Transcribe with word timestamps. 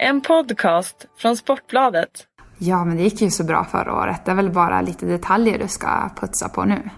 En 0.00 0.20
podcast 0.20 1.06
från 1.16 1.36
Sportbladet. 1.36 2.26
Ja, 2.58 2.84
men 2.84 2.96
det 2.96 3.02
gick 3.02 3.20
ju 3.20 3.30
så 3.30 3.44
bra 3.44 3.64
förra 3.64 3.94
året. 3.94 4.24
Det 4.24 4.30
är 4.30 4.34
väl 4.34 4.50
bara 4.50 4.80
lite 4.80 5.06
detaljer 5.06 5.58
du 5.58 5.68
ska 5.68 6.10
putsa 6.20 6.48
på 6.48 6.64
nu. 6.64 6.90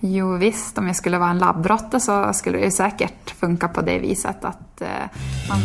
Jo 0.00 0.36
visst, 0.36 0.78
om 0.78 0.86
jag 0.86 0.96
skulle 0.96 1.18
vara 1.18 1.30
en 1.30 1.38
labbrotte 1.38 2.00
så 2.00 2.32
skulle 2.32 2.58
det 2.58 2.64
ju 2.64 2.70
säkert 2.70 3.30
funka 3.30 3.68
på 3.68 3.80
det 3.80 3.98
viset 3.98 4.44
att 4.44 4.80
eh, 4.80 4.88
man... 5.48 5.58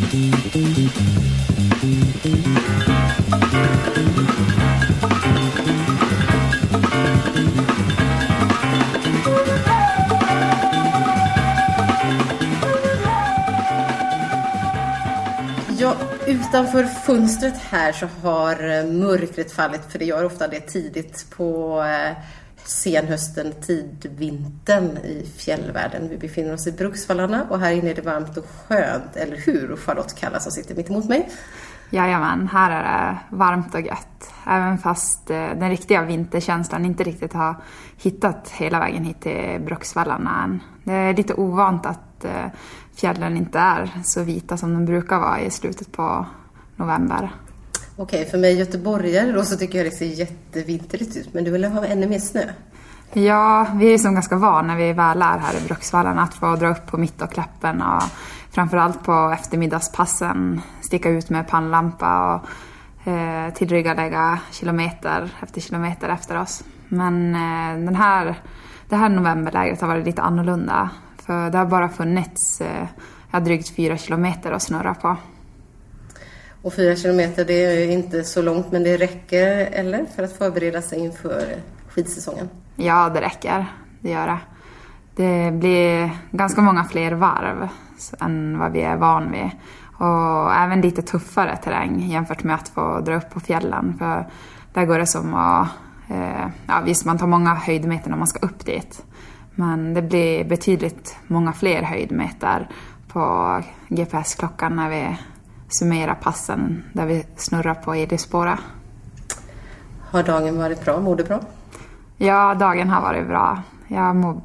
utanför 16.55 16.83
fönstret 16.83 17.57
här 17.57 17.91
så 17.91 18.07
har 18.23 18.51
eh, 18.51 18.85
mörkret 18.85 19.51
fallit, 19.51 19.81
för 19.89 19.99
det 19.99 20.05
gör 20.05 20.25
ofta 20.25 20.47
det 20.47 20.59
tidigt 20.59 21.25
på 21.37 21.81
eh, 21.83 22.17
senhösten, 22.63 23.53
tidvintern 23.61 24.97
i 24.97 25.25
fjällvärlden. 25.37 26.09
Vi 26.09 26.17
befinner 26.17 26.53
oss 26.53 26.67
i 26.67 26.71
Bruksvallarna 26.71 27.47
och 27.49 27.59
här 27.59 27.71
inne 27.71 27.89
är 27.89 27.95
det 27.95 28.01
varmt 28.01 28.37
och 28.37 28.45
skönt, 28.67 29.15
eller 29.15 29.37
hur? 29.37 29.71
Och 29.71 29.79
Charlotte 29.79 30.15
Kalla 30.19 30.39
som 30.39 30.51
sitter 30.51 30.75
mitt 30.75 30.89
emot 30.89 31.05
mig. 31.05 31.29
Jajamän, 31.89 32.47
här 32.47 32.71
är 32.71 32.83
det 32.83 33.17
varmt 33.37 33.75
och 33.75 33.81
gött. 33.81 34.33
Även 34.47 34.77
fast 34.77 35.29
eh, 35.29 35.49
den 35.55 35.69
riktiga 35.69 36.01
vinterkänslan 36.01 36.85
inte 36.85 37.03
riktigt 37.03 37.33
har 37.33 37.55
hittat 37.97 38.49
hela 38.49 38.79
vägen 38.79 39.03
hit 39.03 39.21
till 39.21 39.61
Bruksvallarna 39.65 40.43
än. 40.43 40.61
Det 40.83 40.93
är 40.93 41.13
lite 41.13 41.33
ovant 41.33 41.85
att 41.85 42.25
fjällen 42.95 43.37
inte 43.37 43.59
är 43.59 43.91
så 44.03 44.23
vita 44.23 44.57
som 44.57 44.73
de 44.73 44.85
brukar 44.85 45.19
vara 45.19 45.41
i 45.41 45.51
slutet 45.51 45.91
på 45.91 46.25
november. 46.75 47.29
Okej, 47.97 48.25
för 48.25 48.37
mig 48.37 48.57
göteborgare 48.57 49.31
då 49.31 49.43
så 49.43 49.57
tycker 49.57 49.77
jag 49.77 49.87
det 49.87 49.91
ser 49.91 50.05
jättevinterligt 50.05 51.17
ut, 51.17 51.33
men 51.33 51.43
du 51.43 51.51
vill 51.51 51.65
ha 51.65 51.85
ännu 51.85 52.07
mer 52.07 52.19
snö? 52.19 52.43
Ja, 53.13 53.67
vi 53.75 53.93
är 53.93 53.97
som 53.97 54.13
ganska 54.13 54.35
vana 54.35 54.61
när 54.61 54.75
vi 54.75 54.93
väl 54.93 55.21
är 55.21 55.37
här 55.37 55.57
i 55.57 55.67
Bruksvallarna 55.67 56.21
att 56.21 56.33
få 56.33 56.55
dra 56.55 56.69
upp 56.69 56.87
på 56.87 56.97
Mittoklappen 56.97 57.81
och 57.81 58.03
framförallt 58.51 59.03
på 59.03 59.35
eftermiddagspassen 59.39 60.61
sticka 60.81 61.09
ut 61.09 61.29
med 61.29 61.47
pannlampa 61.47 62.35
och 62.35 63.11
eh, 63.11 63.53
tillryggalägga 63.53 64.39
kilometer 64.51 65.29
efter 65.43 65.61
kilometer 65.61 66.09
efter 66.09 66.41
oss. 66.41 66.63
Men 66.87 67.35
eh, 67.35 67.85
den 67.85 67.95
här, 67.95 68.35
det 68.89 68.95
här 68.95 69.09
novemberlägret 69.09 69.81
har 69.81 69.87
varit 69.87 70.05
lite 70.05 70.21
annorlunda. 70.21 70.89
För 71.17 71.49
det 71.49 71.57
har 71.57 71.65
bara 71.65 71.89
funnits 71.89 72.61
eh, 72.61 73.39
drygt 73.41 73.75
fyra 73.75 73.97
kilometer 73.97 74.51
att 74.51 74.61
snurra 74.61 74.93
på. 74.93 75.17
Och 76.65 76.73
fyra 76.73 76.95
kilometer, 76.95 77.45
det 77.45 77.53
är 77.53 77.91
inte 77.91 78.23
så 78.23 78.41
långt, 78.41 78.71
men 78.71 78.83
det 78.83 78.97
räcker, 78.97 79.47
eller? 79.71 80.05
För 80.15 80.23
att 80.23 80.37
förbereda 80.37 80.81
sig 80.81 80.99
inför 80.99 81.45
skidsäsongen? 81.89 82.49
Ja, 82.75 83.09
det 83.09 83.21
räcker. 83.21 83.65
Det 83.99 84.09
gör 84.09 84.27
det. 84.27 84.39
Det 85.15 85.51
blir 85.51 86.11
ganska 86.31 86.61
många 86.61 86.83
fler 86.83 87.11
varv 87.11 87.67
än 88.21 88.59
vad 88.59 88.71
vi 88.71 88.81
är 88.81 88.95
van 88.95 89.31
vid. 89.31 89.49
Och 89.97 90.53
även 90.53 90.81
lite 90.81 91.01
tuffare 91.01 91.57
terräng 91.57 91.99
jämfört 91.99 92.43
med 92.43 92.55
att 92.55 92.67
få 92.67 92.99
dra 92.99 93.15
upp 93.15 93.29
på 93.29 93.39
fjällen. 93.39 93.95
För 93.99 94.27
där 94.73 94.85
går 94.85 94.99
det 94.99 95.07
som 95.07 95.33
att... 95.33 95.67
Eh, 96.09 96.47
ja, 96.67 96.81
visst, 96.85 97.05
man 97.05 97.17
tar 97.17 97.27
många 97.27 97.55
höjdmeter 97.55 98.09
när 98.09 98.17
man 98.17 98.27
ska 98.27 98.45
upp 98.45 98.65
dit. 98.65 99.03
Men 99.55 99.93
det 99.93 100.01
blir 100.01 100.43
betydligt 100.43 101.17
många 101.27 101.53
fler 101.53 101.81
höjdmeter 101.81 102.67
på 103.07 103.61
GPS-klockan 103.89 104.75
när 104.75 104.89
vi 104.89 105.17
summerar 105.67 106.15
passen 106.15 106.83
där 106.93 107.05
vi 107.05 107.25
snurrar 107.35 107.73
på 107.75 107.95
Edilspåra. 107.95 108.59
Har 110.11 110.23
dagen 110.23 110.57
varit 110.57 110.85
bra? 110.85 110.99
Mår 110.99 111.15
du 111.15 111.23
bra? 111.23 111.39
Ja, 112.17 112.55
dagen 112.55 112.89
har 112.89 113.01
varit 113.01 113.27
bra. 113.27 113.61
Jag 113.87 114.15
mår 114.15 114.41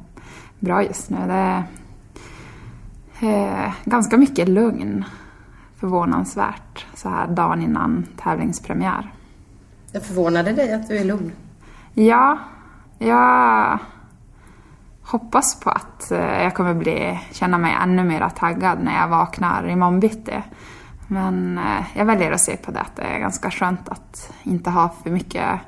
bra 0.59 0.83
just 0.83 1.09
nu. 1.09 1.17
Det 1.27 1.63
är 3.27 3.65
eh, 3.65 3.73
ganska 3.85 4.17
mycket 4.17 4.49
lugn, 4.49 5.05
förvånansvärt, 5.79 6.85
så 6.93 7.09
här 7.09 7.27
dagen 7.27 7.61
innan 7.61 8.07
tävlingspremiär. 8.23 9.11
Jag 9.91 10.03
förvånade 10.03 10.51
dig 10.51 10.73
att 10.73 10.87
du 10.87 10.97
är 10.97 11.03
lugn. 11.03 11.31
Ja, 11.93 12.37
jag 12.97 13.79
hoppas 15.03 15.59
på 15.59 15.69
att 15.69 16.11
eh, 16.11 16.43
jag 16.43 16.55
kommer 16.55 16.73
bli, 16.73 17.19
känna 17.31 17.57
mig 17.57 17.77
ännu 17.83 18.03
mer 18.03 18.29
taggad 18.29 18.83
när 18.83 18.99
jag 19.01 19.07
vaknar 19.07 19.67
imorgon 19.67 19.99
bitti. 19.99 20.43
Men 21.11 21.57
eh, 21.57 21.83
jag 21.95 22.05
väljer 22.05 22.31
att 22.31 22.41
se 22.41 22.57
på 22.57 22.71
det 22.71 22.79
att 22.79 22.95
det 22.95 23.01
är 23.01 23.19
ganska 23.19 23.51
skönt 23.51 23.89
att 23.89 24.31
inte 24.43 24.69
ha 24.69 24.89
för 25.03 25.09
mycket 25.09 25.59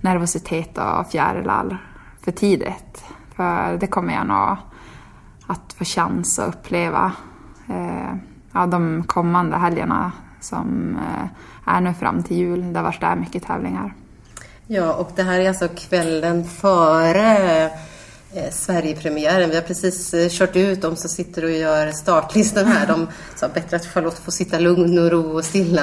nervositet 0.00 0.78
och 0.78 1.10
fjärilar 1.10 1.82
för 2.20 2.32
tidigt. 2.32 3.04
För 3.36 3.76
det 3.76 3.86
kommer 3.86 4.14
jag 4.14 4.26
nog 4.26 4.56
att 5.46 5.72
få 5.72 5.84
chans 5.84 6.38
att 6.38 6.48
uppleva 6.48 7.12
eh, 7.68 8.14
ja, 8.52 8.66
de 8.66 9.02
kommande 9.06 9.56
helgerna 9.56 10.12
som 10.40 10.96
eh, 10.96 11.74
är 11.74 11.80
nu 11.80 11.94
fram 11.94 12.22
till 12.22 12.36
jul. 12.36 12.72
Där 12.72 12.82
vars 12.82 13.00
det 13.00 13.06
är 13.06 13.16
mycket 13.16 13.42
tävlingar. 13.42 13.94
Ja, 14.66 14.94
och 14.94 15.10
det 15.16 15.22
här 15.22 15.40
är 15.40 15.48
alltså 15.48 15.68
kvällen 15.68 16.44
före 16.44 17.70
eh, 18.34 18.50
Sverigepremiären. 18.50 19.50
Vi 19.50 19.56
har 19.56 19.62
precis 19.62 20.14
eh, 20.14 20.28
kört 20.28 20.56
ut 20.56 20.82
dem 20.82 20.96
som 20.96 21.10
sitter 21.10 21.44
och 21.44 21.50
gör 21.50 21.92
startlistan 21.92 22.66
här. 22.66 22.86
De 22.86 23.08
sa 23.36 23.48
bättre 23.48 23.76
att 23.76 23.86
Charlotte 23.86 24.18
får 24.18 24.32
sitta 24.32 24.58
lugn 24.58 24.98
och 24.98 25.10
ro 25.10 25.36
och 25.36 25.44
stilla. 25.44 25.82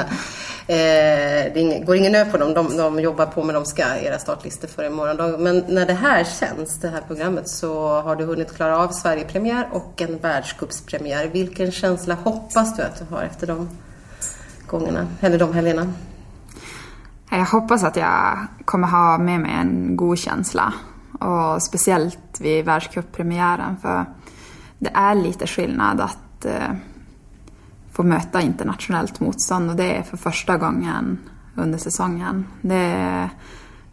Eh, 0.67 1.53
det 1.53 1.83
går 1.85 1.95
ingen 1.95 2.11
nöd 2.11 2.31
på 2.31 2.37
dem. 2.37 2.53
De, 2.53 2.77
de 2.77 2.99
jobbar 2.99 3.25
på 3.25 3.43
med 3.43 3.55
de 3.55 3.65
ska 3.65 3.83
era 3.83 4.19
startlistor 4.19 4.67
för 4.67 4.83
imorgon. 4.83 5.43
Men 5.43 5.63
när 5.67 5.85
det 5.85 5.93
här 5.93 6.23
känns, 6.23 6.79
det 6.79 6.87
här 6.87 7.01
programmet, 7.07 7.49
så 7.49 8.01
har 8.01 8.15
du 8.15 8.25
hunnit 8.25 8.55
klara 8.55 8.77
av 8.77 8.87
Sverigepremiär 8.87 9.69
och 9.71 10.01
en 10.01 10.17
världscupspremiär. 10.17 11.27
Vilken 11.27 11.71
känsla 11.71 12.13
hoppas 12.13 12.77
du 12.77 12.83
att 12.83 12.99
du 12.99 13.15
har 13.15 13.23
efter 13.23 13.47
de 13.47 13.69
gångerna, 14.67 15.07
eller 15.21 15.39
de 15.39 15.53
helgerna? 15.53 15.93
Jag 17.29 17.45
hoppas 17.45 17.83
att 17.83 17.95
jag 17.95 18.47
kommer 18.65 18.87
ha 18.87 19.17
med 19.17 19.39
mig 19.39 19.51
en 19.51 19.97
god 19.97 20.17
känsla. 20.17 20.73
Och 21.19 21.61
speciellt 21.61 22.41
vid 22.41 22.65
världscuppremiären 22.65 23.77
för 23.77 24.05
det 24.79 24.91
är 24.93 25.15
lite 25.15 25.47
skillnad 25.47 26.01
att 26.01 26.45
eh, 26.45 26.73
få 27.91 28.03
möta 28.03 28.41
internationellt 28.41 29.19
motstånd 29.19 29.69
och 29.69 29.75
det 29.75 29.97
är 29.97 30.03
för 30.03 30.17
första 30.17 30.57
gången 30.57 31.17
under 31.55 31.77
säsongen. 31.77 32.47
Det 32.61 32.75
är 32.75 33.29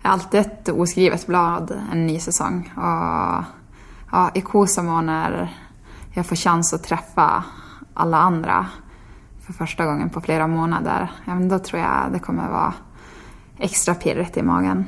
alltid 0.03 0.41
ett 0.41 0.69
oskrivet 0.69 1.27
blad, 1.27 1.81
en 1.93 2.07
ny 2.07 2.19
säsong. 2.19 2.73
Och 2.77 3.45
ja, 4.13 4.31
i 4.35 4.41
Kosamo 4.41 5.01
när 5.01 5.57
jag 6.15 6.27
får 6.27 6.37
chans 6.37 6.75
att 6.75 6.85
träffa 6.85 7.45
alla 7.95 8.19
andra 8.19 8.67
för 9.41 9.53
första 9.53 9.87
gången 9.87 10.11
på 10.11 10.21
flera 10.21 10.47
månader, 10.47 11.11
ja, 11.25 11.35
men 11.35 11.49
då 11.49 11.59
tror 11.59 11.83
jag 11.83 12.13
det 12.13 12.19
kommer 12.19 12.49
vara 12.49 12.75
extra 13.59 13.95
pirrigt 13.95 14.37
i 14.37 14.43
magen. 14.43 14.85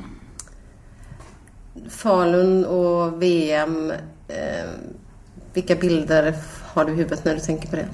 Falun 1.89 2.65
och 2.65 3.21
VM, 3.21 3.91
eh, 4.27 4.69
vilka 5.53 5.75
bilder 5.75 6.35
har 6.73 6.85
du 6.85 6.91
i 6.91 6.95
huvudet 6.95 7.25
när 7.25 7.33
du 7.33 7.39
tänker 7.39 7.69
på 7.69 7.75
det? 7.75 7.87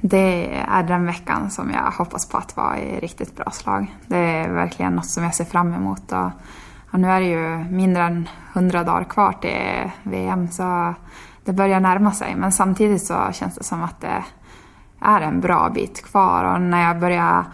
Det 0.00 0.54
är 0.68 0.82
den 0.82 1.06
veckan 1.06 1.50
som 1.50 1.70
jag 1.70 1.90
hoppas 1.90 2.28
på 2.28 2.36
att 2.36 2.56
vara 2.56 2.78
i 2.78 3.00
riktigt 3.00 3.36
bra 3.36 3.50
slag. 3.50 3.96
Det 4.06 4.16
är 4.16 4.50
verkligen 4.50 4.94
något 4.94 5.06
som 5.06 5.24
jag 5.24 5.34
ser 5.34 5.44
fram 5.44 5.74
emot. 5.74 6.12
Och, 6.12 6.30
och 6.90 7.00
nu 7.00 7.08
är 7.08 7.20
det 7.20 7.26
ju 7.26 7.64
mindre 7.70 8.02
än 8.02 8.28
hundra 8.54 8.84
dagar 8.84 9.04
kvar 9.04 9.32
till 9.32 9.90
VM 10.02 10.48
så 10.48 10.94
det 11.44 11.52
börjar 11.52 11.80
närma 11.80 12.12
sig. 12.12 12.34
Men 12.36 12.52
samtidigt 12.52 13.06
så 13.06 13.28
känns 13.32 13.54
det 13.54 13.64
som 13.64 13.82
att 13.82 14.00
det 14.00 14.24
är 15.00 15.20
en 15.20 15.40
bra 15.40 15.70
bit 15.74 16.02
kvar 16.04 16.54
och 16.54 16.60
när 16.60 16.86
jag 16.86 17.00
börjar 17.00 17.44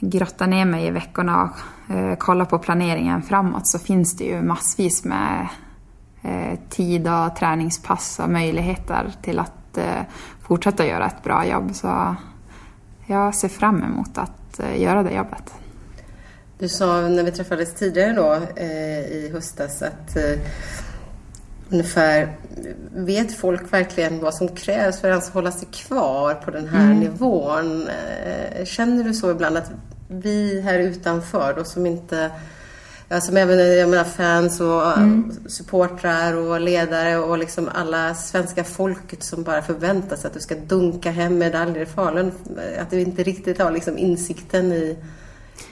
grotta 0.00 0.46
ner 0.46 0.64
mig 0.64 0.86
i 0.86 0.90
veckorna 0.90 1.42
och 1.42 1.50
eh, 1.90 2.16
kolla 2.18 2.44
på 2.44 2.58
planeringen 2.58 3.22
framåt 3.22 3.66
så 3.66 3.78
finns 3.78 4.16
det 4.16 4.24
ju 4.24 4.42
massvis 4.42 5.04
med 5.04 5.48
eh, 6.22 6.58
tid 6.70 7.08
och 7.08 7.36
träningspass 7.36 8.18
och 8.18 8.30
möjligheter 8.30 9.12
till 9.22 9.38
att 9.38 9.78
eh, 9.78 10.02
fortsätta 10.42 10.86
göra 10.86 11.06
ett 11.06 11.22
bra 11.22 11.46
jobb. 11.46 11.74
Så 11.74 12.16
jag 13.06 13.34
ser 13.34 13.48
fram 13.48 13.82
emot 13.82 14.18
att 14.18 14.60
göra 14.76 15.02
det 15.02 15.14
jobbet. 15.14 15.54
Du 16.58 16.68
sa 16.68 17.00
när 17.00 17.22
vi 17.22 17.32
träffades 17.32 17.74
tidigare 17.74 18.12
då 18.12 18.62
i 19.12 19.30
höstas 19.32 19.82
att 19.82 20.16
ungefär 21.68 22.36
vet 22.94 23.36
folk 23.36 23.72
verkligen 23.72 24.20
vad 24.20 24.34
som 24.34 24.48
krävs 24.48 25.00
för 25.00 25.08
att 25.08 25.12
ens 25.12 25.30
hålla 25.30 25.52
sig 25.52 25.68
kvar 25.72 26.34
på 26.34 26.50
den 26.50 26.68
här 26.68 26.86
mm. 26.86 27.00
nivån? 27.00 27.88
Känner 28.64 29.04
du 29.04 29.14
så 29.14 29.30
ibland 29.30 29.56
att 29.56 29.70
vi 30.12 30.60
här 30.60 30.78
utanför 30.78 31.54
då 31.56 31.64
som 31.64 31.86
inte 31.86 32.30
Ja, 33.12 33.20
som 33.20 33.36
även 33.36 33.78
jag 33.78 33.88
menar, 33.88 34.04
fans 34.04 34.60
och 34.60 34.98
mm. 34.98 35.32
supportrar 35.46 36.36
och 36.36 36.60
ledare 36.60 37.16
och 37.18 37.38
liksom 37.38 37.68
alla 37.74 38.14
svenska 38.14 38.64
folket 38.64 39.22
som 39.22 39.42
bara 39.42 39.62
förväntar 39.62 40.16
sig 40.16 40.28
att 40.28 40.34
du 40.34 40.40
ska 40.40 40.54
dunka 40.54 41.10
hem 41.10 41.38
medaljer 41.38 41.82
i 41.82 41.86
Falun. 41.86 42.32
Att 42.80 42.90
du 42.90 43.00
inte 43.00 43.22
riktigt 43.22 43.60
har 43.60 43.70
liksom 43.70 43.98
insikten 43.98 44.72
i 44.72 44.96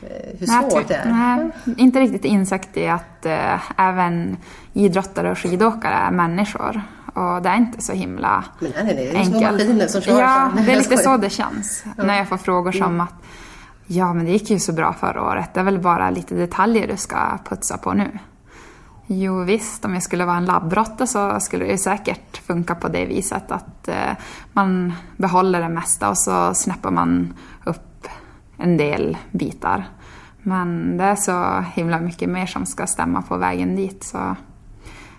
eh, 0.02 0.38
hur 0.38 0.46
nej, 0.46 0.70
svårt 0.70 0.88
det 0.88 0.94
är. 0.94 1.10
Nej, 1.10 1.50
inte 1.76 2.00
riktigt 2.00 2.24
insikt 2.24 2.76
i 2.76 2.86
att 2.86 3.26
äh, 3.26 3.80
även 3.80 4.36
idrottare 4.72 5.30
och 5.30 5.38
skidåkare 5.38 5.94
är 5.94 6.10
människor. 6.10 6.82
Och 7.14 7.42
det 7.42 7.48
är 7.48 7.56
inte 7.56 7.82
så 7.82 7.92
himla 7.92 8.44
Men 8.58 8.72
nej, 8.74 8.84
nej, 8.84 9.10
det 9.12 9.18
är 9.18 9.24
små 9.24 9.40
maskiner 9.40 9.86
som 9.86 10.00
kör. 10.00 10.20
Ja, 10.20 10.52
det 10.66 10.72
är 10.72 10.76
lite 10.76 10.96
så 10.96 11.16
det 11.16 11.30
känns. 11.30 11.84
Ja. 11.96 12.04
När 12.04 12.16
jag 12.16 12.28
får 12.28 12.36
frågor 12.36 12.72
som 12.72 12.82
mm. 12.82 13.00
att 13.00 13.14
Ja, 13.92 14.14
men 14.14 14.24
det 14.24 14.32
gick 14.32 14.50
ju 14.50 14.58
så 14.58 14.72
bra 14.72 14.92
förra 14.92 15.22
året. 15.22 15.54
Det 15.54 15.60
är 15.60 15.64
väl 15.64 15.78
bara 15.78 16.10
lite 16.10 16.34
detaljer 16.34 16.88
du 16.88 16.96
ska 16.96 17.38
putsa 17.44 17.78
på 17.78 17.92
nu. 17.92 18.18
Jo 19.06 19.44
visst, 19.44 19.84
om 19.84 19.94
jag 19.94 20.02
skulle 20.02 20.24
vara 20.24 20.36
en 20.36 20.44
labbrotte 20.44 21.06
så 21.06 21.40
skulle 21.40 21.64
det 21.64 21.78
säkert 21.78 22.36
funka 22.36 22.74
på 22.74 22.88
det 22.88 23.06
viset 23.06 23.52
att 23.52 23.88
eh, 23.88 24.12
man 24.52 24.92
behåller 25.16 25.60
det 25.60 25.68
mesta 25.68 26.10
och 26.10 26.18
så 26.18 26.54
snäpper 26.54 26.90
man 26.90 27.34
upp 27.64 28.08
en 28.56 28.76
del 28.76 29.16
bitar. 29.30 29.88
Men 30.42 30.96
det 30.96 31.04
är 31.04 31.16
så 31.16 31.64
himla 31.74 32.00
mycket 32.00 32.28
mer 32.28 32.46
som 32.46 32.66
ska 32.66 32.86
stämma 32.86 33.22
på 33.22 33.36
vägen 33.36 33.76
dit 33.76 34.04
så 34.04 34.36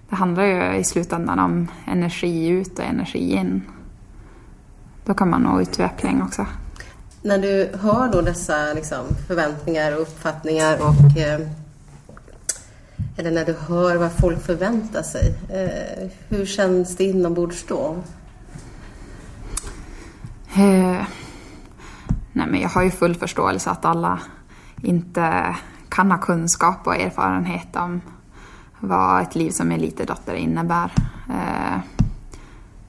det 0.09 0.15
handlar 0.15 0.43
ju 0.43 0.75
i 0.75 0.83
slutändan 0.83 1.39
om 1.39 1.67
energi 1.85 2.47
ut 2.47 2.79
och 2.79 2.85
energi 2.85 3.31
in. 3.31 3.61
Då 5.05 5.13
kan 5.13 5.29
man 5.29 5.41
nå 5.41 5.61
utveckling 5.61 6.21
också. 6.21 6.45
När 7.23 7.37
du 7.37 7.71
hör 7.77 8.11
då 8.11 8.21
dessa 8.21 8.73
liksom, 8.73 9.05
förväntningar 9.27 9.95
och 9.95 10.01
uppfattningar 10.01 10.77
och 10.81 11.17
eh, 11.17 11.39
eller 13.17 13.31
när 13.31 13.45
du 13.45 13.55
hör 13.67 13.95
vad 13.95 14.11
folk 14.11 14.45
förväntar 14.45 15.03
sig, 15.03 15.35
eh, 15.49 16.09
hur 16.29 16.45
känns 16.45 16.97
det 16.97 17.03
inombords 17.03 17.65
då? 17.67 17.95
Eh, 20.55 21.05
nej 22.33 22.47
men 22.47 22.61
jag 22.61 22.69
har 22.69 22.83
ju 22.83 22.91
full 22.91 23.15
förståelse 23.15 23.69
att 23.69 23.85
alla 23.85 24.19
inte 24.81 25.55
kan 25.89 26.11
ha 26.11 26.17
kunskap 26.17 26.87
och 26.87 26.95
erfarenhet 26.95 27.75
om 27.75 28.01
vad 28.79 29.21
ett 29.21 29.35
liv 29.35 29.51
som 29.51 29.71
elitidrottare 29.71 30.39
innebär. 30.39 30.91
Eh, 31.29 31.79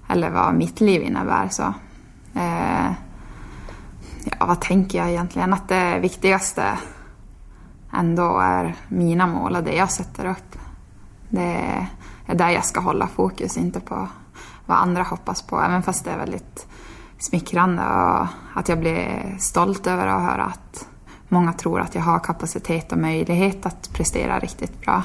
eller 0.09 0.31
vad 0.31 0.55
mitt 0.55 0.81
liv 0.81 1.03
innebär. 1.03 1.49
Så. 1.49 1.75
Eh, 2.35 2.93
ja, 4.25 4.47
vad 4.47 4.61
tänker 4.61 4.99
jag 4.99 5.11
egentligen? 5.11 5.53
Att 5.53 5.69
det 5.69 5.99
viktigaste 5.99 6.79
ändå 7.93 8.39
är 8.39 8.75
mina 8.89 9.27
mål 9.27 9.57
och 9.57 9.65
det 9.65 9.75
jag 9.75 9.91
sätter 9.91 10.27
upp. 10.27 10.59
Det 11.29 11.89
är 12.27 12.35
där 12.35 12.51
jag 12.51 12.65
ska 12.65 12.81
hålla 12.81 13.09
fokus, 13.09 13.57
inte 13.57 13.81
på 13.81 14.09
vad 14.67 14.79
andra 14.79 15.03
hoppas 15.03 15.43
på. 15.43 15.61
Även 15.61 15.83
fast 15.83 16.05
det 16.05 16.11
är 16.11 16.19
väldigt 16.19 16.67
smickrande 17.19 17.83
och 17.83 18.27
att 18.55 18.69
jag 18.69 18.79
blir 18.79 19.37
stolt 19.39 19.87
över 19.87 20.07
att 20.07 20.23
höra 20.23 20.45
att 20.45 20.87
många 21.29 21.53
tror 21.53 21.81
att 21.81 21.95
jag 21.95 22.03
har 22.03 22.19
kapacitet 22.19 22.93
och 22.93 22.99
möjlighet 22.99 23.67
att 23.67 23.93
prestera 23.93 24.39
riktigt 24.39 24.81
bra. 24.81 25.03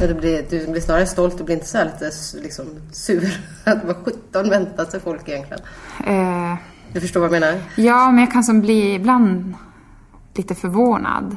Ja, 0.00 0.06
du, 0.06 0.14
blir, 0.14 0.46
du 0.50 0.66
blir 0.66 0.80
snarare 0.80 1.06
stolt, 1.06 1.38
du 1.38 1.44
blir 1.44 1.54
inte 1.54 1.68
så 1.68 1.78
här 1.78 1.84
lite 1.84 2.10
liksom, 2.42 2.66
sur. 2.92 3.40
Att 3.64 3.84
vad 3.84 3.96
sjutton 3.96 4.50
väntar 4.50 4.84
sig 4.84 5.00
folk 5.00 5.28
egentligen? 5.28 5.62
Eh, 6.06 6.56
du 6.94 7.00
förstår 7.00 7.20
vad 7.20 7.34
jag 7.34 7.40
menar? 7.40 7.60
Ja, 7.76 8.10
men 8.10 8.18
jag 8.18 8.32
kan 8.32 8.44
som 8.44 8.60
bli 8.60 8.94
ibland 8.94 9.54
lite 10.34 10.54
förvånad. 10.54 11.36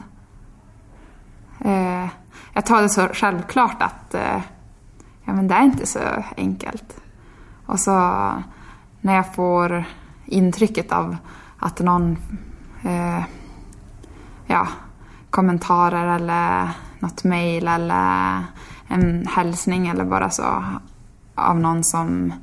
Eh, 1.59 2.07
jag 2.54 2.65
tar 2.65 2.81
det 2.81 2.89
så 2.89 3.07
självklart 3.13 3.81
att 3.81 4.13
eh, 4.13 4.42
ja, 5.25 5.33
men 5.33 5.48
det 5.48 5.56
är 5.56 5.63
inte 5.63 5.86
så 5.86 6.00
enkelt. 6.38 7.01
Och 7.65 7.80
så 7.80 7.92
när 9.01 9.15
jag 9.15 9.36
får 9.36 9.83
intrycket 10.25 10.92
av 10.92 11.18
att 11.59 11.80
någon 11.80 12.18
eh, 12.83 13.24
ja, 14.45 14.68
kommentarer 15.30 16.15
eller 16.15 16.69
något 17.00 17.24
mejl 17.24 17.68
eller 17.68 18.44
en 18.88 19.27
hälsning 19.27 19.88
eller 19.88 20.06
bara 20.06 20.30
så 20.30 20.63
av 21.36 21.59
någon 21.59 21.83
som 21.83 22.33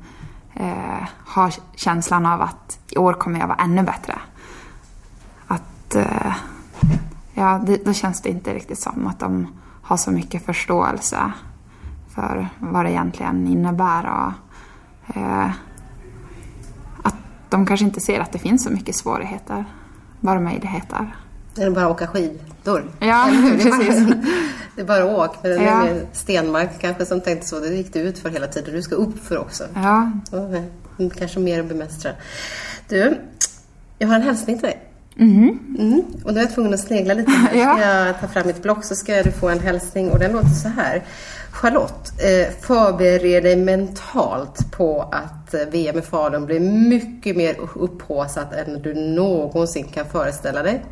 eh, 0.55 1.07
har 1.25 1.53
känslan 1.75 2.25
av 2.25 2.41
att 2.41 2.79
i 2.89 2.97
år 2.97 3.13
kommer 3.13 3.39
jag 3.39 3.47
vara 3.47 3.57
ännu 3.57 3.83
bättre. 3.83 4.19
Att, 5.47 5.95
eh, 5.95 6.35
ja, 7.33 7.61
det, 7.65 7.85
då 7.85 7.93
känns 7.93 8.21
det 8.21 8.29
inte 8.29 8.53
riktigt 8.53 8.79
som 8.79 9.07
att 9.07 9.19
de 9.19 9.47
har 9.81 9.97
så 9.97 10.11
mycket 10.11 10.45
förståelse 10.45 11.31
för 12.09 12.47
vad 12.59 12.85
det 12.85 12.91
egentligen 12.91 13.47
innebär. 13.47 14.05
Och, 14.05 15.17
eh, 15.17 15.51
att 17.03 17.15
de 17.49 17.65
kanske 17.65 17.85
inte 17.85 18.01
ser 18.01 18.19
att 18.19 18.31
det 18.31 18.39
finns 18.39 18.63
så 18.63 18.69
mycket 18.69 18.95
svårigheter, 18.95 19.65
bara 20.19 20.39
möjligheter. 20.39 21.15
Det 21.55 21.63
är 21.63 21.69
bara 21.69 21.89
åka 21.89 22.07
skidor. 22.07 22.91
Ja, 22.99 23.29
precis. 23.61 24.13
Det 24.75 24.81
är 24.81 24.85
bara 24.85 25.05
åka. 25.05 25.37
Men 25.41 25.51
det 25.51 25.57
är 25.57 25.87
ja. 25.87 26.01
Stenmark 26.13 26.69
kanske 26.81 27.05
som 27.05 27.21
tänkte 27.21 27.47
så. 27.47 27.59
Det 27.59 27.67
gick 27.67 27.93
du 27.93 27.99
ut 27.99 28.19
för 28.19 28.29
hela 28.29 28.47
tiden. 28.47 28.73
Du 28.73 28.81
ska 28.81 28.95
upp 28.95 29.19
för 29.23 29.37
också. 29.37 29.63
Ja. 29.73 30.11
Kanske 31.17 31.39
mer 31.39 31.59
att 31.59 31.65
bemästra. 31.65 32.11
Du, 32.89 33.17
jag 33.97 34.07
har 34.07 34.15
en 34.15 34.21
hälsning 34.21 34.59
till 34.59 34.67
dig. 34.67 34.81
Mm. 35.19 35.59
Mm. 35.79 36.03
Och 36.23 36.33
nu 36.33 36.39
är 36.39 36.43
jag 36.43 36.53
tvungen 36.53 36.73
att 36.73 36.79
snegla 36.79 37.13
lite 37.13 37.31
här. 37.51 37.55
ja. 37.55 37.73
Ska 37.77 37.87
jag 37.87 38.19
ta 38.19 38.27
fram 38.27 38.47
mitt 38.47 38.63
block 38.63 38.83
så 38.83 38.95
ska 38.95 39.23
du 39.23 39.31
få 39.31 39.49
en 39.49 39.59
hälsning 39.59 40.09
och 40.09 40.19
den 40.19 40.31
låter 40.31 40.49
så 40.49 40.67
här. 40.67 41.03
Charlotte, 41.51 42.11
eh, 42.17 42.53
förbered 42.61 43.43
dig 43.43 43.55
mentalt 43.55 44.71
på 44.71 45.01
att 45.01 45.53
eh, 45.53 45.61
VM 45.71 45.97
i 45.97 46.01
Falun 46.01 46.45
blir 46.45 46.59
mycket 46.89 47.37
mer 47.37 47.55
upphåsat 47.75 48.53
än 48.53 48.81
du 48.81 48.93
någonsin 48.93 49.87
kan 49.93 50.05
föreställa 50.05 50.63
dig. 50.63 50.85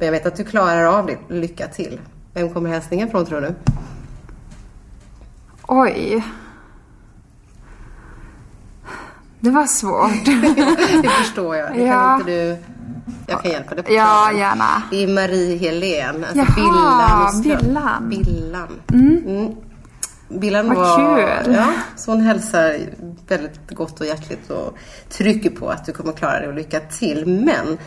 Men 0.00 0.06
jag 0.06 0.12
vet 0.12 0.26
att 0.26 0.36
du 0.36 0.44
klarar 0.44 0.84
av 0.84 1.06
det. 1.06 1.18
Lycka 1.28 1.68
till. 1.68 2.00
Vem 2.34 2.54
kommer 2.54 2.70
hälsningen 2.70 3.10
från 3.10 3.26
tror 3.26 3.40
du? 3.40 3.54
Oj. 5.62 6.24
Det 9.40 9.50
var 9.50 9.66
svårt. 9.66 10.24
det 11.02 11.08
förstår 11.08 11.56
jag. 11.56 11.74
Det 11.74 11.84
ja. 11.84 11.92
kan 11.92 12.20
inte 12.20 12.30
du... 12.30 12.56
Jag 13.26 13.42
kan 13.42 13.50
hjälpa 13.50 13.74
dig 13.74 13.84
på 13.84 13.92
Ja, 13.92 14.32
gärna. 14.32 14.82
Det 14.90 15.04
är 15.04 15.08
Marie 15.08 15.56
Helén. 15.56 16.24
Alltså 16.24 16.38
Jaha, 16.56 17.32
Billan. 17.42 18.08
Billan. 18.08 18.68
Mm. 18.92 19.22
Mm. 19.26 19.54
Billan 20.28 20.68
Vad 20.68 20.76
var, 20.76 21.42
kul. 21.44 21.54
Ja, 21.54 21.72
så 21.96 22.10
hon 22.10 22.20
hälsar 22.20 22.78
väldigt 23.28 23.70
gott 23.70 24.00
och 24.00 24.06
hjärtligt 24.06 24.50
och 24.50 24.78
trycker 25.08 25.50
på 25.50 25.68
att 25.68 25.86
du 25.86 25.92
kommer 25.92 26.12
klara 26.12 26.40
det 26.40 26.48
och 26.48 26.54
lycka 26.54 26.80
till. 26.80 27.26
Men 27.26 27.78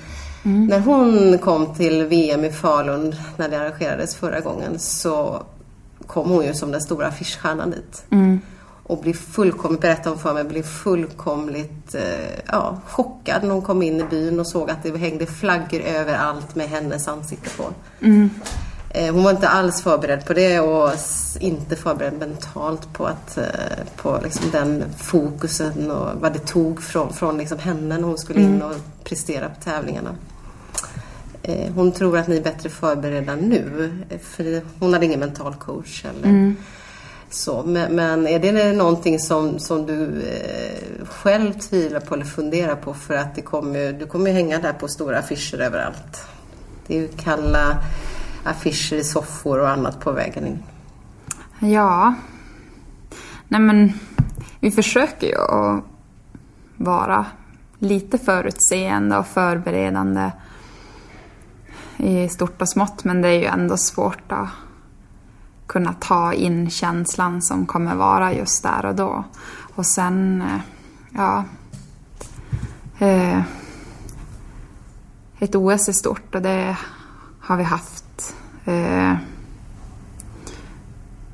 Mm. 0.43 0.65
När 0.65 0.79
hon 0.79 1.37
kom 1.37 1.75
till 1.75 2.05
VM 2.05 2.45
i 2.45 2.51
Falun, 2.51 3.15
när 3.37 3.49
det 3.49 3.59
arrangerades 3.59 4.15
förra 4.15 4.39
gången, 4.39 4.79
så 4.79 5.43
kom 6.07 6.29
hon 6.29 6.45
ju 6.45 6.53
som 6.53 6.71
den 6.71 6.81
stora 6.81 7.07
affischstjärnan 7.07 7.71
dit. 7.71 8.03
Mm. 8.09 8.39
Och 8.83 8.97
blev 8.97 9.13
fullkomligt, 9.13 9.81
berättade 9.81 10.09
hon 10.09 10.19
för 10.19 10.33
mig, 10.33 10.43
blev 10.43 10.63
fullkomligt 10.63 11.95
eh, 11.95 12.39
ja, 12.47 12.81
chockad 12.87 13.43
när 13.43 13.49
hon 13.49 13.61
kom 13.61 13.81
in 13.81 13.99
i 13.99 14.03
byn 14.03 14.39
och 14.39 14.47
såg 14.47 14.69
att 14.69 14.83
det 14.83 14.97
hängde 14.97 15.25
flaggor 15.25 15.79
överallt 15.79 16.55
med 16.55 16.69
hennes 16.69 17.07
ansikte 17.07 17.49
på. 17.57 17.63
Mm. 18.01 18.29
Eh, 18.89 19.13
hon 19.13 19.23
var 19.23 19.31
inte 19.31 19.47
alls 19.47 19.81
förberedd 19.81 20.25
på 20.25 20.33
det 20.33 20.59
och 20.59 20.91
inte 21.39 21.75
förberedd 21.75 22.13
mentalt 22.19 22.93
på, 22.93 23.05
att, 23.05 23.37
eh, 23.37 23.45
på 23.95 24.19
liksom 24.23 24.51
den 24.51 24.83
fokusen 24.97 25.91
och 25.91 26.21
vad 26.21 26.33
det 26.33 26.39
tog 26.39 26.83
från, 26.83 27.13
från 27.13 27.37
liksom 27.37 27.59
henne 27.59 27.97
när 27.97 28.07
hon 28.07 28.17
skulle 28.17 28.41
in 28.41 28.55
mm. 28.55 28.69
och 28.69 28.75
prestera 29.03 29.49
på 29.49 29.61
tävlingarna. 29.63 30.15
Eh, 31.45 31.73
hon 31.73 31.91
tror 31.91 32.17
att 32.17 32.27
ni 32.27 32.37
är 32.37 32.43
bättre 32.43 32.69
förberedda 32.69 33.35
nu. 33.35 33.91
För 34.21 34.61
hon 34.79 34.93
hade 34.93 35.05
ingen 35.05 35.19
mental 35.19 35.53
coach. 35.53 36.05
Eller 36.05 36.29
mm. 36.29 36.55
så. 37.29 37.63
Men, 37.63 37.95
men, 37.95 38.27
är 38.27 38.39
det 38.39 38.73
någonting 38.73 39.19
som, 39.19 39.59
som 39.59 39.85
du 39.85 40.21
eh, 40.21 41.05
själv 41.05 41.53
tvivlar 41.53 41.99
på 41.99 42.13
eller 42.15 42.25
funderar 42.25 42.75
på? 42.75 42.93
För 42.93 43.13
att 43.13 43.35
det 43.35 43.41
kommer, 43.41 43.93
du 43.93 44.05
kommer 44.05 44.27
ju 44.27 44.33
hänga 44.33 44.59
där 44.59 44.73
på 44.73 44.87
stora 44.87 45.19
affischer 45.19 45.59
överallt. 45.61 46.25
Det 46.87 46.97
är 46.97 47.01
ju 47.01 47.07
kalla 47.07 47.77
affischer 48.43 48.95
i 48.95 49.03
soffor 49.03 49.59
och 49.59 49.69
annat 49.69 49.99
på 49.99 50.11
vägen 50.11 50.47
in. 50.47 50.63
Ja. 51.59 52.13
Nej 53.47 53.61
men, 53.61 53.93
vi 54.59 54.71
försöker 54.71 55.27
ju 55.27 55.41
att 55.41 55.83
vara 56.77 57.25
lite 57.79 58.17
förutseende 58.17 59.17
och 59.17 59.27
förberedande 59.27 60.31
i 61.97 62.29
stort 62.29 62.61
och 62.61 62.69
smått 62.69 63.03
men 63.03 63.21
det 63.21 63.27
är 63.27 63.39
ju 63.39 63.45
ändå 63.45 63.77
svårt 63.77 64.31
att 64.31 64.49
kunna 65.67 65.93
ta 65.93 66.33
in 66.33 66.69
känslan 66.69 67.41
som 67.41 67.65
kommer 67.65 67.95
vara 67.95 68.33
just 68.33 68.63
där 68.63 68.85
och 68.85 68.95
då. 68.95 69.23
Och 69.75 69.85
sen, 69.85 70.41
eh, 70.41 70.59
ja... 71.09 71.43
Eh, 72.99 73.41
ett 75.39 75.55
OS 75.55 75.89
är 75.89 75.93
stort 75.93 76.35
och 76.35 76.41
det 76.41 76.77
har 77.39 77.57
vi 77.57 77.63
haft. 77.63 78.35
Eh, 78.65 79.15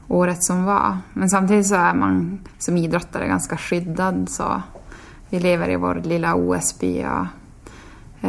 året 0.07 0.43
som 0.43 0.63
var. 0.63 0.97
Men 1.13 1.29
samtidigt 1.29 1.67
så 1.67 1.75
är 1.75 1.93
man 1.93 2.39
som 2.57 2.77
idrottare 2.77 3.27
ganska 3.27 3.57
skyddad. 3.57 4.29
Så 4.29 4.61
vi 5.29 5.39
lever 5.39 5.69
i 5.69 5.75
vår 5.75 5.95
lilla 5.95 6.35
OS-by. 6.35 7.05
Och, 7.05 7.25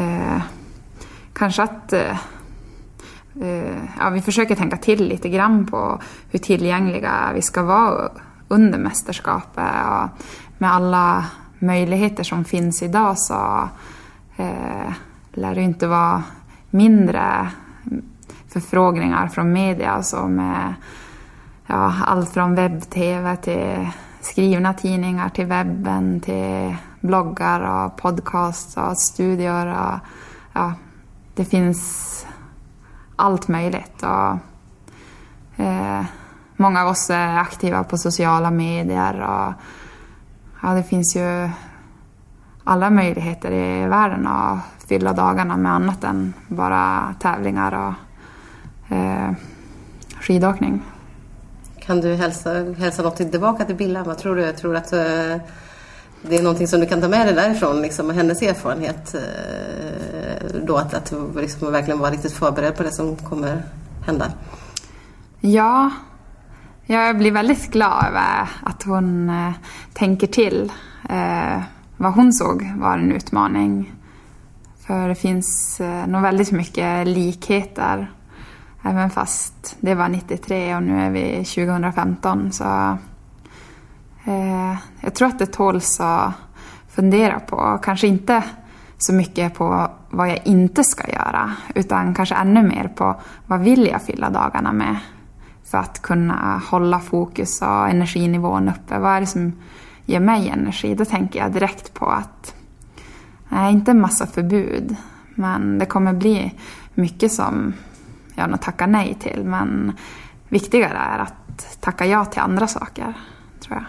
eh, 0.00 0.40
kanske 1.40 1.62
att 1.62 1.92
eh, 1.92 2.18
eh, 3.40 3.78
ja, 3.98 4.10
vi 4.10 4.22
försöker 4.22 4.54
tänka 4.56 4.76
till 4.76 5.08
lite 5.08 5.28
grann 5.28 5.66
på 5.66 6.00
hur 6.30 6.38
tillgängliga 6.38 7.30
vi 7.34 7.42
ska 7.42 7.62
vara 7.62 8.10
under 8.48 8.78
mästerskapet. 8.78 9.72
Och 9.86 10.08
med 10.58 10.72
alla 10.72 11.24
möjligheter 11.58 12.24
som 12.24 12.44
finns 12.44 12.82
idag 12.82 13.18
så 13.18 13.68
eh, 14.36 14.92
lär 15.32 15.54
det 15.54 15.62
inte 15.62 15.86
vara 15.86 16.22
mindre 16.70 17.50
förfrågningar 18.48 19.28
från 19.28 19.52
media. 19.52 19.90
Alltså 19.90 20.28
med 20.28 20.66
eh, 20.66 20.72
ja, 21.66 21.94
allt 22.06 22.30
från 22.30 22.54
webb-tv 22.54 23.36
till 23.36 23.88
skrivna 24.20 24.74
tidningar 24.74 25.28
till 25.28 25.46
webben 25.46 26.20
till 26.20 26.76
bloggar 27.00 27.60
och 27.60 27.96
podcasts 27.96 28.76
och 28.76 28.98
studier. 28.98 29.66
Och, 29.66 29.98
ja, 30.52 30.74
det 31.40 31.44
finns 31.44 32.26
allt 33.16 33.48
möjligt. 33.48 34.02
Och, 34.02 34.36
eh, 35.64 36.04
många 36.56 36.82
av 36.82 36.88
oss 36.88 37.10
är 37.10 37.38
aktiva 37.38 37.84
på 37.84 37.98
sociala 37.98 38.50
medier 38.50 39.20
och 39.20 39.52
ja, 40.62 40.74
det 40.74 40.82
finns 40.82 41.16
ju 41.16 41.50
alla 42.64 42.90
möjligheter 42.90 43.52
i 43.52 43.86
världen 43.86 44.26
att 44.26 44.58
fylla 44.88 45.12
dagarna 45.12 45.56
med 45.56 45.72
annat 45.72 46.04
än 46.04 46.34
bara 46.48 47.14
tävlingar 47.20 47.72
och 47.72 47.94
eh, 48.96 49.32
skidåkning. 50.20 50.82
Kan 51.78 52.00
du 52.00 52.14
hälsa, 52.14 52.50
hälsa 52.78 53.02
något 53.02 53.16
tillbaka 53.16 53.64
till 53.64 53.76
Billa? 53.76 54.04
Vad 54.04 54.18
tror 54.18 54.36
du? 54.36 54.52
Tror 54.52 54.76
att 54.76 54.92
eh 54.92 55.36
det 56.22 56.38
är 56.38 56.42
någonting 56.42 56.68
som 56.68 56.80
du 56.80 56.86
kan 56.86 57.00
ta 57.00 57.08
med 57.08 57.26
dig 57.26 57.34
därifrån, 57.34 57.82
liksom, 57.82 58.10
hennes 58.10 58.42
erfarenhet? 58.42 59.14
Eh, 59.14 60.60
då 60.66 60.76
att, 60.76 60.94
att 60.94 61.12
liksom, 61.36 61.72
verkligen 61.72 61.98
vara 61.98 62.10
riktigt 62.10 62.32
förberedd 62.32 62.76
på 62.76 62.82
det 62.82 62.92
som 62.92 63.16
kommer 63.16 63.62
hända? 64.06 64.32
Ja, 65.40 65.90
jag 66.86 67.18
blir 67.18 67.32
väldigt 67.32 67.70
glad 67.70 68.06
över 68.06 68.48
att 68.62 68.82
hon 68.82 69.30
eh, 69.30 69.52
tänker 69.92 70.26
till 70.26 70.72
eh, 71.08 71.62
vad 71.96 72.12
hon 72.12 72.32
såg 72.32 72.72
var 72.76 72.98
en 72.98 73.12
utmaning. 73.12 73.92
För 74.86 75.08
det 75.08 75.14
finns 75.14 75.80
nog 76.06 76.22
väldigt 76.22 76.50
mycket 76.50 77.06
likheter 77.08 78.08
Även 78.82 79.10
fast 79.10 79.76
det 79.80 79.94
var 79.94 80.08
93 80.08 80.76
och 80.76 80.82
nu 80.82 81.00
är 81.00 81.10
vi 81.10 81.44
2015 81.44 82.52
så 82.52 82.98
jag 85.00 85.14
tror 85.14 85.28
att 85.28 85.38
det 85.38 85.46
tåls 85.46 86.00
att 86.00 86.32
fundera 86.88 87.40
på. 87.40 87.78
Kanske 87.82 88.06
inte 88.06 88.44
så 88.98 89.12
mycket 89.12 89.54
på 89.54 89.90
vad 90.10 90.28
jag 90.28 90.46
inte 90.46 90.84
ska 90.84 91.12
göra 91.12 91.54
utan 91.74 92.14
kanske 92.14 92.34
ännu 92.34 92.62
mer 92.62 92.88
på 92.88 93.20
vad 93.46 93.60
vill 93.60 93.86
jag 93.86 94.02
fylla 94.02 94.30
dagarna 94.30 94.72
med 94.72 94.96
för 95.64 95.78
att 95.78 96.02
kunna 96.02 96.62
hålla 96.70 97.00
fokus 97.00 97.62
och 97.62 97.88
energinivån 97.88 98.68
uppe. 98.68 98.98
Vad 98.98 99.12
är 99.12 99.20
det 99.20 99.26
som 99.26 99.52
ger 100.04 100.20
mig 100.20 100.48
energi? 100.48 100.94
Då 100.94 101.04
tänker 101.04 101.38
jag 101.38 101.52
direkt 101.52 101.94
på 101.94 102.06
att 102.06 102.54
nej, 103.48 103.72
inte 103.72 103.90
en 103.90 104.00
massa 104.00 104.26
förbud 104.26 104.96
men 105.34 105.78
det 105.78 105.86
kommer 105.86 106.12
bli 106.12 106.54
mycket 106.94 107.32
som 107.32 107.74
jag 108.34 108.50
nog 108.50 108.60
tackar 108.60 108.86
nej 108.86 109.16
till. 109.20 109.44
Men 109.44 109.92
viktigare 110.48 110.98
är 110.98 111.18
att 111.18 111.80
tacka 111.80 112.06
ja 112.06 112.24
till 112.24 112.40
andra 112.40 112.66
saker, 112.66 113.14
tror 113.60 113.76
jag. 113.76 113.84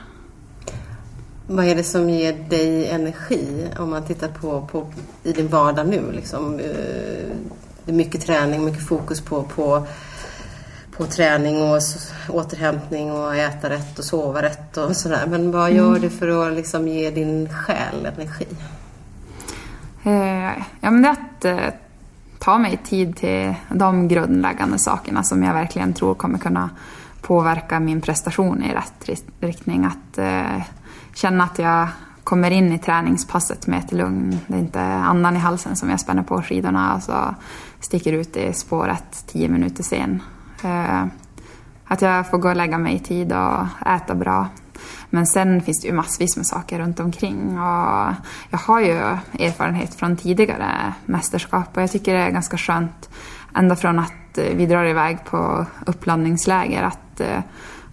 Vad 1.54 1.66
är 1.66 1.76
det 1.76 1.84
som 1.84 2.10
ger 2.10 2.34
dig 2.34 2.90
energi 2.90 3.68
om 3.80 3.90
man 3.90 4.04
tittar 4.04 4.28
på, 4.28 4.68
på 4.72 4.88
i 5.24 5.32
din 5.32 5.48
vardag 5.48 5.88
nu? 5.88 6.12
Liksom, 6.12 6.60
eh, 6.60 7.36
det 7.86 7.92
är 7.92 7.94
mycket 7.94 8.22
träning, 8.22 8.66
mycket 8.66 8.88
fokus 8.88 9.22
på, 9.22 9.44
på, 9.44 9.88
på 10.98 11.06
träning 11.06 11.62
och 11.62 11.82
återhämtning 12.30 13.12
och 13.12 13.36
äta 13.36 13.70
rätt 13.70 14.00
och 14.00 14.06
sova 14.06 14.42
rätt 14.42 14.78
och 14.78 14.96
sådär. 14.96 15.28
Men 15.28 15.52
vad 15.52 15.72
gör 15.72 15.90
mm. 15.90 16.02
du 16.02 16.10
för 16.10 16.48
att 16.48 16.54
liksom 16.54 16.88
ge 16.88 17.10
din 17.10 17.50
själ 17.50 18.06
energi? 18.16 18.48
Eh, 20.04 20.64
ja, 20.82 20.92
men 20.92 21.02
det 21.02 21.08
är 21.08 21.12
att 21.12 21.46
eh, 21.46 21.74
ta 22.40 22.58
mig 22.58 22.80
tid 22.84 23.16
till 23.16 23.54
de 23.70 24.08
grundläggande 24.08 24.80
sakerna 24.80 25.24
som 25.24 25.44
jag 25.44 25.54
verkligen 25.54 25.94
tror 25.94 26.14
kommer 26.14 26.38
kunna 26.38 26.70
påverka 27.22 27.80
min 27.80 28.02
prestation 28.02 28.64
i 28.64 28.74
rätt 28.74 29.24
riktning. 29.40 29.86
Att 29.86 30.18
eh, 30.18 30.62
känna 31.22 31.44
att 31.44 31.60
jag 31.60 31.88
kommer 32.24 32.52
in 32.52 32.72
i 32.72 32.80
träningspasset 32.80 33.68
med 33.68 33.80
ett 33.80 33.92
lugn. 33.92 34.40
Det 34.48 34.56
är 34.56 34.60
inte 34.60 34.82
andan 34.82 35.36
i 35.36 35.40
halsen 35.40 35.76
som 35.76 35.90
jag 35.90 36.00
spänner 36.00 36.24
på 36.24 36.42
skidorna 36.42 36.96
och 36.96 37.04
så 37.04 37.36
sticker 37.80 38.14
ut 38.14 38.38
i 38.38 38.54
spåret 38.54 39.26
tio 39.28 39.50
minuter 39.50 39.84
sen. 39.84 40.22
Eh, 40.64 41.06
att 41.86 42.02
jag 42.02 42.30
får 42.30 42.38
gå 42.38 42.50
och 42.50 42.56
lägga 42.56 42.78
mig 42.78 42.96
i 42.96 43.00
tid 43.00 43.34
och 43.34 43.88
äta 43.88 44.16
bra. 44.16 44.48
Men 45.10 45.28
sen 45.28 45.62
finns 45.62 45.82
det 45.82 45.88
ju 45.88 45.94
massvis 45.94 46.38
med 46.38 46.48
saker 46.48 46.80
runt 46.80 47.00
omkring. 47.00 47.60
Och 47.60 48.14
jag 48.50 48.60
har 48.60 48.80
ju 48.82 48.98
erfarenhet 49.40 49.96
från 49.96 50.18
tidigare 50.18 50.94
mästerskap 51.06 51.78
och 51.78 51.82
jag 51.82 51.92
tycker 51.92 52.14
det 52.14 52.20
är 52.20 52.30
ganska 52.30 52.58
skönt 52.58 53.10
ända 53.56 53.76
från 53.76 54.00
att 54.00 54.38
vi 54.56 54.66
drar 54.66 54.86
iväg 54.86 55.26
på 55.26 55.66
uppladdningsläger 55.86 56.84
att 56.84 57.20
eh, 57.20 57.40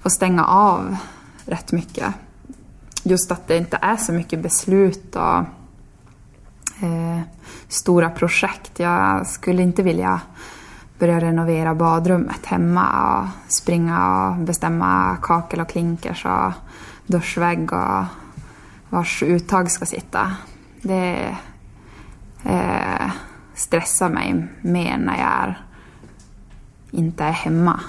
få 0.03 0.11
stänga 0.11 0.45
av 0.45 0.97
rätt 1.45 1.73
mycket. 1.73 2.15
Just 3.03 3.33
att 3.33 3.49
det 3.49 3.57
inte 3.57 3.79
är 3.83 3.97
så 3.97 4.13
mycket 4.13 4.41
beslut 4.41 5.17
och 5.17 5.39
eh, 6.85 7.21
stora 7.69 8.11
projekt. 8.11 8.79
Jag 8.79 9.27
skulle 9.27 9.63
inte 9.63 9.83
vilja 9.83 10.21
börja 10.99 11.21
renovera 11.21 11.75
badrummet 11.75 12.47
hemma 12.47 13.19
och 13.19 13.53
springa 13.53 14.29
och 14.29 14.37
bestämma 14.37 15.17
kakel 15.23 15.61
och 15.61 15.69
klinkers 15.69 16.27
och 16.27 16.53
duschvägg 17.07 17.73
och 17.73 18.05
vars 18.91 19.23
uttag 19.23 19.71
ska 19.71 19.87
sitta. 19.87 20.33
Det 20.83 21.37
eh, 22.45 23.11
stressar 23.55 24.09
mig 24.09 24.47
mer 24.61 24.99
när 24.99 25.19
jag 25.19 25.31
är, 25.31 25.67
inte 26.91 27.25
är 27.25 27.33
hemma. 27.33 27.81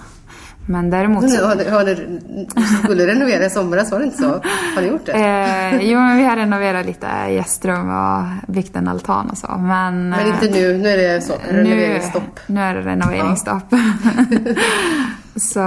Men 0.69 0.89
däremot... 0.89 1.31
Så... 1.31 1.47
Har 1.47 1.55
ni, 1.55 1.69
har 1.69 1.83
ni, 1.83 2.19
skulle 2.83 3.07
renovera 3.07 3.45
i 3.45 3.49
somras, 3.49 3.91
var 3.91 3.99
det 3.99 4.05
inte 4.05 4.17
så? 4.17 4.29
Har 4.75 4.81
ni 4.81 4.87
gjort 4.87 5.05
det? 5.05 5.11
Eh, 5.11 5.91
jo, 5.91 5.99
men 5.99 6.17
vi 6.17 6.23
har 6.23 6.35
renoverat 6.35 6.85
lite 6.85 7.07
gästrum 7.29 7.89
och 7.89 8.23
byggt 8.47 8.75
en 8.75 8.87
altan 8.87 9.29
och 9.29 9.37
så. 9.37 9.47
Men, 9.47 10.09
men 10.09 10.27
inte 10.27 10.49
nu, 10.49 10.77
nu 10.77 10.89
är 10.89 10.97
det 10.97 11.21
så, 11.21 11.33
renoveringsstopp? 11.49 12.39
Nu, 12.47 12.55
nu 12.55 12.61
är 12.61 12.75
det 12.75 12.81
renoveringsstopp. 12.81 13.63
Ja. 13.69 13.77
så, 15.35 15.63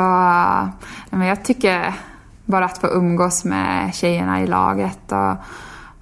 men 1.17 1.29
jag 1.29 1.45
tycker 1.45 1.95
bara 2.45 2.65
att 2.65 2.79
få 2.79 2.87
umgås 2.87 3.45
med 3.45 3.95
tjejerna 3.95 4.43
i 4.43 4.47
laget 4.47 5.13
och 5.13 5.37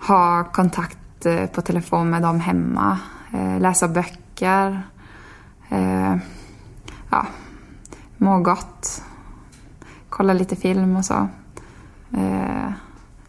ha 0.08 0.44
kontakt 0.44 1.26
eh, 1.26 1.46
på 1.46 1.62
telefon 1.62 2.10
med 2.10 2.22
dem 2.22 2.40
hemma, 2.40 2.98
eh, 3.32 3.60
läsa 3.60 3.88
böcker, 3.88 4.82
eh, 5.68 6.16
ja, 7.10 7.26
må 8.20 8.38
gott, 8.38 9.02
kolla 10.08 10.32
lite 10.32 10.56
film 10.56 10.96
och 10.96 11.04
så. 11.04 11.28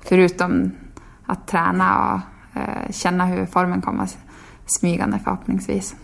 Förutom 0.02 0.72
att 1.26 1.48
träna 1.48 2.14
och 2.14 2.20
känna 2.94 3.26
hur 3.26 3.46
formen 3.46 3.82
kommer 3.82 4.10
smygande 4.66 5.20
förhoppningsvis. 5.24 5.96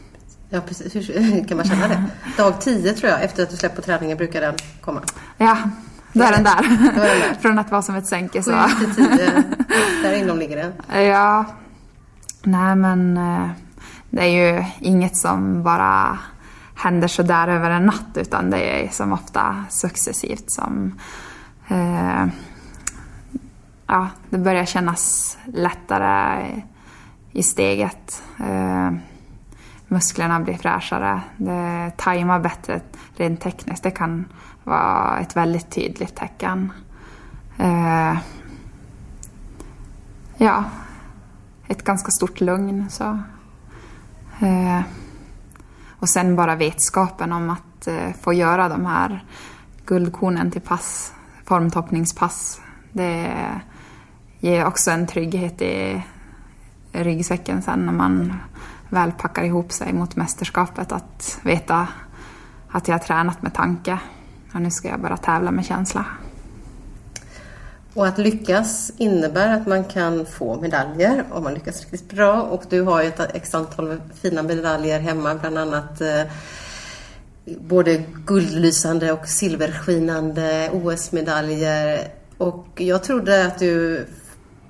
Ja, 0.49 0.61
precis. 0.67 0.95
Hur 0.95 1.47
kan 1.47 1.57
man 1.57 1.65
känna 1.65 1.87
det? 1.87 2.03
Dag 2.37 2.61
10 2.61 2.93
tror 2.93 3.11
jag, 3.11 3.23
efter 3.23 3.43
att 3.43 3.49
du 3.49 3.57
släppt 3.57 3.75
på 3.75 3.81
träningen 3.81 4.17
brukar 4.17 4.41
den 4.41 4.55
komma. 4.81 5.01
Ja, 5.37 5.57
då 6.13 6.23
är 6.23 6.31
den 6.31 6.43
där. 6.43 6.93
där. 6.95 7.33
Från 7.41 7.59
att 7.59 7.71
vara 7.71 7.81
som 7.81 7.95
ett 7.95 8.07
sänke 8.07 8.43
så. 8.43 8.51
7 8.51 8.85
till 8.85 8.95
10, 8.95 9.43
där 10.03 10.13
inom 10.13 10.37
ligger 10.37 10.57
den. 10.57 10.73
Ja. 11.03 11.45
Nej 12.43 12.75
men 12.75 13.17
eh, 13.17 13.49
det 14.09 14.21
är 14.21 14.55
ju 14.55 14.65
inget 14.79 15.17
som 15.17 15.63
bara 15.63 16.19
händer 16.77 17.07
sådär 17.07 17.47
över 17.47 17.69
en 17.69 17.85
natt 17.85 18.17
utan 18.17 18.49
det 18.49 18.85
är 18.85 18.89
som 18.89 19.13
ofta 19.13 19.65
successivt 19.69 20.51
som 20.51 20.99
eh, 21.67 22.25
ja, 23.87 24.07
det 24.29 24.37
börjar 24.37 24.65
kännas 24.65 25.37
lättare 25.45 26.45
i 27.31 27.43
steget. 27.43 28.23
Eh, 28.39 28.91
musklerna 29.87 30.39
blir 30.39 30.57
fräschare, 30.57 31.21
det 31.37 31.91
tajmar 31.97 32.39
bättre 32.39 32.81
rent 33.15 33.41
tekniskt. 33.41 33.83
Det 33.83 33.91
kan 33.91 34.25
vara 34.63 35.19
ett 35.19 35.35
väldigt 35.35 35.69
tydligt 35.69 36.15
tecken. 36.15 36.71
Eh, 37.57 38.17
ja, 40.37 40.63
ett 41.67 41.83
ganska 41.83 42.11
stort 42.11 42.41
lugn. 42.41 42.89
Så. 42.89 43.19
Eh, 44.39 44.81
och 45.99 46.09
sen 46.09 46.35
bara 46.35 46.55
vetskapen 46.55 47.33
om 47.33 47.49
att 47.49 47.87
eh, 47.87 48.13
få 48.21 48.33
göra 48.33 48.69
de 48.69 48.85
här 48.85 49.25
guldkornen 49.85 50.51
till 50.51 50.61
pass, 50.61 51.13
formtoppningspass. 51.45 52.61
Det 52.91 53.33
ger 54.39 54.65
också 54.65 54.91
en 54.91 55.07
trygghet 55.07 55.61
i 55.61 56.03
ryggsäcken 56.91 57.61
sen 57.61 57.85
när 57.85 57.93
man 57.93 58.33
väl 58.89 59.11
packar 59.11 59.43
ihop 59.43 59.71
sig 59.71 59.93
mot 59.93 60.15
mästerskapet. 60.15 60.91
Att 60.91 61.39
veta 61.43 61.87
att 62.69 62.87
jag 62.87 62.95
har 62.95 62.99
tränat 62.99 63.41
med 63.41 63.53
tanke 63.53 63.99
och 64.53 64.61
nu 64.61 64.71
ska 64.71 64.87
jag 64.87 64.99
bara 64.99 65.17
tävla 65.17 65.51
med 65.51 65.65
känsla. 65.65 66.05
Och 67.97 68.07
att 68.07 68.17
lyckas 68.17 68.91
innebär 68.97 69.53
att 69.53 69.67
man 69.67 69.83
kan 69.83 70.25
få 70.25 70.61
medaljer 70.61 71.25
om 71.31 71.43
man 71.43 71.53
lyckas 71.53 71.81
riktigt 71.81 72.09
bra. 72.09 72.41
Och 72.41 72.63
du 72.69 72.81
har 72.81 73.01
ju 73.01 73.07
ett 73.07 73.35
x 73.35 73.55
antal 73.55 74.01
fina 74.21 74.43
medaljer 74.43 74.99
hemma, 74.99 75.35
bland 75.35 75.57
annat 75.57 76.01
eh, 76.01 76.21
både 77.45 78.03
guldlysande 78.25 79.11
och 79.11 79.27
silverskinande 79.27 80.69
OS-medaljer. 80.73 82.07
Och 82.37 82.67
jag 82.75 83.03
trodde 83.03 83.45
att 83.45 83.59
du 83.59 84.05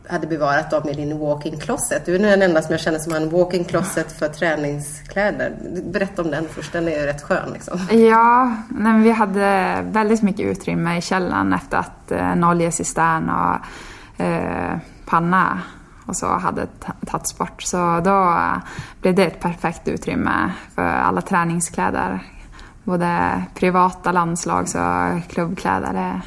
hade 0.09 0.27
bevarat 0.27 0.71
dem 0.71 0.89
i 0.89 0.93
din 0.93 1.19
walk-in 1.19 1.59
closet. 1.59 2.05
Du 2.05 2.15
är 2.15 2.19
den 2.19 2.41
enda 2.41 2.61
som 2.61 2.71
jag 2.71 2.79
känner 2.79 2.99
som 2.99 3.13
har 3.13 3.19
en 3.19 3.29
walk-in 3.29 3.65
closet 3.65 4.19
för 4.19 4.27
träningskläder. 4.27 5.53
Berätta 5.83 6.21
om 6.21 6.31
den 6.31 6.45
först, 6.51 6.73
den 6.73 6.87
är 6.87 6.99
ju 6.99 7.05
rätt 7.05 7.21
skön 7.21 7.51
liksom. 7.53 7.79
Ja, 7.91 8.55
men 8.69 9.03
vi 9.03 9.11
hade 9.11 9.77
väldigt 9.81 10.21
mycket 10.21 10.45
utrymme 10.45 10.97
i 10.97 11.01
källaren 11.01 11.53
efter 11.53 11.77
att 11.77 12.11
eh, 12.11 12.31
en 12.31 12.43
oljecistern 12.43 13.29
och 13.29 14.23
eh, 14.23 14.77
panna 15.05 15.61
och 16.05 16.15
så 16.15 16.27
hade 16.27 16.67
tagits 17.05 17.37
bort. 17.37 17.61
Så 17.61 18.01
då 18.03 18.37
blev 19.01 19.15
det 19.15 19.25
ett 19.25 19.39
perfekt 19.39 19.87
utrymme 19.87 20.51
för 20.75 20.81
alla 20.81 21.21
träningskläder. 21.21 22.19
Både 22.83 23.43
privata 23.55 24.11
landslags 24.11 24.75
och 24.75 25.29
klubbkläder. 25.29 26.21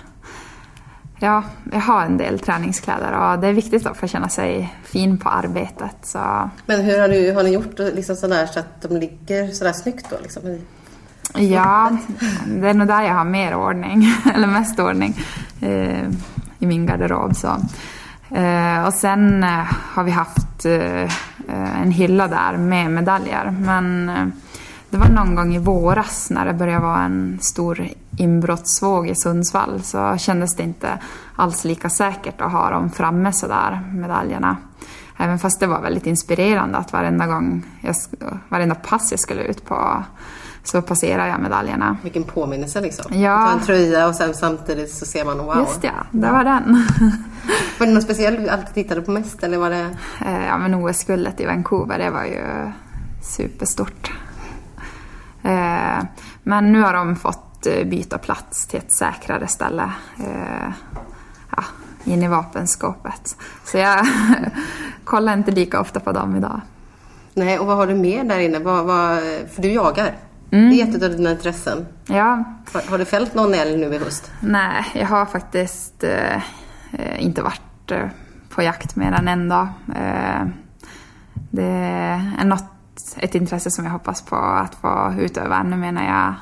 Ja, 1.22 1.42
jag 1.72 1.80
har 1.80 2.04
en 2.04 2.16
del 2.16 2.38
träningskläder 2.38 3.12
och 3.12 3.38
det 3.38 3.46
är 3.46 3.52
viktigt 3.52 3.86
att 3.86 3.96
få 3.96 4.06
känna 4.06 4.28
sig 4.28 4.74
fin 4.84 5.18
på 5.18 5.28
arbetet. 5.28 5.96
Så. 6.02 6.50
Men 6.66 6.80
hur 6.80 7.00
har, 7.00 7.08
du, 7.08 7.32
har 7.32 7.42
ni 7.42 7.50
gjort 7.50 7.78
liksom 7.78 8.16
sådär 8.16 8.46
så 8.46 8.60
att 8.60 8.82
de 8.82 8.96
ligger 8.96 9.52
sådär 9.52 9.72
snyggt 9.72 10.06
då? 10.10 10.16
Liksom? 10.22 10.42
Ja, 11.34 11.90
det 12.46 12.68
är 12.68 12.74
nog 12.74 12.88
där 12.88 13.02
jag 13.02 13.14
har 13.14 13.24
mer 13.24 13.54
ordning, 13.54 14.04
eller 14.34 14.46
mest 14.46 14.78
ordning 14.78 15.14
eh, 15.60 16.08
i 16.58 16.66
min 16.66 16.86
garderob. 16.86 17.36
Så. 17.36 17.56
Eh, 18.36 18.86
och 18.86 18.94
sen 18.94 19.44
eh, 19.44 19.64
har 19.70 20.04
vi 20.04 20.10
haft 20.10 20.64
eh, 20.64 21.12
en 21.82 21.90
hylla 21.90 22.28
där 22.28 22.56
med 22.56 22.90
medaljer. 22.90 23.50
Men 23.50 24.08
eh, 24.08 24.26
det 24.90 24.96
var 24.96 25.08
någon 25.08 25.34
gång 25.34 25.54
i 25.54 25.58
våras 25.58 26.30
när 26.30 26.46
det 26.46 26.52
började 26.52 26.82
vara 26.82 27.02
en 27.02 27.38
stor 27.40 27.88
inbrottsvåg 28.16 29.08
i 29.08 29.14
Sundsvall 29.14 29.82
så 29.82 30.16
kändes 30.18 30.56
det 30.56 30.62
inte 30.62 30.98
alls 31.36 31.64
lika 31.64 31.90
säkert 31.90 32.40
att 32.40 32.52
ha 32.52 32.70
dem 32.70 32.90
framme 32.90 33.32
sådär, 33.32 33.80
medaljerna. 33.92 34.56
Även 35.16 35.38
fast 35.38 35.60
det 35.60 35.66
var 35.66 35.80
väldigt 35.80 36.06
inspirerande 36.06 36.78
att 36.78 36.92
varenda 36.92 37.26
gång, 37.26 37.66
jag, 37.80 37.94
varenda 38.48 38.74
pass 38.74 39.10
jag 39.10 39.20
skulle 39.20 39.42
ut 39.42 39.64
på 39.64 40.04
så 40.64 40.82
passerar 40.82 41.26
jag 41.26 41.40
medaljerna. 41.40 41.96
Vilken 42.02 42.24
påminnelse 42.24 42.80
liksom. 42.80 43.20
Ja. 43.20 43.46
Ta 43.46 43.52
en 43.52 43.60
tröja 43.60 44.08
och 44.08 44.14
sen 44.14 44.34
samtidigt 44.34 44.94
så 44.94 45.06
ser 45.06 45.24
man 45.24 45.38
wow. 45.38 45.58
Just 45.58 45.84
ja, 45.84 45.90
det 46.10 46.30
var 46.30 46.44
den. 46.44 46.62
var 47.78 47.86
det 47.86 47.92
något 47.92 48.04
speciellt 48.04 48.40
du 48.40 48.48
alltid 48.48 48.74
tittade 48.74 49.00
på 49.00 49.10
mest 49.10 49.42
eller 49.42 49.58
var 49.58 49.70
det? 49.70 49.96
Eh, 50.26 50.46
ja 50.46 50.58
men 50.58 50.74
OS-guldet 50.74 51.40
i 51.40 51.46
Vancouver, 51.46 51.98
det 51.98 52.10
var 52.10 52.24
ju 52.24 52.72
superstort. 53.22 54.10
Eh, 55.42 56.04
men 56.42 56.72
nu 56.72 56.80
har 56.80 56.92
de 56.92 57.16
fått 57.16 57.66
eh, 57.66 57.84
byta 57.84 58.18
plats 58.18 58.66
till 58.66 58.78
ett 58.78 58.92
säkrare 58.92 59.46
ställe. 59.46 59.92
Eh, 60.18 60.70
ja, 61.56 61.64
in 62.04 62.22
i 62.22 62.28
vapenskåpet. 62.28 63.36
Så 63.64 63.78
jag 63.78 64.06
kollar 65.04 65.34
inte 65.34 65.50
lika 65.50 65.80
ofta 65.80 66.00
på 66.00 66.12
dem 66.12 66.36
idag. 66.36 66.60
Nej, 67.34 67.58
och 67.58 67.66
vad 67.66 67.76
har 67.76 67.86
du 67.86 67.94
mer 67.94 68.24
där 68.24 68.38
inne? 68.38 68.58
Vad, 68.58 68.84
vad, 68.84 69.18
för 69.54 69.62
du 69.62 69.68
jagar. 69.72 70.16
Mm. 70.50 70.70
Det 70.70 70.82
är 70.82 70.88
ett 70.88 71.02
av 71.02 71.10
dina 71.10 71.30
intressen. 71.30 71.86
Ja. 72.06 72.44
Har, 72.72 72.90
har, 72.90 72.98
du 72.98 73.04
fällt 73.04 73.34
någon 73.34 73.54
älg 73.54 73.76
nu 73.76 73.94
i 73.94 73.98
höst? 73.98 74.30
Nej, 74.40 74.84
jag 74.94 75.06
har 75.06 75.26
faktiskt 75.26 76.04
eh, 76.04 76.42
inte 77.18 77.42
varit 77.42 77.92
på 78.48 78.62
jakt 78.62 78.96
mer 78.96 79.12
än 79.12 79.28
en 79.28 79.48
dag. 79.48 79.68
Eh, 79.96 80.46
det 81.50 81.64
är 82.38 82.44
något 82.44 82.79
ett 83.16 83.34
intresse 83.34 83.70
som 83.70 83.84
jag 83.84 83.92
hoppas 83.92 84.22
på 84.22 84.36
att 84.36 84.74
få 84.74 85.14
utöva 85.18 85.56
ännu 85.56 85.76
mer 85.76 85.92
när 85.92 86.06
jag 86.06 86.34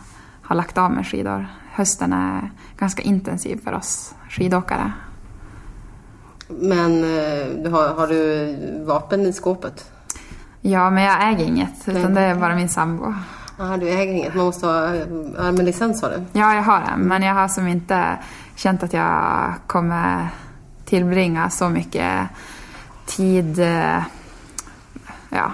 har 0.42 0.56
lagt 0.56 0.78
av 0.78 0.90
med 0.90 1.06
skidor. 1.06 1.46
Hösten 1.72 2.12
är 2.12 2.50
ganska 2.78 3.02
intensiv 3.02 3.60
för 3.64 3.72
oss 3.72 4.14
skidåkare. 4.28 4.92
Men 6.48 7.04
eh, 7.04 7.70
har, 7.72 7.94
har 7.94 8.06
du 8.06 8.56
vapen 8.86 9.26
i 9.26 9.32
skåpet? 9.32 9.92
Ja, 10.60 10.90
men 10.90 11.04
jag 11.04 11.28
äger 11.30 11.44
inget, 11.44 11.88
utan 11.88 12.14
det 12.14 12.20
är 12.20 12.34
bara 12.34 12.54
min 12.54 12.68
sambo. 12.68 13.14
Ja, 13.58 13.76
du 13.76 13.88
äger 13.88 14.12
inget. 14.12 14.34
Man 14.34 14.44
måste 14.44 14.66
ha 14.66 15.52
med 15.52 15.64
licens 15.64 16.02
har 16.02 16.10
du? 16.10 16.40
Ja, 16.40 16.54
jag 16.54 16.62
har 16.62 16.80
det. 16.80 16.96
Men 16.96 17.22
jag 17.22 17.34
har 17.34 17.48
som 17.48 17.66
inte 17.68 18.18
känt 18.54 18.82
att 18.82 18.92
jag 18.92 19.54
kommer 19.66 20.28
tillbringa 20.84 21.50
så 21.50 21.68
mycket 21.68 22.28
tid 23.06 23.58
eh, 23.58 24.02
ja, 25.28 25.52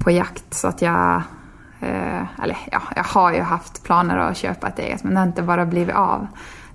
på 0.00 0.10
jakt 0.10 0.54
så 0.54 0.68
att 0.68 0.82
jag 0.82 1.22
eh, 1.80 2.42
eller 2.42 2.56
ja, 2.72 2.82
jag 2.96 3.04
har 3.04 3.32
ju 3.32 3.40
haft 3.40 3.82
planer 3.82 4.18
att 4.18 4.36
köpa 4.36 4.68
ett 4.68 4.78
eget 4.78 5.04
men 5.04 5.14
det 5.14 5.20
har 5.20 5.26
inte 5.26 5.42
bara 5.42 5.66
blivit 5.66 5.94
av. 5.94 6.26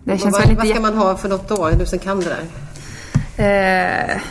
Det 0.04 0.18
känns 0.18 0.40
vad, 0.40 0.58
vad 0.58 0.68
ska 0.68 0.80
man 0.80 0.98
ha 0.98 1.18
för 1.18 1.30
något 1.30 1.50
då? 1.50 1.70
Du 1.70 1.86
som 1.86 2.00
kan 2.00 2.20
det 2.20 2.26
där. 2.30 2.46
Eh, 3.38 4.22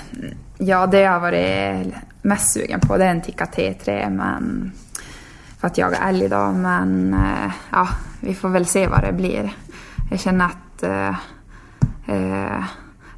ja, 0.59 0.87
det 0.87 1.01
jag 1.01 1.21
varit 1.21 1.95
mest 2.23 2.53
sugen 2.53 2.81
på 2.81 2.97
det 2.97 3.05
är 3.05 3.11
en 3.11 3.23
Tikka 3.23 3.45
T3 3.45 4.11
men 4.11 4.73
för 5.59 5.67
att 5.67 5.79
jaga 5.79 5.97
älg 5.97 6.29
då 6.29 6.53
men 6.53 7.15
eh, 7.15 7.53
ja, 7.71 7.89
vi 8.21 8.35
får 8.35 8.49
väl 8.49 8.67
se 8.67 8.87
vad 8.87 9.03
det 9.03 9.13
blir. 9.13 9.53
Jag 10.11 10.21
känner 10.21 10.45
att 10.45 10.83
eh, 10.83 11.17
eh, 12.07 12.65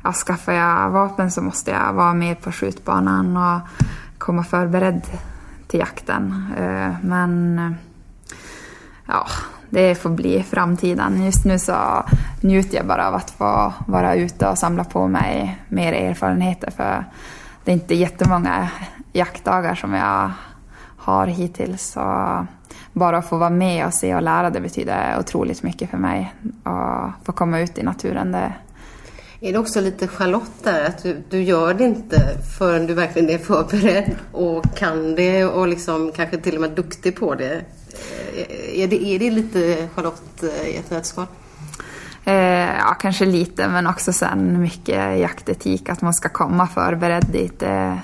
ja, 0.02 0.12
skaffar 0.12 0.52
jag 0.52 0.90
vapen 0.90 1.30
så 1.30 1.42
måste 1.42 1.70
jag 1.70 1.92
vara 1.92 2.14
med 2.14 2.40
på 2.40 2.52
skjutbanan 2.52 3.36
och 3.36 3.60
komma 4.18 4.44
förberedd 4.44 5.02
till 5.66 5.80
jakten. 5.80 6.52
Eh, 6.58 6.94
men 7.02 7.60
ja, 9.06 9.26
det 9.70 9.94
får 9.94 10.10
bli 10.10 10.42
framtiden. 10.42 11.24
Just 11.24 11.44
nu 11.44 11.58
så 11.58 12.04
njuter 12.40 12.76
jag 12.76 12.86
bara 12.86 13.08
av 13.08 13.14
att 13.14 13.30
få 13.30 13.72
vara 13.86 14.14
ute 14.14 14.48
och 14.48 14.58
samla 14.58 14.84
på 14.84 15.08
mig 15.08 15.62
mer 15.68 15.92
erfarenheter 15.92 16.70
för 16.70 17.04
det 17.64 17.70
är 17.70 17.74
inte 17.74 17.94
jättemånga 17.94 18.70
jaktdagar 19.12 19.74
som 19.74 19.94
jag 19.94 20.30
har 20.96 21.26
hittills. 21.26 21.82
Så 21.82 22.46
bara 22.92 23.18
att 23.18 23.28
få 23.28 23.36
vara 23.36 23.50
med 23.50 23.86
och 23.86 23.94
se 23.94 24.14
och 24.14 24.22
lära 24.22 24.50
det 24.50 24.60
betyder 24.60 25.18
otroligt 25.18 25.62
mycket 25.62 25.90
för 25.90 25.98
mig. 25.98 26.34
Och 26.62 27.24
få 27.26 27.32
komma 27.32 27.60
ut 27.60 27.78
i 27.78 27.82
naturen, 27.82 28.32
det, 28.32 28.52
är 29.40 29.52
det 29.52 29.58
också 29.58 29.80
lite 29.80 30.08
Charlotte 30.08 30.62
där, 30.62 30.84
att 30.84 31.02
du, 31.02 31.22
du 31.30 31.42
gör 31.42 31.74
det 31.74 31.84
inte 31.84 32.38
förrän 32.58 32.86
du 32.86 32.94
verkligen 32.94 33.30
är 33.30 33.38
förberedd 33.38 34.16
och 34.32 34.64
kan 34.76 35.14
det 35.14 35.44
och 35.44 35.68
liksom 35.68 36.12
kanske 36.16 36.36
till 36.36 36.54
och 36.54 36.60
med 36.60 36.70
duktig 36.70 37.16
på 37.16 37.34
det? 37.34 37.64
Eh, 38.34 38.80
är 38.80 38.86
det, 38.86 39.04
är 39.04 39.18
det 39.18 39.30
lite 39.30 39.88
Charlotte 39.94 40.42
eh, 40.42 40.68
i 40.68 40.76
ett 40.76 40.90
nötskal? 40.90 41.26
Eh, 42.24 42.76
ja, 42.76 42.96
kanske 43.00 43.24
lite, 43.24 43.68
men 43.68 43.86
också 43.86 44.12
sen 44.12 44.60
mycket 44.60 45.18
jaktetik, 45.18 45.88
att 45.88 46.02
man 46.02 46.14
ska 46.14 46.28
komma 46.28 46.66
förberedd 46.66 47.26
dit. 47.32 47.62
Eh, 47.62 47.96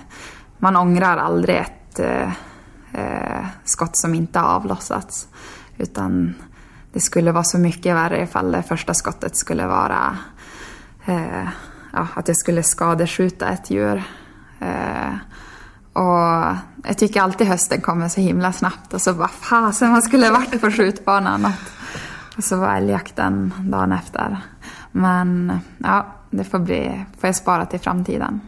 man 0.58 0.76
ångrar 0.76 1.16
aldrig 1.16 1.56
ett 1.56 1.98
eh, 1.98 2.30
eh 2.92 3.46
skott 3.64 3.96
som 3.96 4.14
inte 4.14 4.38
har 4.38 4.48
avlossats. 4.48 5.28
Utan 5.78 6.34
det 6.92 7.00
skulle 7.00 7.32
vara 7.32 7.44
så 7.44 7.58
mycket 7.58 7.94
värre 7.94 8.22
ifall 8.22 8.52
det 8.52 8.62
första 8.62 8.94
skottet 8.94 9.36
skulle 9.36 9.66
vara 9.66 10.18
eh, 11.04 11.48
ja, 11.92 12.08
att 12.14 12.28
jag 12.28 12.36
skulle 12.36 12.62
skadeskjuta 12.62 13.48
ett 13.48 13.70
djur. 13.70 14.02
Eh, 14.60 15.14
och 15.92 16.56
jag 16.84 16.98
tycker 16.98 17.20
alltid 17.20 17.46
hösten 17.46 17.80
kommer 17.80 18.08
så 18.08 18.20
himla 18.20 18.52
snabbt 18.52 18.94
och 18.94 19.00
så 19.00 19.14
bara 19.14 19.28
fasen 19.28 19.90
man 19.90 20.02
skulle 20.02 20.30
varit 20.30 20.60
på 20.60 20.70
skjutbanan. 20.70 21.52
Och 22.36 22.44
så 22.44 22.56
var 22.56 22.76
älgjakten 22.76 23.54
dagen 23.58 23.92
efter. 23.92 24.38
Men 24.92 25.60
ja, 25.78 26.06
det 26.30 26.44
får, 26.44 26.58
bli, 26.58 27.04
får 27.20 27.28
jag 27.28 27.36
spara 27.36 27.66
till 27.66 27.80
framtiden. 27.80 28.40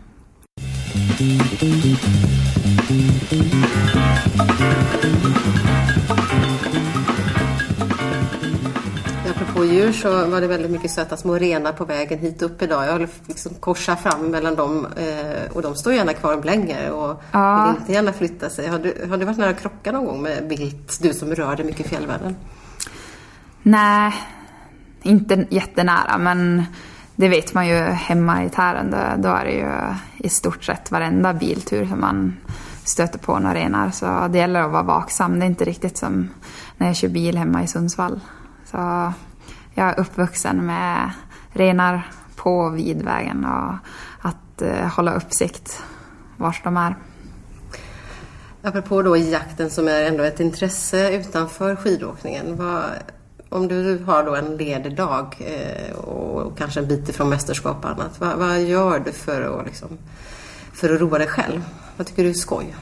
Apropå 9.35 9.65
djur 9.65 9.93
så 9.93 10.27
var 10.27 10.41
det 10.41 10.47
väldigt 10.47 10.71
mycket 10.71 10.91
söta 10.91 11.17
små 11.17 11.39
renar 11.39 11.73
på 11.73 11.85
vägen 11.85 12.19
hit 12.19 12.43
upp 12.43 12.63
idag. 12.63 12.87
Jag 12.87 13.09
liksom 13.27 13.55
korsa 13.55 13.97
fram 13.97 14.27
mellan 14.27 14.55
dem 14.55 14.87
eh, 14.97 15.53
och 15.53 15.63
de 15.63 15.75
står 15.75 15.93
gärna 15.93 16.13
kvar 16.13 16.43
länge 16.43 16.91
och 16.91 17.23
ja. 17.33 17.67
vill 17.67 17.81
inte 17.81 17.93
gärna 17.93 18.13
flytta 18.13 18.51
sig. 18.51 18.69
Har 18.69 18.79
du, 18.79 19.07
har 19.11 19.17
du 19.17 19.25
varit 19.25 19.39
nära 19.39 19.51
att 19.51 19.61
krocka 19.61 19.93
någon 19.93 20.05
gång 20.05 20.23
med 20.23 20.43
vilt, 20.49 20.99
du 21.03 21.15
som 21.15 21.35
rör 21.35 21.57
dig 21.57 21.67
mycket 21.67 21.87
i 21.87 21.89
fjällvärlden? 21.89 22.37
Nej, 23.63 24.15
inte 25.03 25.47
jättenära 25.51 26.19
men 26.19 26.65
det 27.17 27.29
vet 27.29 27.55
man 27.55 27.69
ju 27.69 27.77
hemma 27.83 28.45
i 28.45 28.51
Tären. 28.51 28.91
Då, 28.91 29.23
då 29.23 29.29
är 29.29 29.45
det 29.45 29.53
ju 29.53 29.71
i 30.27 30.29
stort 30.29 30.65
sett 30.65 30.91
varenda 30.91 31.35
biltur 31.35 31.87
som 31.87 32.01
man 32.01 32.37
stöter 32.85 33.19
på 33.19 33.39
några 33.39 33.55
renar. 33.55 33.91
Så 33.91 34.29
det 34.31 34.39
gäller 34.39 34.61
att 34.61 34.73
vara 34.73 34.83
vaksam. 34.83 35.39
Det 35.39 35.45
är 35.45 35.47
inte 35.47 35.65
riktigt 35.65 35.97
som 35.97 36.29
när 36.77 36.87
jag 36.87 36.97
kör 36.97 37.09
bil 37.09 37.39
hemma 37.39 37.63
i 37.63 37.67
Sundsvall. 37.67 38.21
Så 38.75 39.13
jag 39.75 39.89
är 39.89 40.01
uppvuxen 40.01 40.67
med 40.67 41.11
renar 41.53 42.03
på 42.37 42.59
och 42.59 42.79
vid 42.79 43.03
vägen 43.03 43.45
och 43.45 43.75
att 44.29 44.63
eh, 44.63 44.87
hålla 44.87 45.15
uppsikt 45.15 45.83
var 46.37 46.57
de 46.65 46.77
är. 46.77 46.97
Apropå 48.63 49.03
då 49.03 49.17
jakten 49.17 49.71
som 49.71 49.89
är 49.89 50.03
ändå 50.03 50.25
ett 50.25 50.41
intresse 50.41 51.17
utanför 51.17 51.77
skidåkningen. 51.77 52.57
Vad, 52.57 52.85
om 53.49 53.69
du 53.69 54.05
har 54.05 54.25
då 54.25 54.35
en 54.35 54.57
ledig 54.57 54.97
dag 54.97 55.37
eh, 55.39 55.97
och 55.97 56.59
kanske 56.59 56.81
en 56.81 56.89
bit 56.89 57.09
ifrån 57.09 57.29
mästerskap 57.29 57.85
och 57.85 57.91
annat. 57.91 58.21
Vad, 58.21 58.39
vad 58.39 58.63
gör 58.63 58.99
du 58.99 59.13
för 59.13 59.61
att, 59.61 59.67
liksom, 59.67 59.89
för 60.73 60.95
att 60.95 61.01
roa 61.01 61.19
dig 61.19 61.29
själv? 61.29 61.65
Vad 61.97 62.07
tycker 62.07 62.23
du 62.23 62.31
är 62.31 62.35
skoj? 62.35 62.77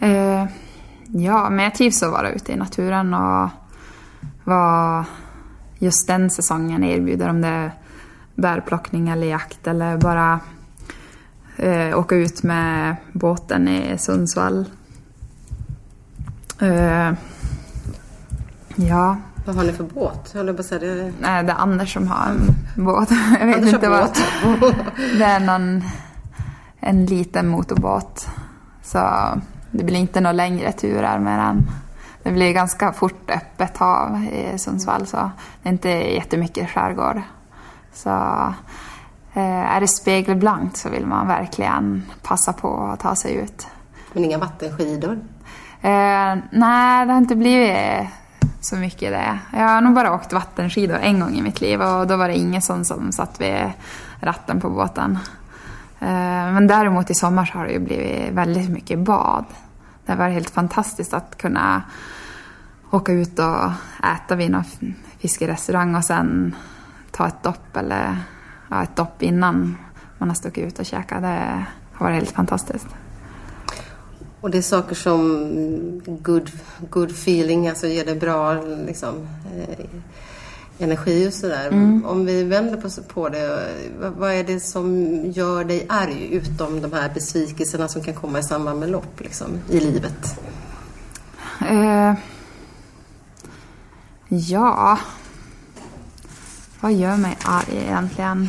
Eh, 0.00 0.44
ja, 1.06 1.50
men 1.50 1.64
jag 1.64 1.74
trivs 1.74 2.02
att 2.02 2.12
vara 2.12 2.30
ute 2.30 2.52
i 2.52 2.56
naturen 2.56 3.14
och 3.14 3.50
vad 4.44 5.04
just 5.78 6.06
den 6.06 6.30
säsongen 6.30 6.84
erbjuder. 6.84 7.28
Om 7.28 7.40
det 7.40 7.48
är 7.48 7.72
bärplockning 8.34 9.08
eller 9.08 9.26
jakt 9.26 9.66
eller 9.66 9.96
bara 9.96 10.40
eh, 11.56 11.98
åka 11.98 12.14
ut 12.14 12.42
med 12.42 12.96
båten 13.12 13.68
i 13.68 13.98
Sundsvall. 13.98 14.64
Eh, 16.60 17.12
ja. 18.76 19.16
Vad 19.46 19.56
har 19.56 19.64
ni 19.64 19.72
för 19.72 19.84
båt? 19.84 20.32
Jag 20.34 20.56
bara 20.56 20.62
säga 20.62 20.80
det... 20.80 21.12
Nej, 21.20 21.44
det 21.44 21.52
är 21.52 21.56
Anders 21.56 21.92
som 21.92 22.08
har 22.08 22.26
en 22.26 22.54
båt. 22.84 23.10
Jag 23.40 23.46
vet 23.46 23.56
Anders 23.56 23.74
inte 23.74 23.88
vad... 23.88 24.08
båt. 24.60 24.74
Det 25.18 25.24
är 25.24 25.40
någon... 25.40 25.82
En 26.80 27.06
liten 27.06 27.48
motorbåt. 27.48 28.28
Så 28.82 28.98
det 29.70 29.84
blir 29.84 29.96
inte 29.96 30.20
några 30.20 30.32
längre 30.32 30.72
turer 30.72 31.18
med 31.18 31.38
den. 31.38 31.66
Det 32.24 32.32
blir 32.32 32.52
ganska 32.52 32.92
fort 32.92 33.30
öppet 33.30 33.76
hav 33.76 34.24
i 34.32 34.58
Sundsvall 34.58 35.06
så 35.06 35.30
det 35.62 35.68
är 35.68 35.72
inte 35.72 35.88
jättemycket 35.88 36.70
skärgård. 36.70 37.22
Så 37.92 38.10
eh, 39.34 39.74
är 39.74 39.80
det 39.80 39.88
spegelblankt 39.88 40.76
så 40.76 40.88
vill 40.88 41.06
man 41.06 41.28
verkligen 41.28 42.02
passa 42.22 42.52
på 42.52 42.76
att 42.76 43.00
ta 43.00 43.14
sig 43.14 43.34
ut. 43.34 43.66
Men 44.12 44.24
inga 44.24 44.38
vattenskidor? 44.38 45.12
Eh, 45.80 46.36
nej, 46.50 47.06
det 47.06 47.12
har 47.12 47.18
inte 47.18 47.36
blivit 47.36 48.08
så 48.60 48.76
mycket 48.76 49.12
det. 49.12 49.38
Jag 49.52 49.68
har 49.68 49.80
nog 49.80 49.94
bara 49.94 50.14
åkt 50.14 50.32
vattenskidor 50.32 50.96
en 50.96 51.20
gång 51.20 51.34
i 51.34 51.42
mitt 51.42 51.60
liv 51.60 51.82
och 51.82 52.06
då 52.06 52.16
var 52.16 52.28
det 52.28 52.36
ingen 52.36 52.62
sån 52.62 52.84
som 52.84 53.12
satt 53.12 53.40
vid 53.40 53.72
ratten 54.20 54.60
på 54.60 54.70
båten. 54.70 55.18
Eh, 56.00 56.52
men 56.52 56.66
däremot 56.66 57.10
i 57.10 57.14
sommar 57.14 57.44
så 57.44 57.58
har 57.58 57.66
det 57.66 57.72
ju 57.72 57.78
blivit 57.78 58.32
väldigt 58.32 58.70
mycket 58.70 58.98
bad. 58.98 59.44
Det 60.06 60.12
har 60.12 60.18
varit 60.18 60.34
helt 60.34 60.50
fantastiskt 60.50 61.14
att 61.14 61.38
kunna 61.38 61.82
åka 62.90 63.12
ut 63.12 63.38
och 63.38 63.70
äta 64.04 64.36
vid 64.36 64.50
någon 64.50 64.64
fiskerestaurang 65.18 65.94
och 65.94 66.04
sen 66.04 66.54
ta 67.10 67.26
ett 67.26 67.42
dopp 67.42 67.76
eller 67.76 68.18
ja, 68.70 68.82
ett 68.82 68.96
dopp 68.96 69.22
innan 69.22 69.76
man 70.18 70.28
har 70.28 70.36
stuckit 70.36 70.66
ut 70.66 70.78
och 70.78 70.86
käkat. 70.86 71.22
Det 71.22 71.64
har 71.92 72.06
varit 72.06 72.14
helt 72.14 72.30
fantastiskt. 72.30 72.86
Och 74.40 74.50
det 74.50 74.58
är 74.58 74.62
saker 74.62 74.94
som 74.94 76.02
good, 76.06 76.50
good 76.90 77.10
feeling, 77.10 77.68
alltså 77.68 77.86
ger 77.86 78.04
det 78.04 78.14
bra 78.14 78.54
liksom, 78.86 79.28
eh, 79.56 79.86
energi 80.78 81.28
och 81.28 81.32
sådär. 81.32 81.66
Mm. 81.66 82.04
Om 82.04 82.26
vi 82.26 82.44
vänder 82.44 82.76
på, 82.76 82.88
på 83.14 83.28
det, 83.28 83.68
vad, 84.00 84.12
vad 84.12 84.32
är 84.32 84.44
det 84.44 84.60
som 84.60 85.06
gör 85.30 85.64
dig 85.64 85.86
arg 85.88 86.28
utom 86.32 86.80
de 86.80 86.92
här 86.92 87.10
besvikelserna 87.14 87.88
som 87.88 88.02
kan 88.02 88.14
komma 88.14 88.38
i 88.38 88.42
samband 88.42 88.80
med 88.80 88.90
lopp 88.90 89.20
liksom, 89.20 89.48
i 89.70 89.80
livet? 89.80 90.40
Eh, 91.68 92.14
ja... 94.28 94.98
Vad 96.80 96.92
gör 96.92 97.16
mig 97.16 97.36
arg 97.44 97.76
egentligen? 97.76 98.48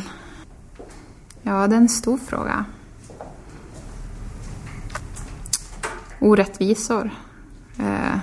Ja, 1.42 1.66
det 1.66 1.74
är 1.74 1.80
en 1.80 1.88
stor 1.88 2.18
fråga. 2.18 2.64
Orättvisor. 6.20 7.10
Eh, 7.78 8.18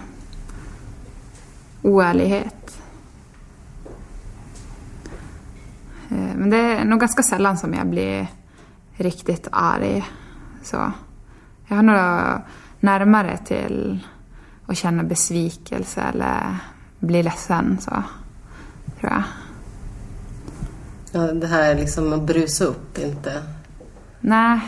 oärlighet. 1.81 2.77
Eh, 6.02 6.02
men 6.35 6.49
det 6.49 6.57
är 6.57 6.85
nog 6.85 6.99
ganska 6.99 7.23
sällan 7.23 7.57
som 7.57 7.73
jag 7.73 7.87
blir 7.87 8.27
riktigt 8.93 9.47
arg. 9.51 10.05
Så. 10.63 10.91
Jag 11.67 11.75
har 11.75 11.83
nog 11.83 12.41
närmare 12.79 13.37
till 13.37 13.99
att 14.65 14.77
känna 14.77 15.03
besvikelse 15.03 16.01
eller 16.01 16.57
bli 16.99 17.23
ledsen. 17.23 17.77
Så, 17.81 17.91
tror 18.99 19.11
jag. 19.11 19.23
Ja, 21.11 21.33
det 21.33 21.47
här 21.47 21.75
liksom 21.75 22.13
att 22.13 22.21
brusa 22.21 22.65
upp, 22.65 22.97
inte... 22.97 23.43
Nej, 24.21 24.59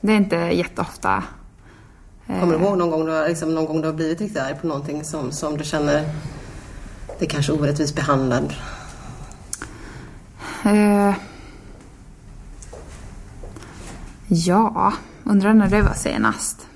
det 0.00 0.12
är 0.12 0.16
inte 0.16 0.36
jätteofta. 0.36 1.22
Kommer 2.26 2.58
du 2.58 2.64
ihåg 2.64 2.78
någon 2.78 2.90
gång 2.90 3.06
du 3.06 3.12
har, 3.12 3.28
liksom, 3.28 3.54
någon 3.54 3.66
gång 3.66 3.80
du 3.80 3.86
har 3.86 3.94
blivit 3.94 4.20
riktigt 4.20 4.42
arg 4.42 4.54
på 4.60 4.66
någonting 4.66 5.04
som, 5.04 5.32
som 5.32 5.56
du 5.56 5.64
känner 5.64 6.04
det 7.18 7.24
är 7.24 7.28
kanske 7.28 7.52
orättvist 7.52 7.94
behandlad? 7.94 8.54
Eh, 10.64 11.14
ja, 14.28 14.92
undrar 15.24 15.54
när 15.54 15.68
det 15.68 15.82
var 15.82 15.94
senast. 15.94 16.66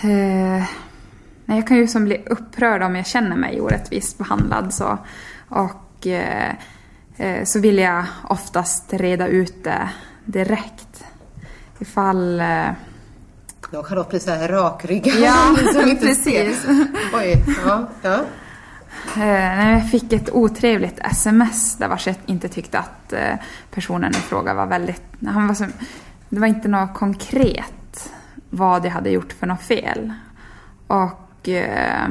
Eh, 0.00 0.64
nej, 1.44 1.58
jag 1.58 1.66
kan 1.66 1.76
ju 1.76 1.88
som 1.88 2.04
bli 2.04 2.22
upprörd 2.30 2.82
om 2.82 2.96
jag 2.96 3.06
känner 3.06 3.36
mig 3.36 3.60
orättvist 3.60 4.18
behandlad. 4.18 4.74
Så, 4.74 4.98
och 5.48 6.06
eh, 6.06 6.52
eh, 7.16 7.44
så 7.44 7.60
vill 7.60 7.78
jag 7.78 8.04
oftast 8.28 8.92
reda 8.92 9.26
ut 9.28 9.64
det 9.64 9.88
direkt. 10.24 11.04
Ifall... 11.78 12.40
Eh, 12.40 12.68
Ja, 13.70 13.82
Charlotte 13.82 14.10
blir 14.10 14.20
så 14.20 14.30
här 14.30 14.48
rakryggad. 14.48 15.14
Ja, 15.20 15.56
som 15.72 15.88
inte 15.88 16.06
precis. 16.06 16.62
ser. 16.62 16.86
Oj, 17.14 17.44
ja, 17.66 17.88
ja. 18.02 18.20
Eh, 19.16 19.22
När 19.22 19.72
jag 19.72 19.90
fick 19.90 20.12
ett 20.12 20.30
otrevligt 20.30 20.98
sms 20.98 21.76
där 21.76 21.88
vars 21.88 22.06
jag 22.06 22.16
inte 22.26 22.48
tyckte 22.48 22.78
att 22.78 23.12
eh, 23.12 23.34
personen 23.70 24.10
i 24.10 24.14
fråga 24.14 24.54
var 24.54 24.66
väldigt... 24.66 25.02
Han 25.26 25.46
var 25.46 25.54
som, 25.54 25.72
det 26.28 26.40
var 26.40 26.46
inte 26.46 26.68
något 26.68 26.94
konkret 26.94 28.10
vad 28.50 28.84
jag 28.84 28.90
hade 28.90 29.10
gjort 29.10 29.32
för 29.32 29.46
något 29.46 29.62
fel. 29.62 30.12
Och 30.86 31.48
eh, 31.48 32.08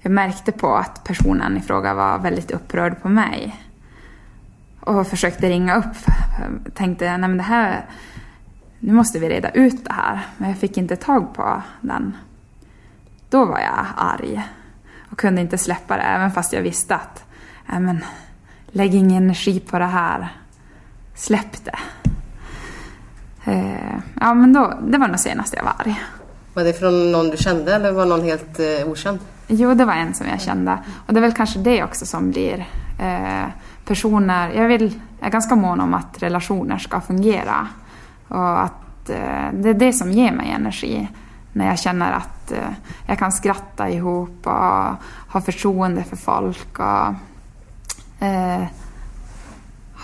jag 0.00 0.12
märkte 0.12 0.52
på 0.52 0.76
att 0.76 1.04
personen 1.04 1.56
i 1.56 1.60
fråga 1.60 1.94
var 1.94 2.18
väldigt 2.18 2.50
upprörd 2.50 3.02
på 3.02 3.08
mig. 3.08 3.64
Och 4.80 5.06
försökte 5.06 5.48
ringa 5.48 5.74
upp. 5.74 5.96
Tänkte, 6.74 7.04
nej 7.04 7.28
men 7.28 7.36
det 7.36 7.42
här... 7.42 7.86
Nu 8.80 8.92
måste 8.92 9.18
vi 9.18 9.28
reda 9.28 9.50
ut 9.50 9.84
det 9.84 9.92
här. 9.92 10.26
Men 10.36 10.48
jag 10.48 10.58
fick 10.58 10.76
inte 10.76 10.96
tag 10.96 11.34
på 11.34 11.62
den. 11.80 12.16
Då 13.30 13.44
var 13.44 13.58
jag 13.58 13.86
arg 13.96 14.44
och 15.10 15.18
kunde 15.18 15.40
inte 15.40 15.58
släppa 15.58 15.96
det 15.96 16.02
även 16.02 16.30
fast 16.30 16.52
jag 16.52 16.62
visste 16.62 16.94
att 16.94 17.24
äh, 17.72 17.80
men, 17.80 18.04
lägg 18.66 18.94
ingen 18.94 19.22
energi 19.24 19.60
på 19.60 19.78
det 19.78 19.84
här. 19.84 20.28
Släpp 21.14 21.64
det. 21.64 21.78
Eh, 23.44 23.98
ja, 24.20 24.34
men 24.34 24.52
då, 24.52 24.78
det 24.82 24.98
var 24.98 25.08
nog 25.08 25.20
senast 25.20 25.54
jag 25.56 25.64
var 25.64 25.74
arg. 25.78 26.00
Var 26.54 26.64
det 26.64 26.72
från 26.72 27.12
någon 27.12 27.30
du 27.30 27.36
kände 27.36 27.74
eller 27.74 27.92
var 27.92 28.06
någon 28.06 28.24
helt 28.24 28.60
eh, 28.60 28.88
okänd? 28.88 29.18
Jo, 29.46 29.74
det 29.74 29.84
var 29.84 29.94
en 29.94 30.14
som 30.14 30.26
jag 30.26 30.40
kände. 30.40 30.78
Och 31.06 31.14
det 31.14 31.20
är 31.20 31.22
väl 31.22 31.32
kanske 31.32 31.58
det 31.58 31.84
också 31.84 32.06
som 32.06 32.30
blir 32.30 32.66
eh, 33.00 33.48
personer... 33.84 34.50
Jag, 34.50 34.68
vill, 34.68 35.00
jag 35.18 35.26
är 35.26 35.30
ganska 35.30 35.56
mån 35.56 35.80
om 35.80 35.94
att 35.94 36.22
relationer 36.22 36.78
ska 36.78 37.00
fungera. 37.00 37.68
Och 38.28 38.62
att 38.62 39.10
eh, 39.10 39.52
det 39.52 39.68
är 39.68 39.74
det 39.74 39.92
som 39.92 40.12
ger 40.12 40.32
mig 40.32 40.50
energi. 40.50 41.08
När 41.52 41.66
jag 41.66 41.78
känner 41.78 42.12
att 42.12 42.52
eh, 42.52 42.70
jag 43.06 43.18
kan 43.18 43.32
skratta 43.32 43.90
ihop 43.90 44.46
och 44.46 44.96
ha 45.32 45.40
förtroende 45.44 46.04
för 46.04 46.16
folk. 46.16 46.78
Och 46.78 47.14
eh, 48.26 48.64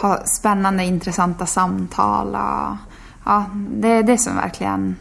ha 0.03 0.27
spännande, 0.27 0.85
intressanta 0.85 1.47
samtal. 1.47 2.29
Och, 2.29 2.77
ja, 3.25 3.45
det 3.55 3.89
är 3.89 4.03
det 4.03 4.19
som 4.19 4.37
verkligen 4.37 4.97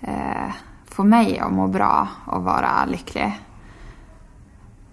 eh, 0.00 0.52
får 0.86 1.04
mig 1.04 1.38
att 1.38 1.52
må 1.52 1.68
bra 1.68 2.08
och 2.24 2.44
vara 2.44 2.84
lycklig. 2.84 3.40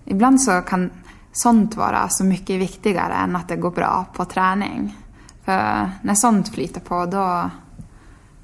Ibland 0.05 0.41
så 0.41 0.61
kan 0.61 0.91
sånt 1.31 1.75
vara 1.75 2.09
så 2.09 2.23
mycket 2.23 2.61
viktigare 2.61 3.13
än 3.13 3.35
att 3.35 3.47
det 3.47 3.55
går 3.55 3.71
bra 3.71 4.05
på 4.13 4.25
träning. 4.25 4.97
För 5.43 5.91
när 6.01 6.15
sånt 6.15 6.49
flyter 6.49 6.81
på 6.81 7.05
då, 7.05 7.49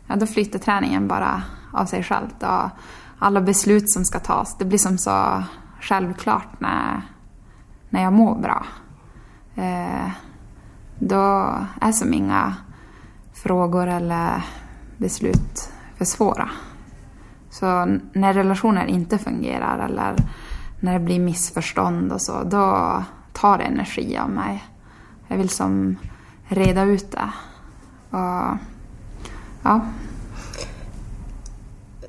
ja, 0.07 0.15
då 0.15 0.27
flyter 0.27 0.59
träningen 0.59 1.07
bara 1.07 1.43
av 1.73 1.86
sig 1.86 2.03
självt 2.03 2.43
Och 2.43 2.69
alla 3.19 3.41
beslut 3.41 3.89
som 3.89 4.05
ska 4.05 4.19
tas, 4.19 4.57
det 4.57 4.65
blir 4.65 4.77
som 4.77 4.97
så 4.97 5.43
självklart 5.79 6.60
när, 6.60 7.01
när 7.89 8.03
jag 8.03 8.13
mår 8.13 8.36
bra. 8.36 8.65
Eh, 9.55 10.12
då 10.99 11.55
är 11.81 11.91
som 11.91 12.13
inga 12.13 12.55
frågor 13.34 13.88
eller 13.88 14.45
beslut 14.97 15.71
för 15.97 16.05
svåra. 16.05 16.49
Så 17.49 17.97
när 18.13 18.34
relationer 18.34 18.86
inte 18.86 19.17
fungerar 19.17 19.86
eller 19.86 20.15
när 20.79 20.93
det 20.93 21.05
blir 21.05 21.19
missförstånd 21.19 22.12
och 22.12 22.21
så, 22.21 22.43
då 22.43 23.03
tar 23.34 23.57
det 23.57 23.63
energi 23.63 24.17
av 24.17 24.29
mig. 24.29 24.63
Jag 25.27 25.38
vill 25.38 25.49
som 25.49 25.97
reda 26.47 26.84
ut 26.84 27.12
det. 27.12 27.31
Och, 28.10 28.57
ja. 29.63 29.81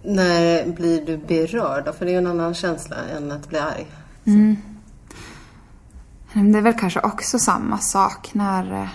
När 0.05 0.73
blir 0.73 1.07
du 1.07 1.17
berörd? 1.17 1.95
För 1.95 2.05
det 2.05 2.11
är 2.11 2.13
ju 2.13 2.19
en 2.19 2.27
annan 2.27 2.55
känsla 2.55 2.97
än 2.97 3.33
att 3.33 3.49
bli 3.49 3.59
arg. 3.59 3.87
Mm. 4.25 4.57
Det 6.33 6.59
är 6.59 6.63
väl 6.63 6.79
kanske 6.79 7.01
också 7.01 7.39
samma 7.39 7.79
sak 7.79 8.35
när 8.35 8.73
eh, 8.73 8.89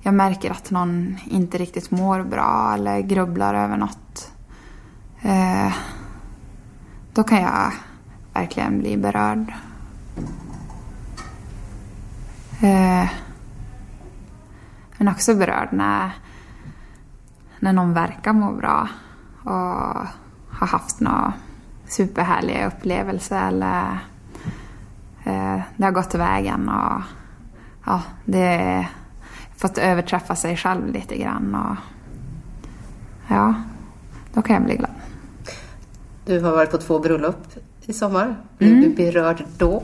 jag 0.00 0.14
märker 0.14 0.50
att 0.50 0.70
någon 0.70 1.16
inte 1.26 1.58
riktigt 1.58 1.90
mår 1.90 2.22
bra 2.22 2.72
eller 2.74 3.00
grubblar 3.00 3.54
över 3.54 3.76
något. 3.76 4.32
Eh, 5.22 5.72
då 7.12 7.22
kan 7.22 7.42
jag 7.42 7.72
verkligen 8.32 8.78
bli 8.78 8.96
berörd. 8.96 9.52
Eh, 12.62 13.10
men 14.96 15.08
också 15.08 15.34
berörd 15.34 15.68
när, 15.72 16.10
när 17.58 17.72
någon 17.72 17.94
verkar 17.94 18.32
må 18.32 18.52
bra 18.52 18.88
och 19.44 20.06
har 20.60 20.66
haft 20.66 21.00
några 21.00 21.32
superhärliga 21.88 22.66
upplevelser 22.66 23.48
eller 23.48 23.98
eh, 25.24 25.60
det 25.76 25.84
har 25.84 25.90
gått 25.90 26.14
vägen 26.14 26.68
och 26.68 27.02
ja, 27.86 28.02
det 28.24 28.86
fått 29.56 29.78
överträffa 29.78 30.36
sig 30.36 30.56
själv 30.56 30.92
lite 30.92 31.16
grann. 31.16 31.54
Och, 31.54 31.76
ja, 33.28 33.54
då 34.32 34.42
kan 34.42 34.54
jag 34.54 34.64
bli 34.64 34.76
glad. 34.76 34.90
Du 36.26 36.40
har 36.40 36.50
varit 36.52 36.70
på 36.70 36.78
två 36.78 36.98
bröllop 36.98 37.46
i 37.86 37.92
sommar. 37.92 38.36
Blev 38.58 38.70
Mm. 38.72 38.82
du 38.82 38.96
berörd 38.96 39.44
då? 39.58 39.82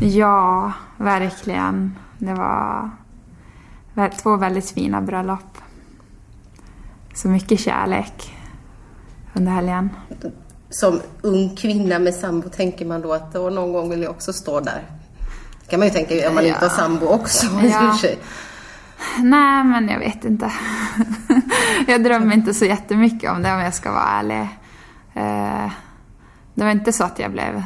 Ja, 0.00 0.72
verkligen. 0.96 1.96
Det 2.18 2.34
var 2.34 2.90
två 4.22 4.36
väldigt 4.36 4.70
fina 4.70 5.00
bröllop. 5.00 5.58
Så 7.14 7.28
mycket 7.28 7.60
kärlek 7.60 8.36
under 9.34 9.52
helgen. 9.52 9.90
Som 10.70 11.00
ung 11.22 11.56
kvinna 11.56 11.98
med 11.98 12.14
sambo 12.14 12.48
tänker 12.48 12.86
man 12.86 13.00
då 13.00 13.12
att 13.12 13.32
då 13.32 13.50
någon 13.50 13.72
gång 13.72 13.90
vill 13.90 14.02
jag 14.02 14.10
också 14.10 14.32
stå 14.32 14.60
där. 14.60 14.82
kan 15.68 15.78
man 15.80 15.88
ju 15.88 15.94
tänka 15.94 16.28
om 16.28 16.34
man 16.34 16.44
inte 16.46 16.58
har 16.58 16.66
Ja. 16.66 16.70
sambo 16.70 17.06
också. 17.06 17.46
Ja. 17.62 17.96
Nej, 19.18 19.64
men 19.64 19.88
jag 19.88 19.98
vet 19.98 20.24
inte. 20.24 20.52
jag 21.86 22.04
drömmer 22.04 22.34
inte 22.34 22.54
så 22.54 22.64
jättemycket 22.64 23.30
om 23.30 23.42
det 23.42 23.52
om 23.54 23.60
jag 23.60 23.74
ska 23.74 23.92
vara 23.92 24.04
ärlig. 24.08 24.48
Eh, 25.14 25.70
Det 26.54 26.64
var 26.64 26.70
inte 26.70 26.92
så 26.92 27.04
att 27.04 27.18
jag 27.18 27.32
blev 27.32 27.62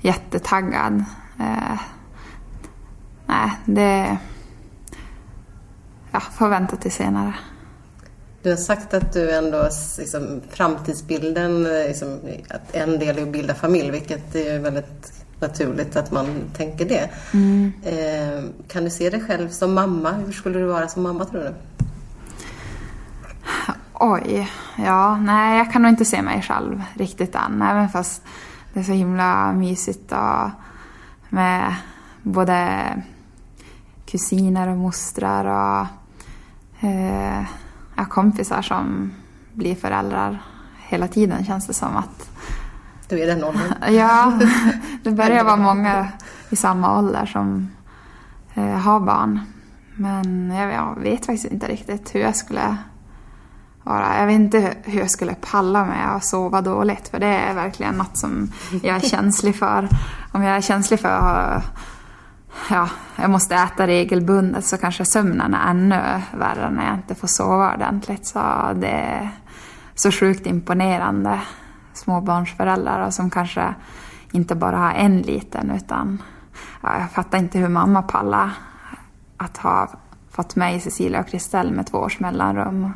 jättetaggad. 0.00 1.04
Eh, 1.40 1.80
Nej, 3.26 3.50
det... 3.64 4.18
Jag 6.12 6.22
får 6.22 6.48
vänta 6.48 6.76
till 6.76 6.92
senare. 6.92 7.34
Du 8.46 8.52
har 8.52 8.56
sagt 8.56 8.94
att 8.94 9.12
du 9.12 9.30
ändå, 9.30 9.68
liksom, 9.98 10.40
framtidsbilden, 10.50 11.66
eh, 11.66 11.86
liksom, 11.88 12.18
att 12.50 12.74
en 12.74 12.98
del 12.98 13.18
är 13.18 13.22
att 13.22 13.28
bilda 13.28 13.54
familj, 13.54 13.90
vilket 13.90 14.34
är 14.34 14.58
väldigt 14.58 15.12
naturligt 15.40 15.96
att 15.96 16.12
man 16.12 16.26
tänker 16.56 16.84
det. 16.84 17.10
Mm. 17.34 17.72
Eh, 17.84 18.44
kan 18.68 18.84
du 18.84 18.90
se 18.90 19.10
dig 19.10 19.20
själv 19.20 19.48
som 19.48 19.74
mamma? 19.74 20.12
Hur 20.12 20.32
skulle 20.32 20.58
du 20.58 20.64
vara 20.64 20.88
som 20.88 21.02
mamma 21.02 21.24
tror 21.24 21.40
du? 21.40 21.54
Oj, 23.94 24.50
ja, 24.76 25.16
nej 25.16 25.58
jag 25.58 25.72
kan 25.72 25.82
nog 25.82 25.90
inte 25.90 26.04
se 26.04 26.22
mig 26.22 26.42
själv 26.42 26.82
riktigt 26.94 27.34
än. 27.34 27.62
Även 27.62 27.88
fast 27.88 28.22
det 28.72 28.80
är 28.80 28.84
så 28.84 28.92
himla 28.92 29.52
mysigt 29.52 30.12
och 30.12 30.50
med 31.28 31.74
både 32.22 32.82
kusiner 34.06 34.68
och 34.68 34.76
mostrar 34.76 35.44
och 35.44 35.86
eh, 36.88 37.44
ja, 37.96 38.04
kompisar 38.04 38.62
som 38.62 39.12
blir 39.52 39.74
föräldrar 39.74 40.42
hela 40.88 41.08
tiden 41.08 41.44
känns 41.44 41.66
det 41.66 41.74
som 41.74 41.96
att 41.96 42.30
Du 43.08 43.20
är 43.22 43.26
den 43.26 43.44
åldern. 43.44 43.74
Ja, 43.94 44.32
det 45.02 45.10
börjar 45.10 45.44
vara 45.44 45.56
många 45.56 46.08
i 46.50 46.56
samma 46.56 46.98
ålder 46.98 47.26
som 47.26 47.70
eh, 48.54 48.78
har 48.78 49.00
barn. 49.00 49.40
Men 49.94 50.50
jag, 50.50 50.72
jag 50.72 51.00
vet 51.00 51.26
faktiskt 51.26 51.52
inte 51.52 51.66
riktigt 51.66 52.14
hur 52.14 52.20
jag 52.20 52.36
skulle 52.36 52.76
vara. 53.82 54.18
Jag 54.18 54.26
vet 54.26 54.34
inte 54.34 54.74
hur 54.82 55.00
jag 55.00 55.10
skulle 55.10 55.34
palla 55.34 55.84
med 55.84 56.16
att 56.16 56.24
sova 56.24 56.60
dåligt. 56.60 57.08
För 57.08 57.20
det 57.20 57.26
är 57.26 57.54
verkligen 57.54 57.94
något 57.94 58.16
som 58.16 58.52
jag 58.82 58.96
är 58.96 59.00
känslig 59.08 59.56
för. 59.56 59.88
Om 60.32 60.42
jag 60.42 60.56
är 60.56 60.60
känslig 60.60 61.00
för 61.00 61.08
att 61.08 61.62
ja, 62.70 62.88
jag 63.16 63.30
måste 63.30 63.54
äta 63.54 63.86
regelbundet 63.86 64.64
så 64.64 64.76
kanske 64.76 65.04
sömnen 65.04 65.54
är 65.54 65.70
ännu 65.70 66.22
värre 66.38 66.70
när 66.70 66.86
jag 66.86 66.94
inte 66.94 67.14
får 67.14 67.28
sova 67.28 67.74
ordentligt. 67.74 68.26
Så 68.26 68.38
det 68.74 68.90
är 68.90 69.30
så 69.94 70.12
sjukt 70.12 70.46
imponerande 70.46 71.40
småbarnsföräldrar 71.94 73.06
och 73.06 73.14
som 73.14 73.30
kanske 73.30 73.74
inte 74.32 74.54
bara 74.54 74.76
har 74.76 74.92
en 74.92 75.22
liten 75.22 75.70
utan 75.70 76.22
ja, 76.82 76.98
jag 77.00 77.10
fattar 77.10 77.38
inte 77.38 77.58
hur 77.58 77.68
mamma 77.68 78.02
pallar 78.02 78.50
att 79.36 79.56
ha 79.56 79.88
fått 80.30 80.56
mig, 80.56 80.80
Cecilia 80.80 81.20
och 81.20 81.28
Kristel 81.28 81.72
med 81.72 81.86
två 81.86 81.98
års 81.98 82.20
mellanrum. 82.20 82.92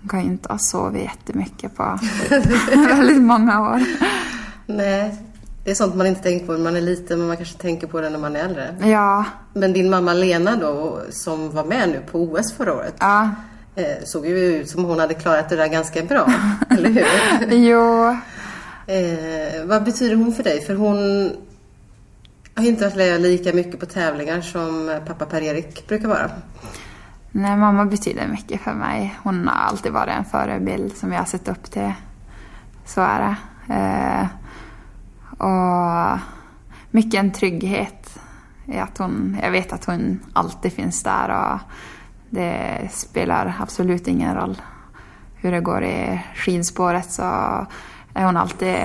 Hon 0.00 0.08
kan 0.08 0.20
ju 0.20 0.26
inte 0.26 0.52
ha 0.52 0.58
sovit 0.58 1.02
jättemycket 1.02 1.76
på 1.76 1.82
väldigt 2.70 3.22
många 3.22 3.60
år. 3.60 3.82
Nej, 4.66 5.16
det 5.64 5.70
är 5.70 5.74
sånt 5.74 5.94
man 5.94 6.06
inte 6.06 6.22
tänker 6.22 6.46
på 6.46 6.52
när 6.52 6.60
man 6.60 6.76
är 6.76 6.80
liten, 6.80 7.18
men 7.18 7.28
man 7.28 7.36
kanske 7.36 7.58
tänker 7.58 7.86
på 7.86 8.00
det 8.00 8.10
när 8.10 8.18
man 8.18 8.36
är 8.36 8.40
äldre. 8.40 8.74
Ja, 8.82 9.24
Men 9.52 9.72
din 9.72 9.90
mamma 9.90 10.12
Lena 10.12 10.56
då, 10.56 11.00
som 11.10 11.50
var 11.50 11.64
med 11.64 11.88
nu 11.88 12.02
på 12.12 12.18
OS 12.22 12.52
förra 12.52 12.74
året, 12.74 12.94
ja, 12.98 13.30
eh, 13.74 14.04
såg 14.04 14.26
ju 14.26 14.38
ut 14.38 14.70
som 14.70 14.84
hon 14.84 14.98
hade 14.98 15.14
klarat 15.14 15.48
det 15.48 15.56
där 15.56 15.68
ganska 15.68 16.02
bra, 16.02 16.32
eller 16.70 16.90
hur? 16.90 17.56
jo, 17.56 18.16
Eh, 18.86 19.64
vad 19.64 19.84
betyder 19.84 20.16
hon 20.16 20.32
för 20.32 20.42
dig? 20.42 20.60
För 20.60 20.74
hon 20.74 20.96
har 22.54 22.64
inte 22.64 22.84
varit 22.84 22.96
med 22.96 23.20
lika 23.20 23.52
mycket 23.52 23.80
på 23.80 23.86
tävlingar 23.86 24.40
som 24.40 25.00
pappa 25.06 25.26
Per-Erik 25.26 25.88
brukar 25.88 26.08
vara. 26.08 26.30
Nej, 27.30 27.56
mamma 27.56 27.84
betyder 27.84 28.26
mycket 28.26 28.60
för 28.60 28.72
mig. 28.72 29.18
Hon 29.22 29.48
har 29.48 29.66
alltid 29.68 29.92
varit 29.92 30.14
en 30.18 30.24
förebild 30.24 30.96
som 30.96 31.12
jag 31.12 31.18
har 31.18 31.26
sett 31.26 31.48
upp 31.48 31.70
till. 31.70 31.92
Så 32.86 33.00
är 33.00 33.20
det. 33.20 33.36
Eh, 33.74 34.26
och 35.38 36.18
mycket 36.90 37.20
en 37.20 37.32
trygghet 37.32 38.18
i 38.66 38.78
att 38.78 38.98
hon, 38.98 39.36
jag 39.42 39.50
vet 39.50 39.72
att 39.72 39.84
hon 39.84 40.20
alltid 40.32 40.72
finns 40.72 41.02
där 41.02 41.28
och 41.28 41.58
det 42.30 42.88
spelar 42.92 43.56
absolut 43.60 44.08
ingen 44.08 44.34
roll 44.34 44.62
hur 45.36 45.52
det 45.52 45.60
går 45.60 45.84
i 45.84 46.20
skidspåret 46.34 47.10
så 47.12 47.22
är 48.14 48.24
hon 48.24 48.36
alltid 48.36 48.76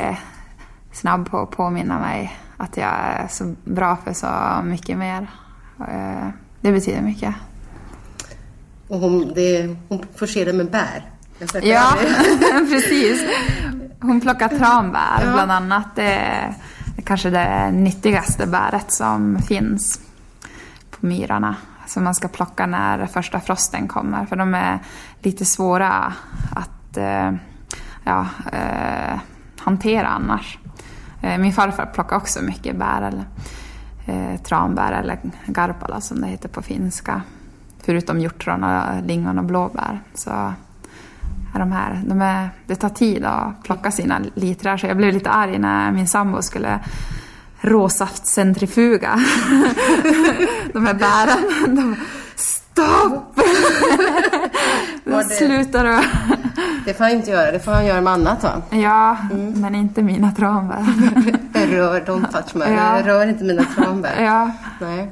snabb 0.92 1.30
på 1.30 1.40
att 1.40 1.52
påminna 1.52 2.00
mig 2.00 2.38
att 2.58 2.78
jag 2.78 2.90
är 2.90 3.28
så 3.30 3.56
bra 3.64 3.96
för 3.96 4.14
så 4.14 4.28
mycket 4.64 4.98
mer. 4.98 5.28
Eh, 5.80 6.28
Det 6.62 6.72
betyder 6.72 7.02
mycket. 7.02 7.36
Och 8.88 9.00
hon, 9.00 9.32
det, 9.36 9.76
hon 9.90 10.06
förser 10.16 10.46
dig 10.46 10.54
med 10.54 10.72
bär. 10.72 11.10
Ja, 11.64 11.94
precis. 12.70 13.24
Hon 14.02 14.22
plockar 14.22 14.48
tranbär 14.48 15.22
Ja. 15.26 15.34
bland 15.34 15.52
annat. 15.52 15.96
Det 15.96 16.14
är 16.14 16.54
kanske 17.04 17.30
det 17.30 17.72
nyttigaste 17.72 18.48
bäret 18.48 18.92
som 18.92 19.40
finns 19.40 20.02
på 20.92 21.06
myrarna. 21.06 21.56
Som 21.88 22.04
man 22.04 22.16
ska 22.16 22.28
plocka 22.28 22.66
när 22.66 23.06
första 23.06 23.40
frosten 23.40 23.88
kommer. 23.88 24.26
För 24.26 24.36
de 24.36 24.54
är 24.56 24.80
lite 25.22 25.46
svåra 25.46 26.14
att 26.56 26.98
eh, 26.98 27.32
ja, 28.04 28.28
eh, 28.52 29.20
hantera 29.60 30.08
annars. 30.08 30.58
Eh, 31.22 31.38
min 31.38 31.54
farfar 31.54 31.86
plockar 31.86 32.16
också 32.16 32.42
mycket 32.42 32.76
bär. 32.76 33.02
Eller, 33.02 33.26
tranbär 34.44 34.92
eller 34.92 35.20
garpala 35.46 36.02
som 36.02 36.22
det 36.22 36.28
heter 36.28 36.50
på 36.50 36.62
finska. 36.62 37.22
Förutom 37.84 38.20
hjortron, 38.20 38.64
och 38.64 39.04
lingon 39.04 39.40
och 39.40 39.46
blåbär. 39.46 40.00
Så 40.14 40.54
de 41.54 41.72
här, 41.72 42.02
de 42.06 42.22
är, 42.22 42.50
det 42.68 42.76
tar 42.76 42.90
tid 42.90 43.26
att 43.26 43.64
plocka 43.64 43.92
sina 43.92 44.20
litrar 44.36 44.78
så 44.78 44.88
jag 44.88 44.98
blev 44.98 45.14
lite 45.14 45.30
arg 45.30 45.60
när 45.60 45.92
min 45.92 46.08
sambo 46.08 46.42
skulle 46.42 46.80
råsaftcentrifuga 47.62 49.10
de 50.74 50.86
här 50.86 50.94
bären. 50.94 51.76
De, 51.76 51.96
Stopp! 52.36 53.40
Var 55.04 55.18
det- 55.24 55.36
Sluta 55.36 55.84
du! 55.84 56.00
Det 56.86 56.94
får 56.94 57.04
han 57.04 57.14
inte 57.14 57.32
göra, 57.32 57.52
det 57.52 57.60
får 57.60 57.72
han 57.72 57.86
göra 57.86 58.02
med 58.02 58.14
annat 58.14 58.44
va? 58.44 58.52
Ja, 58.70 59.18
men 59.56 59.76
inte 59.76 60.02
mina 60.04 60.32
tranbär. 60.32 60.86
Rör, 61.68 62.00
don't 62.02 62.32
touch 62.32 62.56
me. 62.56 62.72
Ja. 62.74 63.02
Rör 63.06 63.28
inte 63.28 63.44
mina 63.44 63.64
tranbär. 63.64 64.22
ja, 64.24 64.52
Nej. 64.82 65.12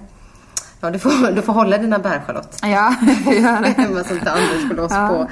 Ja, 0.81 0.89
du 0.89 0.99
får, 0.99 1.31
du 1.35 1.41
får 1.41 1.53
hålla 1.53 1.77
dina 1.77 1.99
bär 1.99 2.21
Charlotte. 2.27 2.57
ja, 2.61 2.95
jag 3.25 3.35
gör 3.35 3.61
det. 3.61 3.81
Hemma 3.81 4.03
så 4.03 4.13
inte 4.13 4.31
Anders 4.31 4.67
får 4.67 4.75
loss 4.75 4.91
Ja. 4.91 5.07
på, 5.07 5.27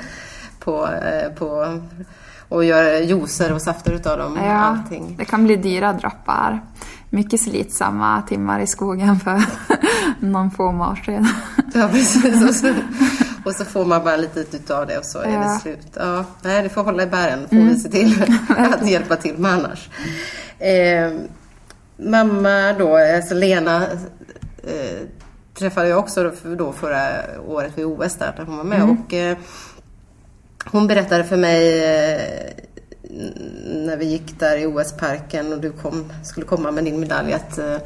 på, 0.65 0.88
eh, 0.88 1.32
på 1.32 1.80
och 2.49 2.63
gör 2.65 2.99
juicer 3.01 3.54
och 3.54 3.62
safter 3.62 3.91
utav 3.91 4.17
dem. 4.17 4.38
Ja, 4.43 4.51
Allting. 4.54 5.15
det 5.17 5.25
kan 5.25 5.43
bli 5.43 5.56
dyra 5.56 5.93
droppar. 5.93 6.62
Mycket 7.10 7.41
slitsamma 7.41 8.21
timmar 8.21 8.60
i 8.60 8.67
skogen 8.67 9.19
för 9.19 9.43
någon 10.25 10.51
få 10.51 10.71
marsvin. 10.71 11.28
Ja, 11.73 11.88
precis. 11.91 12.49
Och 12.49 12.56
så, 12.56 12.73
och 13.45 13.56
så 13.56 13.65
får 13.65 13.86
man 13.86 14.04
bara 14.04 14.15
lite 14.17 14.39
utav 14.39 14.88
det 14.88 14.97
och 14.97 15.06
så 15.06 15.19
är 15.19 15.28
det 15.28 15.32
Ja. 15.34 15.43
Mm. 15.43 15.60
slut. 15.60 15.88
Ja, 15.93 16.25
nej, 16.41 16.63
du 16.63 16.69
får 16.69 16.84
hålla 16.84 17.04
i 17.04 17.08
bären 17.08 17.47
får 17.49 17.56
vi 17.56 17.80
se 17.80 17.89
till 17.89 18.25
att 18.58 18.89
hjälpa 18.89 19.15
till 19.15 19.38
med 19.38 19.51
annars. 19.51 19.89
Eh, 20.60 21.12
mamma 22.10 22.73
då, 22.80 22.97
alltså 23.15 23.34
Lena 23.36 23.84
eh, 24.63 25.08
träffade 25.60 25.88
jag 25.88 25.99
också 25.99 26.23
då, 26.23 26.56
då 26.56 26.71
förra 26.71 27.08
året 27.47 27.78
vid 27.78 27.86
OS 27.86 28.15
där, 28.15 28.34
där 28.38 28.43
hon 28.45 28.58
var 28.58 28.63
med. 28.63 28.82
Mm. 28.82 28.97
Och, 29.06 29.13
eh, 29.13 29.38
hon 30.71 30.88
berättade 30.88 31.23
för 31.23 31.38
mig 31.38 31.84
eh, 31.84 32.51
när 33.65 33.97
vi 33.97 34.06
gick 34.06 34.39
där 34.39 34.58
i 34.58 34.65
OS-parken 34.65 35.54
och 35.54 35.60
du 35.60 35.71
kom, 35.71 36.12
skulle 36.23 36.45
komma 36.45 36.71
med 36.71 36.84
din 36.84 36.99
medalj 36.99 37.34
att 37.34 37.58
eh, 37.58 37.78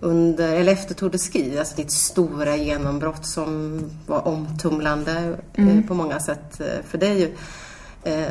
under, 0.00 0.56
eller 0.56 0.72
efter 0.72 0.94
Tour 0.94 1.10
de 1.10 1.18
Ski, 1.18 1.58
alltså 1.58 1.76
ditt 1.76 1.90
stora 1.90 2.56
genombrott 2.56 3.26
som 3.26 3.80
var 4.06 4.28
omtumlande 4.28 5.36
eh, 5.54 5.80
på 5.88 5.94
många 5.94 6.20
sätt 6.20 6.60
för 6.88 6.98
dig. 6.98 7.34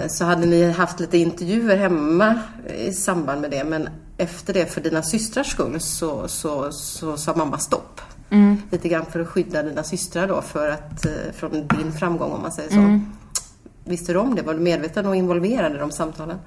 så 0.07 0.25
hade 0.25 0.45
ni 0.45 0.71
haft 0.71 0.99
lite 0.99 1.17
intervjuer 1.17 1.77
hemma 1.77 2.39
i 2.77 2.93
samband 2.93 3.41
med 3.41 3.51
det 3.51 3.63
men 3.63 3.89
efter 4.17 4.53
det 4.53 4.65
för 4.65 4.81
dina 4.81 5.03
systrars 5.03 5.47
skull 5.47 5.79
så, 5.79 6.27
så, 6.27 6.71
så 6.71 7.17
sa 7.17 7.35
mamma 7.35 7.57
stopp. 7.57 8.01
Lite 8.71 8.89
grann 8.89 9.05
för 9.05 9.19
att 9.19 9.27
skydda 9.27 9.63
dina 9.63 9.83
systrar 9.83 10.27
då 10.27 10.41
för 10.41 10.69
att, 10.69 11.05
från 11.35 11.51
din 11.51 11.91
framgång 11.99 12.31
om 12.31 12.41
man 12.41 12.51
säger 12.51 12.69
så. 12.69 12.99
Visste 13.85 14.13
du 14.13 14.19
om 14.19 14.35
det? 14.35 14.41
Var 14.41 14.53
du 14.53 14.59
medveten 14.59 15.05
och 15.05 15.15
involverad 15.15 15.75
i 15.75 15.77
de 15.77 15.91
samtalen? 15.91 16.39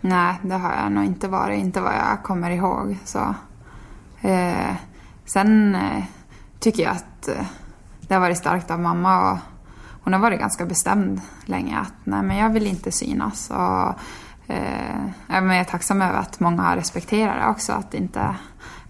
Nej, 0.00 0.34
det 0.42 0.54
har 0.54 0.72
jag 0.82 0.92
nog 0.92 1.04
inte 1.04 1.28
varit. 1.28 1.60
Inte 1.60 1.80
vad 1.80 1.94
jag 1.94 2.22
kommer 2.22 2.50
ihåg. 2.50 2.96
Så. 3.04 3.34
Eh, 4.20 4.74
sen 5.24 5.74
eh, 5.74 6.04
tycker 6.60 6.82
jag 6.82 6.92
att 6.92 7.28
eh, 7.28 7.46
det 8.00 8.14
har 8.14 8.20
varit 8.20 8.38
starkt 8.38 8.70
av 8.70 8.80
mamma. 8.80 9.30
Och 9.30 9.38
hon 10.02 10.12
har 10.12 10.20
varit 10.20 10.40
ganska 10.40 10.66
bestämd 10.66 11.20
länge 11.44 11.78
att 11.78 11.94
nej, 12.04 12.22
men 12.22 12.36
jag 12.36 12.50
vill 12.50 12.66
inte 12.66 12.92
synas. 12.92 13.50
Och, 13.50 13.94
eh, 14.52 15.06
jag 15.28 15.56
är 15.56 15.64
tacksam 15.64 16.02
över 16.02 16.18
att 16.18 16.40
många 16.40 16.62
har 16.62 16.76
respekterat 16.76 17.36
det 17.40 17.48
också. 17.48 17.72
Att 17.72 17.94
inte 17.94 18.36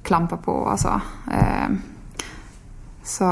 klampa 0.03 0.37
på 0.37 0.53
och 0.53 0.81
så. 0.81 1.01
Eh, 1.33 1.69
så 3.03 3.25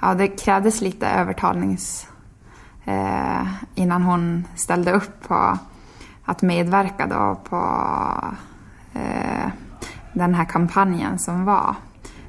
ja, 0.00 0.14
det 0.18 0.28
krävdes 0.28 0.80
lite 0.80 1.08
övertalnings 1.08 2.09
eh, 2.90 3.46
innan 3.74 4.02
hon 4.02 4.44
ställde 4.54 4.92
upp 4.92 5.28
på 5.28 5.58
att 6.24 6.42
medverka 6.42 7.06
då 7.06 7.40
på 7.48 7.56
eh, 8.92 9.50
den 10.12 10.34
här 10.34 10.44
kampanjen 10.44 11.18
som 11.18 11.44
var. 11.44 11.74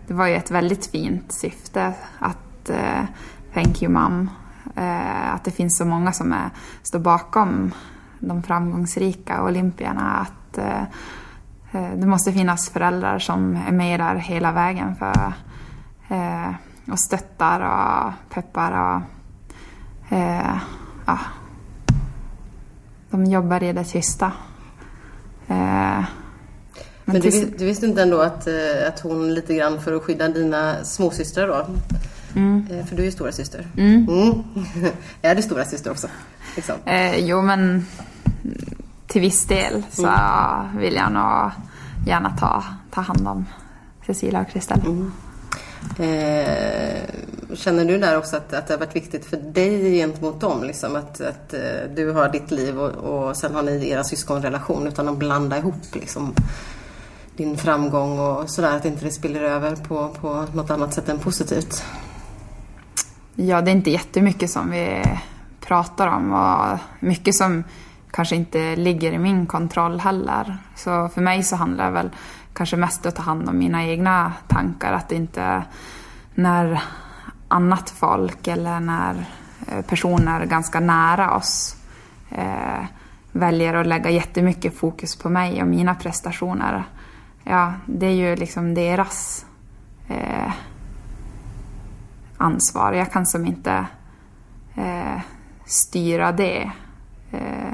Det 0.07 0.13
var 0.13 0.27
ju 0.27 0.35
ett 0.35 0.51
väldigt 0.51 0.85
fint 0.85 1.31
syfte 1.31 1.93
att 2.19 2.69
eh, 2.69 3.03
Thank 3.53 3.81
you 3.81 3.91
mom. 3.91 4.29
Eh, 4.75 5.33
att 5.33 5.43
det 5.43 5.51
finns 5.51 5.77
så 5.77 5.85
många 5.85 6.11
som 6.11 6.33
är, 6.33 6.49
står 6.83 6.99
bakom 6.99 7.71
de 8.19 8.43
framgångsrika 8.43 9.43
olympierna. 9.43 10.11
Att 10.17 10.57
eh, 10.57 10.81
eh, 11.71 11.91
det 11.95 12.07
måste 12.07 12.33
finnas 12.33 12.69
föräldrar 12.69 13.19
som 13.19 13.59
är 13.67 13.71
med 13.71 13.99
där 13.99 14.15
hela 14.15 14.51
vägen 14.51 14.95
för 14.95 15.33
eh, 16.07 16.53
och 16.91 16.99
stöttar 16.99 17.61
och 17.61 18.13
peppar 18.33 18.71
och 18.71 19.01
eh, 20.11 20.57
ja, 21.05 21.19
de 23.09 23.25
jobbar 23.25 23.63
i 23.63 23.73
det 23.73 23.83
tysta. 23.83 24.31
Eh, 25.47 26.03
men 27.05 27.21
Men 27.21 27.21
du, 27.21 27.45
du 27.57 27.65
visste 27.65 27.85
inte 27.85 28.01
ändå 28.01 28.21
att, 28.21 28.47
eh, 28.47 28.87
att 28.87 28.99
hon 28.99 29.33
lite 29.33 29.55
grann 29.55 29.81
för 29.81 29.93
att 29.93 30.03
skydda 30.03 30.27
dina 30.27 30.83
småsystrar 30.83 31.47
då? 31.47 31.55
Eh, 32.39 32.85
För 32.85 32.95
du 32.95 33.01
är 33.01 33.05
ju 33.05 33.11
stora 33.11 33.31
syster. 33.31 33.67
Mm. 33.77 34.07
jag 35.21 35.31
är 35.37 35.41
stora 35.41 35.65
syster 35.65 35.91
också. 35.91 36.07
Liksom. 36.55 36.75
Eh, 36.85 37.17
jo, 37.17 37.41
men 37.41 37.85
till 39.07 39.21
viss 39.21 39.45
del 39.45 39.83
så 39.89 40.09
vill 40.77 40.93
jag 40.93 41.11
nog 41.11 41.51
gärna 42.07 42.37
ta, 42.39 42.63
ta 42.91 43.01
hand 43.01 43.27
om 43.27 43.45
Cecilia 44.05 44.41
och 44.41 44.49
Kristel. 44.49 44.79
Eh, 45.99 47.03
känner 47.53 47.85
du 47.85 47.97
där 47.97 48.17
också 48.17 48.35
att, 48.35 48.53
att 48.53 48.67
det 48.67 48.73
har 48.73 48.79
varit 48.79 48.95
viktigt 48.95 49.25
för 49.25 49.37
dig 49.37 49.97
gentemot 49.97 50.41
dem? 50.41 50.63
Liksom, 50.63 50.95
att, 50.95 51.21
att 51.21 51.53
eh, 51.53 51.89
du 51.95 52.11
har 52.11 52.29
ditt 52.29 52.51
liv 52.51 52.79
och, 52.79 52.89
och 52.89 53.37
sen 53.37 53.55
har 53.55 53.63
ni 53.63 53.89
era 53.89 54.03
syskonrelation 54.03 54.87
utan 54.87 55.09
att 55.09 55.17
blanda 55.17 55.57
ihop 55.57 55.95
liksom, 55.95 56.33
din 57.37 57.57
framgång 57.57 58.19
och 58.19 58.49
sådär. 58.49 58.77
Att 58.77 58.85
inte 58.85 59.05
det 59.05 59.11
spiller 59.11 59.41
över 59.41 59.75
på, 59.75 60.15
på 60.21 60.45
något 60.53 60.69
annat 60.69 60.93
sätt 60.93 61.09
än 61.09 61.19
positivt. 61.19 61.83
Ja, 63.35 63.61
det 63.61 63.71
är 63.71 63.75
inte 63.75 63.91
jättemycket 63.91 64.49
som 64.49 64.71
vi 64.71 65.03
pratar 65.59 66.07
om 66.07 66.33
och 66.33 66.79
mycket 66.99 67.35
som 67.35 67.63
kanske 68.11 68.35
inte 68.35 68.75
ligger 68.75 69.11
i 69.11 69.17
min 69.17 69.45
kontroll 69.45 69.99
heller. 69.99 70.57
Så 70.75 71.09
för 71.09 71.21
mig 71.21 71.43
så 71.43 71.55
handlar 71.55 71.85
det 71.85 71.91
väl 71.91 72.09
kanske 72.53 72.77
mest 72.77 73.05
att 73.05 73.15
ta 73.15 73.21
hand 73.21 73.49
om 73.49 73.57
mina 73.57 73.83
egna 73.83 74.33
tankar. 74.47 74.93
Att 74.93 75.11
inte 75.11 75.63
när 76.35 76.81
annat 77.47 77.89
folk 77.89 78.47
eller 78.47 78.79
när 78.79 79.25
eh, 79.67 79.85
personer 79.85 80.45
ganska 80.45 80.79
nära 80.79 81.35
oss 81.35 81.75
eh, 82.29 82.85
väljer 83.31 83.73
att 83.73 83.87
lägga 83.87 84.09
jättemycket 84.09 84.77
fokus 84.77 85.15
på 85.15 85.29
mig 85.29 85.61
och 85.61 85.67
mina 85.67 85.95
prestationer. 85.95 86.83
Ja, 87.43 87.73
det 87.85 88.05
är 88.05 88.13
ju 88.13 88.35
liksom 88.35 88.73
deras 88.73 89.45
eh, 90.07 90.51
ansvar. 92.37 92.93
Jag 92.93 93.11
kan 93.11 93.25
som 93.25 93.45
inte 93.45 93.85
eh, 94.75 95.19
styra 95.65 96.31
det. 96.31 96.71
Eh, 97.31 97.73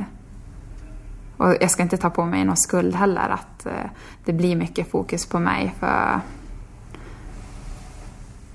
och 1.37 1.55
jag 1.61 1.71
ska 1.71 1.83
inte 1.83 1.97
ta 1.97 2.09
på 2.09 2.25
mig 2.25 2.45
någon 2.45 2.57
skuld 2.57 2.95
heller 2.95 3.29
att 3.29 3.65
eh, 3.65 3.89
det 4.25 4.33
blir 4.33 4.55
mycket 4.55 4.91
fokus 4.91 5.25
på 5.25 5.39
mig 5.39 5.75
för 5.79 6.21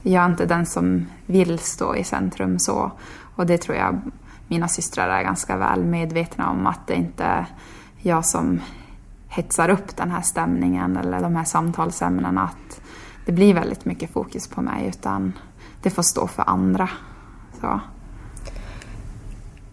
jag 0.02 0.24
är 0.24 0.26
inte 0.26 0.46
den 0.46 0.66
som 0.66 1.06
vill 1.26 1.58
stå 1.58 1.96
i 1.96 2.04
centrum 2.04 2.58
så. 2.58 2.92
Och 3.36 3.46
det 3.46 3.58
tror 3.58 3.76
jag 3.76 4.00
mina 4.48 4.68
systrar 4.68 5.08
är 5.08 5.22
ganska 5.22 5.56
väl 5.56 5.84
medvetna 5.84 6.50
om 6.50 6.66
att 6.66 6.86
det 6.86 6.94
inte 6.94 7.24
är 7.24 7.46
jag 7.98 8.24
som 8.24 8.60
hetsar 9.28 9.68
upp 9.68 9.96
den 9.96 10.10
här 10.10 10.22
stämningen 10.22 10.96
eller 10.96 11.20
de 11.20 11.36
här 11.36 11.44
samtalsämnena. 11.44 12.42
Att 12.42 12.80
det 13.26 13.32
blir 13.32 13.54
väldigt 13.54 13.84
mycket 13.84 14.12
fokus 14.12 14.48
på 14.48 14.62
mig 14.62 14.86
utan 14.88 15.32
det 15.82 15.90
får 15.90 16.02
stå 16.02 16.26
för 16.26 16.44
andra. 16.46 16.88
Så. 17.60 17.80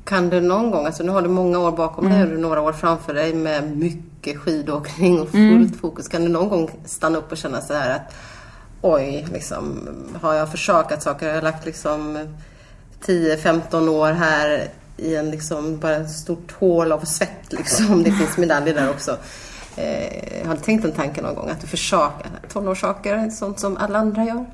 Kan 0.09 0.29
du 0.29 0.41
någon 0.41 0.71
gång, 0.71 0.85
alltså 0.85 1.03
nu 1.03 1.11
har 1.11 1.21
du 1.21 1.29
många 1.29 1.59
år 1.59 1.71
bakom 1.71 2.09
dig 2.09 2.23
och 2.23 2.29
du 2.29 2.37
några 2.37 2.61
år 2.61 2.73
framför 2.73 3.13
dig 3.13 3.33
med 3.33 3.77
mycket 3.77 4.37
skidåkning 4.37 5.21
och 5.21 5.29
fullt 5.29 5.81
fokus. 5.81 6.07
Kan 6.07 6.23
du 6.23 6.29
någon 6.29 6.49
gång 6.49 6.69
stanna 6.85 7.17
upp 7.17 7.31
och 7.31 7.37
känna 7.37 7.61
så 7.61 7.73
här 7.73 7.95
att 7.95 8.15
oj, 8.81 9.27
liksom, 9.33 9.89
har 10.21 10.33
jag 10.33 10.51
försakat 10.51 11.03
saker? 11.03 11.27
Har 11.27 11.35
jag 11.35 11.43
lagt 11.43 11.65
liksom 11.65 12.27
10-15 13.05 13.89
år 13.89 14.11
här 14.11 14.67
i 14.97 15.15
en 15.15 15.31
liksom 15.31 15.79
bara 15.79 15.95
ett 15.95 16.11
stort 16.11 16.51
hål 16.51 16.91
av 16.91 16.99
svett 16.99 17.53
liksom. 17.53 18.03
Det 18.03 18.11
finns 18.11 18.37
medaljer 18.37 18.73
där 18.73 18.89
också. 18.89 19.17
Eh, 19.75 20.47
har 20.47 20.55
du 20.55 20.61
tänkt 20.61 20.81
den 20.81 20.91
tanken 20.91 21.23
någon 21.23 21.35
gång? 21.35 21.49
Att 21.49 21.61
du 21.61 21.67
försakar 21.67 22.29
tonårssaker, 22.53 23.29
sånt 23.29 23.59
som 23.59 23.77
alla 23.77 23.99
andra 23.99 24.23
gör? 24.23 24.45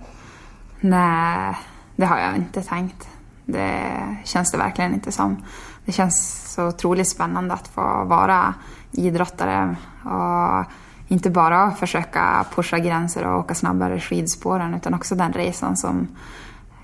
Nej, 0.79 1.55
det 1.95 2.05
har 2.05 2.19
jag 2.19 2.35
inte 2.35 2.61
tänkt. 2.61 3.07
Det 3.45 4.17
känns 4.23 4.51
det 4.51 4.57
verkligen 4.57 4.93
inte 4.93 5.11
som. 5.11 5.43
Det 5.85 5.91
känns 5.91 6.45
så 6.53 6.67
otroligt 6.67 7.09
spännande 7.09 7.53
att 7.53 7.67
få 7.67 8.03
vara 8.03 8.53
idrottare 8.91 9.75
och 10.03 10.65
inte 11.07 11.29
bara 11.29 11.71
försöka 11.71 12.45
pusha 12.55 12.79
gränser 12.79 13.27
och 13.27 13.39
åka 13.39 13.55
snabbare 13.55 13.95
i 13.95 13.99
skidspåren 13.99 14.73
utan 14.73 14.93
också 14.93 15.15
den 15.15 15.33
resan 15.33 15.77
som 15.77 16.07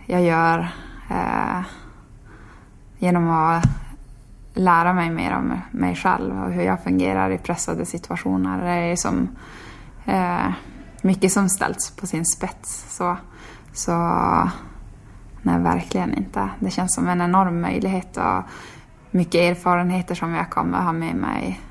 jag 0.05 0.21
gör 0.21 0.59
eh, 1.09 1.61
genom 2.97 3.29
att 3.29 3.63
lära 4.53 4.93
mig 4.93 5.09
mer 5.09 5.35
om 5.35 5.61
mig 5.71 5.95
själv 5.95 6.43
och 6.43 6.51
hur 6.51 6.63
jag 6.63 6.83
fungerar 6.83 7.29
i 7.29 7.37
pressade 7.37 7.85
situationer. 7.85 8.61
Det 8.61 8.91
är 8.91 8.95
som 8.95 9.29
eh, 10.05 10.51
mycket 11.01 11.31
som 11.31 11.49
ställts 11.49 11.91
på 11.91 12.07
sin 12.07 12.25
spets. 12.25 12.97
Så, 12.97 13.17
så 13.73 13.91
nej, 15.41 15.59
verkligen 15.59 16.17
inte. 16.17 16.49
Det 16.59 16.71
känns 16.71 16.95
som 16.95 17.09
en 17.09 17.21
enorm 17.21 17.61
möjlighet 17.61 18.17
att 18.17 18.45
mycket 19.11 19.41
erfarenheter 19.41 20.15
som 20.15 20.33
jag 20.33 20.49
kommer 20.49 20.77
ha 20.77 20.93
med 20.93 21.15
mig 21.15 21.61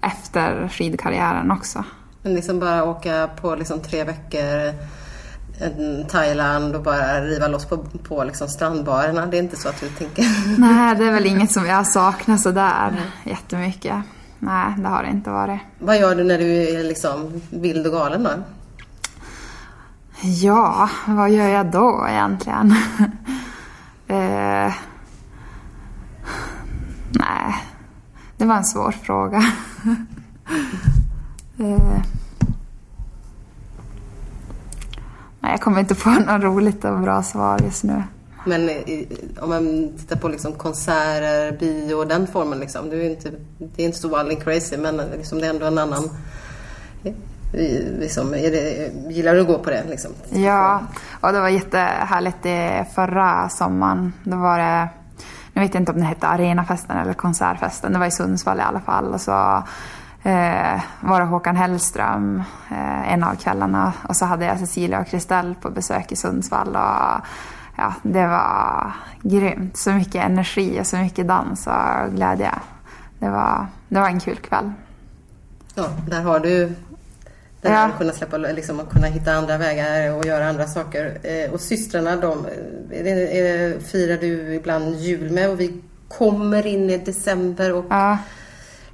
efter 0.00 0.68
skidkarriären 0.68 1.50
också. 1.50 1.84
Men 2.22 2.34
liksom 2.34 2.60
bara 2.60 2.84
åka 2.84 3.30
på 3.40 3.54
liksom 3.54 3.80
tre 3.80 4.04
veckor 4.04 4.74
Thailand 6.08 6.76
och 6.76 6.82
bara 6.82 7.20
riva 7.20 7.48
loss 7.48 7.64
på, 7.64 7.76
på 8.08 8.24
liksom 8.24 8.48
strandbarerna. 8.48 9.26
Det 9.26 9.36
är 9.36 9.42
inte 9.42 9.56
så 9.56 9.68
att 9.68 9.80
du 9.80 9.88
tänker? 9.88 10.24
Nej, 10.60 10.96
det 10.96 11.04
är 11.04 11.12
väl 11.12 11.26
inget 11.26 11.52
som 11.52 11.66
jag 11.66 11.86
saknar 11.86 12.36
sådär 12.36 12.88
mm. 12.88 13.02
jättemycket. 13.24 13.96
Nej, 14.38 14.74
det 14.78 14.88
har 14.88 15.02
det 15.02 15.10
inte 15.10 15.30
varit. 15.30 15.60
Vad 15.78 15.98
gör 15.98 16.14
du 16.14 16.24
när 16.24 16.38
du 16.38 16.68
är 16.68 16.84
liksom 16.84 17.42
vild 17.50 17.86
och 17.86 17.92
galen 17.92 18.22
då? 18.22 18.30
Ja, 20.22 20.90
vad 21.06 21.30
gör 21.30 21.48
jag 21.48 21.66
då 21.66 22.06
egentligen? 22.08 22.70
eh, 24.08 24.72
nej, 27.10 27.54
det 28.36 28.44
var 28.44 28.56
en 28.56 28.64
svår 28.64 28.90
fråga. 28.90 29.38
eh, 31.58 32.00
nej, 35.40 35.50
jag 35.50 35.60
kommer 35.60 35.80
inte 35.80 35.94
på 35.94 36.10
något 36.10 36.42
roligt 36.42 36.84
och 36.84 37.00
bra 37.00 37.22
svar 37.22 37.60
just 37.64 37.84
nu. 37.84 38.02
Men 38.44 38.68
eh, 38.68 39.04
om 39.40 39.48
man 39.48 39.92
tittar 39.98 40.16
på 40.16 40.28
liksom 40.28 40.52
konserter, 40.52 41.58
bio 41.58 41.94
och 41.94 42.06
den 42.06 42.26
formen, 42.26 42.58
liksom, 42.58 42.90
det, 42.90 42.96
är 42.96 43.10
inte, 43.10 43.30
det 43.58 43.82
är 43.82 43.86
inte 43.86 43.98
så 43.98 44.08
wild 44.08 44.30
and 44.30 44.42
crazy 44.42 44.76
men 44.76 44.96
liksom 44.96 45.38
det 45.38 45.46
är 45.46 45.50
ändå 45.50 45.66
en 45.66 45.78
annan 45.78 46.10
Liksom, 47.52 48.30
det, 48.30 48.92
gillar 49.10 49.34
du 49.34 49.40
att 49.40 49.46
gå 49.46 49.58
på 49.58 49.70
det? 49.70 49.84
Liksom? 49.88 50.10
Ja, 50.30 50.82
och 51.20 51.32
det 51.32 51.40
var 51.40 51.48
jättehärligt 51.48 52.46
i 52.46 52.84
förra 52.94 53.48
sommaren. 53.48 54.12
Då 54.24 54.36
var 54.36 54.58
det, 54.58 54.88
nu 55.52 55.62
vet 55.62 55.74
jag 55.74 55.80
inte 55.80 55.92
om 55.92 55.98
det 55.98 56.04
hette 56.04 56.26
Arenafesten 56.26 56.96
eller 56.96 57.12
Konsertfesten. 57.12 57.92
Det 57.92 57.98
var 57.98 58.06
i 58.06 58.10
Sundsvall 58.10 58.58
i 58.58 58.62
alla 58.62 58.80
fall. 58.80 59.14
Och 59.14 59.20
så 59.20 59.62
eh, 60.22 60.82
var 61.00 61.20
det 61.20 61.26
Håkan 61.26 61.56
Hellström 61.56 62.42
eh, 62.70 63.12
en 63.12 63.24
av 63.24 63.34
kvällarna. 63.34 63.92
Och 64.08 64.16
så 64.16 64.24
hade 64.24 64.44
jag 64.44 64.58
Cecilia 64.58 65.00
och 65.00 65.06
Kristel 65.06 65.54
på 65.60 65.70
besök 65.70 66.12
i 66.12 66.16
Sundsvall. 66.16 66.68
Och, 66.68 67.26
ja, 67.76 67.94
det 68.02 68.26
var 68.26 68.92
grymt. 69.22 69.76
Så 69.76 69.92
mycket 69.92 70.24
energi 70.24 70.80
och 70.80 70.86
så 70.86 70.96
mycket 70.96 71.28
dans 71.28 71.66
och 71.66 72.14
glädje. 72.14 72.50
Det 73.18 73.28
var, 73.28 73.66
det 73.88 74.00
var 74.00 74.06
en 74.06 74.20
kul 74.20 74.36
kväll. 74.36 74.72
Ja, 75.74 75.88
där 76.08 76.22
har 76.22 76.40
du 76.40 76.74
ja. 77.70 77.90
kunna 77.98 78.12
släppa, 78.12 78.36
liksom, 78.36 78.86
kunna 78.90 79.06
hitta 79.06 79.32
andra 79.32 79.58
vägar 79.58 80.12
och 80.12 80.26
göra 80.26 80.48
andra 80.48 80.66
saker. 80.66 81.18
Eh, 81.22 81.52
och 81.52 81.60
systrarna, 81.60 82.16
de, 82.16 82.46
är 82.90 83.04
det, 83.04 83.38
är 83.38 83.42
det, 83.42 83.80
firar 83.80 84.16
du 84.16 84.54
ibland 84.54 84.94
jul 84.94 85.30
med? 85.32 85.50
Och 85.50 85.60
vi 85.60 85.82
kommer 86.08 86.66
in 86.66 86.90
i 86.90 86.96
december 86.96 87.72
och 87.72 87.84
ja. 87.88 88.18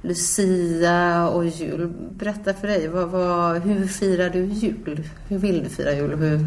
Lucia 0.01 1.27
och 1.29 1.45
jul. 1.45 1.93
Berätta 2.11 2.53
för 2.53 2.67
dig, 2.67 2.87
vad, 2.87 3.09
vad, 3.09 3.61
hur 3.61 3.87
firar 3.87 4.29
du 4.29 4.45
jul? 4.45 5.09
Hur 5.27 5.37
vill 5.37 5.63
du 5.63 5.69
fira 5.69 5.93
jul? 5.93 6.15
Hur, 6.15 6.37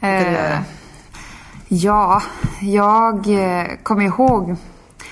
hur 0.00 0.24
du 0.24 0.32
göra? 0.32 0.64
Ja, 1.68 2.22
jag 2.62 3.26
eh, 3.26 3.66
kommer 3.82 4.04
ihåg, 4.04 4.56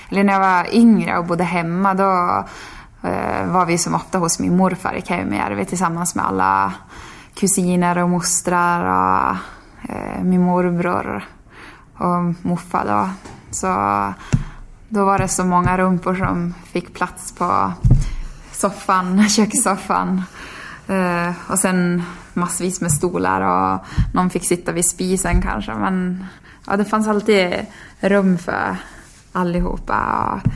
eller 0.09 0.23
när 0.23 0.33
jag 0.33 0.39
var 0.39 0.75
yngre 0.75 1.17
och 1.17 1.25
bodde 1.25 1.43
hemma, 1.43 1.93
då 1.93 2.03
Eh, 2.03 2.45
Eh, 3.03 3.45
var 3.45 3.65
vi 3.65 3.77
som 3.77 3.95
ofta 3.95 4.17
hos 4.17 4.39
min 4.39 4.57
morfar 4.57 4.93
i 4.93 5.01
Kemijärvi 5.01 5.65
tillsammans 5.65 6.15
med 6.15 6.25
alla 6.25 6.73
kusiner 7.35 7.97
och 7.97 8.09
mostrar 8.09 8.81
och 8.81 9.37
eh, 9.89 10.23
min 10.23 10.41
morbror 10.41 11.23
och 11.97 12.45
morfar 12.45 12.85
då. 12.85 13.09
Så 13.51 13.67
då 14.89 15.05
var 15.05 15.17
det 15.17 15.27
så 15.27 15.45
många 15.45 15.77
rumpor 15.77 16.15
som 16.15 16.53
fick 16.63 16.93
plats 16.93 17.31
på 17.31 17.73
soffan, 18.51 19.29
kökssoffan. 19.29 20.23
Eh, 20.87 21.31
och 21.49 21.59
sen 21.59 22.03
massvis 22.33 22.81
med 22.81 22.91
stolar 22.91 23.41
och 23.41 23.85
någon 24.13 24.29
fick 24.29 24.45
sitta 24.45 24.71
vid 24.71 24.85
spisen 24.85 25.41
kanske. 25.41 25.73
Men 25.73 26.25
ja, 26.67 26.77
det 26.77 26.85
fanns 26.85 27.07
alltid 27.07 27.65
rum 27.99 28.37
för 28.37 28.77
allihopa. 29.31 30.25
Och, 30.33 30.51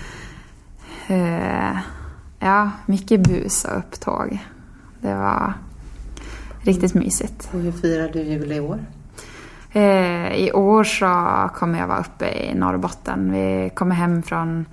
Ja, 2.45 2.71
mycket 2.85 3.21
bus 3.21 3.65
och 3.65 3.77
upptåg. 3.77 4.39
Det 5.01 5.15
var 5.15 5.53
riktigt 6.61 6.93
mysigt. 6.93 7.49
Och 7.53 7.59
hur 7.59 7.71
firar 7.71 8.09
du 8.09 8.21
jul 8.21 8.51
i 8.51 8.59
år? 8.59 8.79
Eh, 9.71 10.33
I 10.33 10.51
år 10.53 10.83
så 10.83 11.49
kommer 11.53 11.79
jag 11.79 11.87
vara 11.87 11.99
uppe 11.99 12.29
i 12.29 12.55
Norrbotten. 12.55 13.31
Vi 13.31 13.71
kommer 13.73 13.95
hem 13.95 14.23
från 14.23 14.65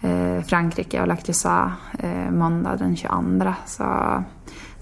eh, 0.00 0.42
Frankrike 0.42 1.00
och 1.00 1.08
Lactusa 1.08 1.72
eh, 1.98 2.30
måndag 2.30 2.76
den 2.76 2.96
22. 2.96 3.54
Så 3.66 3.84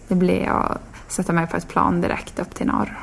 det 0.09 0.15
blir 0.15 0.49
att 0.49 0.81
sätta 1.09 1.33
mig 1.33 1.47
på 1.47 1.57
ett 1.57 1.69
plan 1.69 2.01
direkt 2.01 2.39
upp 2.39 2.55
till 2.55 2.67
norr. 2.67 2.99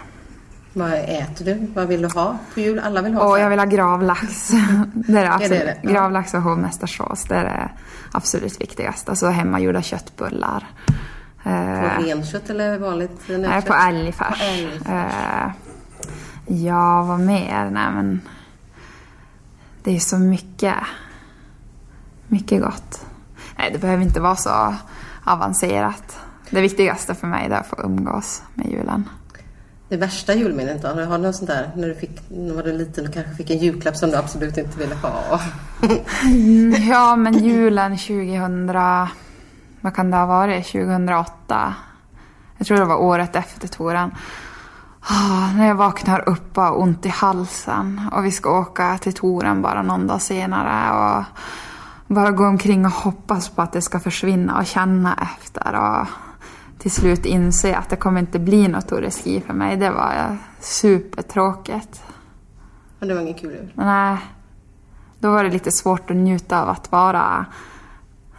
Vad 0.73 0.93
äter 0.93 1.45
du? 1.45 1.67
Vad 1.73 1.87
vill 1.87 2.01
du 2.01 2.07
ha 2.07 2.37
på 2.53 2.59
jul? 2.59 2.79
Alla 2.79 3.01
vill 3.01 3.13
ha 3.13 3.31
Åh, 3.31 3.39
jag 3.39 3.49
vill 3.49 3.59
ha 3.59 3.65
gravlax. 3.65 4.47
det 4.93 5.19
är 5.19 5.23
det 5.23 5.33
absolut. 5.33 5.61
Är 5.61 5.65
det 5.65 5.77
det? 5.83 5.93
Gravlax 5.93 6.33
och 6.33 6.41
hovmästarsås. 6.41 7.23
Det 7.23 7.35
är 7.35 7.43
det 7.43 7.69
absolut 8.11 8.61
viktigaste. 8.61 9.11
Alltså 9.11 9.27
hemmagjorda 9.27 9.81
köttbullar. 9.81 10.67
På 11.43 11.49
eh, 11.49 11.99
renkött 11.99 12.49
eller 12.49 12.77
vanligt 12.77 13.29
nötkött? 13.29 13.49
Nej, 13.49 13.61
på 13.61 13.73
älgfärs. 13.73 14.39
På 14.39 14.45
älgfärs. 14.45 14.87
Eh, 14.87 15.51
ja, 16.45 17.03
vad 17.03 17.19
mer? 17.19 17.69
Nej, 17.71 17.91
men 17.91 18.21
det 19.83 19.95
är 19.95 19.99
så 19.99 20.17
mycket. 20.17 20.75
Mycket 22.27 22.61
gott. 22.61 23.05
Nej, 23.57 23.69
det 23.73 23.79
behöver 23.79 24.03
inte 24.03 24.19
vara 24.19 24.35
så 24.35 24.75
avancerat. 25.23 26.19
Det 26.49 26.61
viktigaste 26.61 27.15
för 27.15 27.27
mig 27.27 27.45
är 27.45 27.51
att 27.51 27.67
få 27.67 27.75
umgås 27.83 28.43
med 28.53 28.71
julen 28.71 29.09
det 29.89 29.97
värsta 29.97 30.33
julminnet 30.33 30.81
då? 30.81 30.87
Har 30.87 31.17
du 31.17 31.23
något 31.23 31.35
sånt 31.35 31.49
där 31.49 31.71
när 31.75 31.87
du 31.87 31.95
fick, 31.95 32.29
när 32.29 32.53
var 32.53 32.63
liten 32.63 33.07
och 33.07 33.13
kanske 33.13 33.35
fick 33.35 33.49
en 33.49 33.57
julklapp 33.57 33.97
som 33.97 34.09
du 34.09 34.17
absolut 34.17 34.57
inte 34.57 34.79
ville 34.79 34.95
ha? 34.95 35.39
Ja, 36.89 37.15
men 37.15 37.43
julen 37.43 37.97
2000, 37.97 38.67
vad 39.81 39.95
kan 39.95 40.11
det 40.11 40.17
ha 40.17 40.25
varit, 40.25 40.65
2008? 40.65 41.73
Jag 42.57 42.67
tror 42.67 42.77
det 42.77 42.85
var 42.85 43.01
året 43.01 43.35
efter 43.35 43.67
touren. 43.67 44.11
Oh, 45.09 45.43
ah, 45.43 45.53
när 45.53 45.67
jag 45.67 45.75
vaknar 45.75 46.29
upp 46.29 46.57
och 46.57 46.63
har 46.63 46.79
ont 46.79 47.05
i 47.05 47.09
halsen 47.09 48.01
och 48.11 48.25
vi 48.25 48.31
ska 48.31 48.59
åka 48.59 48.97
till 48.97 49.13
touren 49.13 49.61
bara 49.61 49.81
någon 49.81 50.07
dag 50.07 50.21
senare. 50.21 50.91
Och 50.91 51.23
bara 52.07 52.31
gå 52.31 52.45
omkring 52.45 52.85
och 52.85 52.91
hoppas 52.91 53.49
på 53.49 53.61
att 53.61 53.71
det 53.71 53.81
ska 53.81 53.99
försvinna 53.99 54.57
och 54.57 54.65
känna 54.65 55.17
efter. 55.21 55.75
Och 55.75 56.07
till 56.83 56.91
slut 56.91 57.25
inse 57.25 57.75
att 57.75 57.89
det 57.89 57.95
kommer 57.95 58.19
inte 58.19 58.39
bli 58.39 58.67
något 58.67 58.87
toureski 58.87 59.41
för 59.41 59.53
mig. 59.53 59.77
Det 59.77 59.89
var 59.89 60.37
supertråkigt. 60.59 62.03
Men 62.99 63.09
det 63.09 63.15
var 63.15 63.21
ingen 63.21 63.33
kul 63.33 63.51
jul? 63.51 63.71
Nej. 63.75 64.17
Då 65.19 65.31
var 65.31 65.43
det 65.43 65.49
lite 65.49 65.71
svårt 65.71 66.09
att 66.09 66.15
njuta 66.15 66.61
av 66.61 66.69
att 66.69 66.91
vara 66.91 67.45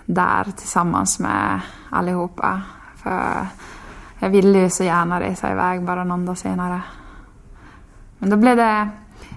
där 0.04 0.44
tillsammans 0.56 1.18
med 1.18 1.60
allihopa. 1.90 2.62
För 2.96 3.46
jag 4.18 4.30
ville 4.30 4.58
ju 4.58 4.70
så 4.70 4.84
gärna 4.84 5.20
resa 5.20 5.52
iväg 5.52 5.82
bara 5.82 6.04
någon 6.04 6.26
dag 6.26 6.38
senare. 6.38 6.82
Men 8.18 8.30
då 8.30 8.36
blev 8.36 8.56
det 8.56 8.88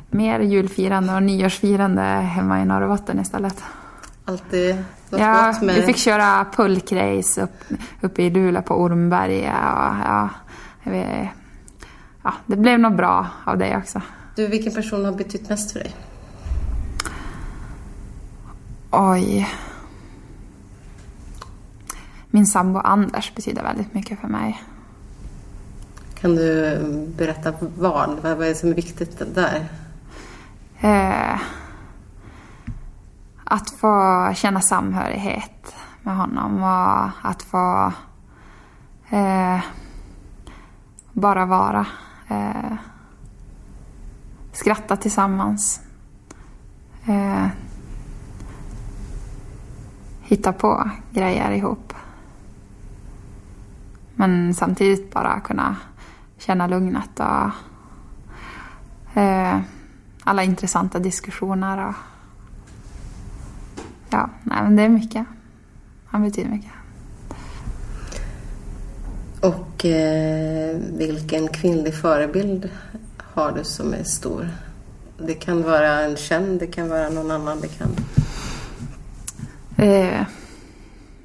mer 0.10 0.40
julfirande 0.40 1.16
och 1.16 1.24
nyårsfirande 1.24 2.02
hemma 2.02 2.62
i 2.62 2.66
Norrbotten 2.66 3.20
istället. 3.20 3.64
Alltid 4.26 4.84
ja, 5.10 5.54
med... 5.62 5.76
vi 5.76 5.82
fick 5.82 5.98
köra 5.98 6.46
pulkrace 6.54 7.42
upp, 7.42 7.64
uppe 8.02 8.24
i 8.24 8.30
Luleå 8.30 8.62
på 8.62 8.76
Ormberget. 8.76 9.54
Och, 9.54 9.96
ja, 10.06 10.30
vi, 10.84 11.30
ja, 12.24 12.34
det 12.46 12.56
blev 12.56 12.80
nog 12.80 12.96
bra 12.96 13.28
av 13.44 13.58
det 13.58 13.78
också. 13.78 14.02
Du, 14.36 14.48
vilken 14.48 14.74
person 14.74 15.06
har 15.06 15.12
betytt 15.12 15.50
mest 15.50 15.72
för 15.72 15.80
dig? 15.80 15.96
Oj. 18.92 19.50
Min 22.30 22.48
sambo 22.48 22.80
Anders 22.80 23.36
betyder 23.36 23.64
väldigt 23.64 23.94
mycket 23.94 24.20
för 24.20 24.28
mig. 24.28 24.64
Kan 26.22 26.36
du 26.36 26.78
berätta 27.18 27.54
vad? 27.78 28.20
Vad 28.22 28.32
är 28.32 28.50
det 28.50 28.56
som 28.56 28.70
är 28.70 28.74
viktigt 28.74 29.22
där? 29.36 29.68
Eh, 30.80 31.40
att 33.50 33.70
få 33.70 34.32
känna 34.36 34.62
samhörighet 34.62 35.76
med 36.02 36.18
honom 36.18 36.64
och 36.64 37.30
att 37.30 37.44
få 37.44 37.94
eh, 39.10 39.60
bara 41.14 41.46
vara. 41.46 41.86
Eh, 42.28 42.74
skratta 44.52 44.98
tillsammans. 44.98 45.82
Eh, 47.06 47.48
hitta 50.22 50.54
på 50.54 50.90
grejer 51.12 51.52
ihop. 51.52 51.94
Men 54.16 54.54
samtidigt 54.54 55.14
bara 55.14 55.40
kunna 55.40 55.76
känna 56.38 56.68
lugnet 56.68 57.20
och 57.20 57.50
eh, 59.22 59.60
alla 60.24 60.44
intressanta 60.44 61.00
diskussioner. 61.00 61.88
Och, 61.88 61.96
ja, 64.10 64.30
nej 64.44 64.64
men 64.64 64.76
det 64.76 64.84
är 64.84 64.90
mycket. 64.90 65.26
Han 66.06 66.24
betyder 66.24 66.50
mycket. 66.50 66.72
Och 69.42 69.86
eh, 69.86 70.78
vilken 70.98 71.48
kvinnlig 71.48 71.96
förebild 71.96 72.70
har 73.34 73.52
du 73.52 73.64
som 73.64 73.94
är 73.94 74.04
stor? 74.04 74.50
Det 75.18 75.34
kan 75.34 75.64
vara 75.64 76.02
en 76.02 76.16
känd, 76.16 76.60
det 76.60 76.68
kan 76.68 76.90
vara 76.90 77.10
någon 77.10 77.32
annan, 77.32 77.62
det 77.62 77.68
kan... 77.68 77.88
Eh, 79.78 80.26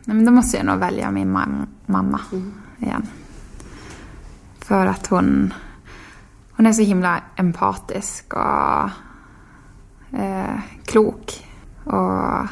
nej 0.05 0.17
men 0.17 0.25
då 0.25 0.33
måste 0.33 0.57
jag 0.57 0.67
nog 0.67 0.79
välja 0.79 1.11
min 1.11 1.37
mam- 1.37 1.67
mamma 1.87 2.21
igen. 2.79 3.07
För 4.59 4.87
att 4.87 5.07
hon, 5.07 5.55
hon 6.53 6.67
är 6.67 6.73
så 6.73 6.83
himla 6.83 7.23
empatisk 7.37 8.35
och 8.35 8.91
eh, 10.19 10.61
klok 10.85 11.47
och 11.85 12.47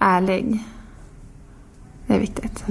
ärlig. 0.00 0.58
Det 2.06 2.14
är 2.14 2.20
viktigt. 2.20 2.64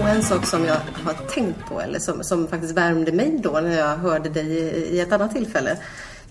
Och 0.00 0.08
en 0.08 0.22
sak 0.22 0.46
som 0.46 0.64
jag 0.64 0.76
har 1.04 1.26
tänkt 1.28 1.66
på, 1.68 1.80
eller 1.80 1.98
som, 1.98 2.24
som 2.24 2.48
faktiskt 2.48 2.76
värmde 2.76 3.12
mig 3.12 3.40
då 3.42 3.50
när 3.50 3.78
jag 3.78 3.96
hörde 3.96 4.28
dig 4.28 4.46
i, 4.46 4.96
i 4.96 5.00
ett 5.00 5.12
annat 5.12 5.34
tillfälle 5.34 5.78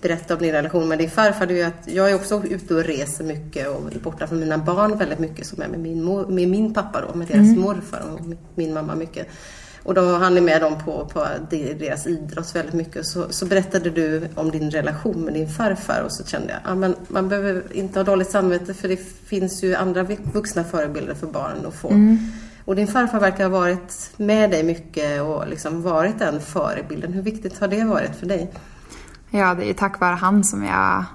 berätta 0.02 0.34
om 0.34 0.40
din 0.40 0.52
relation 0.52 0.88
med 0.88 0.98
din 0.98 1.10
farfar, 1.10 1.46
det 1.46 1.54
är 1.54 1.58
ju 1.58 1.64
att 1.64 1.88
jag 1.88 2.12
är 2.12 2.16
också 2.16 2.44
ute 2.44 2.76
och 2.76 2.84
reser 2.84 3.24
mycket 3.24 3.68
och 3.68 3.94
är 3.94 4.00
borta 4.00 4.28
från 4.28 4.40
mina 4.40 4.58
barn 4.58 4.98
väldigt 4.98 5.20
mycket 5.20 5.48
som 5.48 5.62
är 5.62 5.68
med 5.68 5.80
min, 5.80 6.04
mor, 6.04 6.26
med 6.28 6.48
min 6.48 6.74
pappa 6.74 7.02
då, 7.02 7.18
med 7.18 7.28
deras 7.28 7.58
morfar 7.58 8.02
och 8.14 8.20
min 8.56 8.74
mamma 8.74 8.96
mycket. 8.96 9.28
Och 9.88 9.94
då 9.94 10.18
han 10.18 10.38
är 10.38 10.42
med 10.42 10.62
dem 10.62 10.74
på, 10.86 11.06
på 11.14 11.28
deras 11.50 12.08
idrott 12.08 12.56
väldigt 12.56 12.74
mycket. 12.74 13.06
Så, 13.06 13.26
så 13.30 13.46
berättade 13.46 13.90
du 13.90 14.28
om 14.36 14.52
din 14.52 14.72
relation 14.72 15.22
med 15.22 15.34
din 15.34 15.50
farfar 15.50 16.02
och 16.06 16.12
så 16.12 16.26
kände 16.26 16.48
jag, 16.54 16.60
ja, 16.72 16.76
men 16.76 16.96
man 17.08 17.30
behöver 17.30 17.64
inte 17.72 18.00
ha 18.00 18.04
dåligt 18.04 18.32
samvete 18.32 18.74
för 18.74 18.88
det 18.88 19.00
finns 19.26 19.64
ju 19.64 19.76
andra 19.76 20.04
vuxna 20.34 20.64
förebilder 20.64 21.14
för 21.14 21.28
barnen 21.28 21.66
att 21.66 21.76
få. 21.76 22.18
Och 22.66 22.76
din 22.76 22.88
farfar 22.88 23.20
verkar 23.20 23.44
ha 23.44 23.60
varit 23.60 24.12
med 24.18 24.52
dig 24.52 24.64
mycket 24.64 25.22
och 25.22 25.48
liksom 25.48 25.82
varit 25.82 26.20
den 26.20 26.42
förebilden. 26.42 27.14
Hur 27.14 27.22
viktigt 27.22 27.60
har 27.60 27.68
det 27.68 27.84
varit 27.84 28.16
för 28.16 28.26
dig? 28.26 28.52
Ja, 29.30 29.54
det 29.54 29.70
är 29.70 29.74
tack 29.74 30.00
vare 30.00 30.16
han 30.16 30.44
som 30.44 30.64
jag 30.64 31.06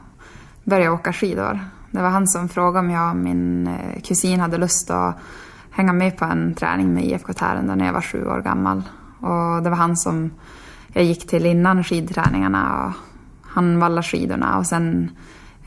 började 0.64 0.91
åka 0.91 1.12
skidor. 1.12 1.61
Det 1.91 2.03
var 2.03 2.11
han 2.11 2.29
som 2.29 2.49
frågade 2.49 2.79
om 2.79 2.91
jag 2.91 3.11
och 3.11 3.16
min 3.16 3.66
eh, 3.66 4.03
kusin 4.03 4.41
hade 4.41 4.59
lust 4.59 4.91
att 4.91 5.16
hänga 5.73 5.93
med 5.93 6.16
på 6.16 6.25
en 6.25 6.55
träning 6.55 6.95
med 6.95 7.05
IFK 7.05 7.33
Tärendö 7.33 7.75
när 7.75 7.87
jag 7.87 7.93
var 7.93 8.01
sju 8.01 8.27
år 8.27 8.41
gammal. 8.41 8.83
Och 9.20 9.62
det 9.62 9.70
var 9.70 9.77
han 9.77 9.97
som 9.97 10.31
jag 10.93 11.05
gick 11.05 11.27
till 11.27 11.47
innan 11.47 11.85
skidträningarna 11.85 12.87
och 12.87 12.93
han 13.43 13.79
vallade 13.79 14.03
skidorna 14.03 14.59
och 14.59 14.66
sen 14.66 15.11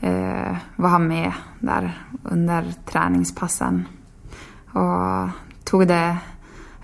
eh, 0.00 0.56
var 0.76 0.88
han 0.88 1.08
med 1.08 1.32
där 1.60 2.06
under 2.22 2.74
träningspassen. 2.90 3.88
Och 4.72 5.28
tog 5.64 5.88
det, 5.88 6.16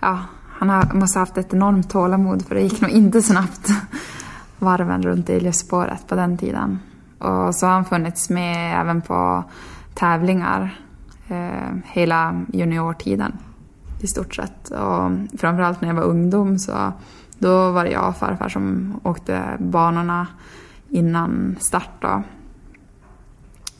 ja, 0.00 0.18
han 0.50 0.68
har, 0.70 0.94
måste 0.94 1.18
ha 1.18 1.22
haft 1.22 1.38
ett 1.38 1.54
enormt 1.54 1.90
tålamod 1.90 2.46
för 2.46 2.54
det 2.54 2.60
gick 2.60 2.80
nog 2.80 2.90
inte 2.90 3.22
snabbt 3.22 3.68
varven 4.58 5.02
runt 5.02 5.28
Iljöspåret 5.28 6.08
på 6.08 6.14
den 6.14 6.38
tiden. 6.38 6.78
Och 7.18 7.54
så 7.54 7.66
har 7.66 7.72
han 7.72 7.84
funnits 7.84 8.30
med 8.30 8.80
även 8.80 9.02
på 9.02 9.44
tävlingar 9.94 10.78
eh, 11.28 11.76
hela 11.84 12.44
juniortiden 12.52 13.38
i 14.00 14.06
stort 14.06 14.34
sett. 14.34 14.70
Och 14.70 15.10
framförallt 15.38 15.80
när 15.80 15.88
jag 15.88 15.94
var 15.94 16.02
ungdom 16.02 16.58
så 16.58 16.92
då 17.38 17.70
var 17.70 17.84
det 17.84 17.90
jag 17.90 18.08
och 18.08 18.16
farfar 18.16 18.48
som 18.48 18.94
åkte 19.02 19.56
banorna 19.58 20.26
innan 20.88 21.56
start. 21.60 21.90
Då. 22.00 22.22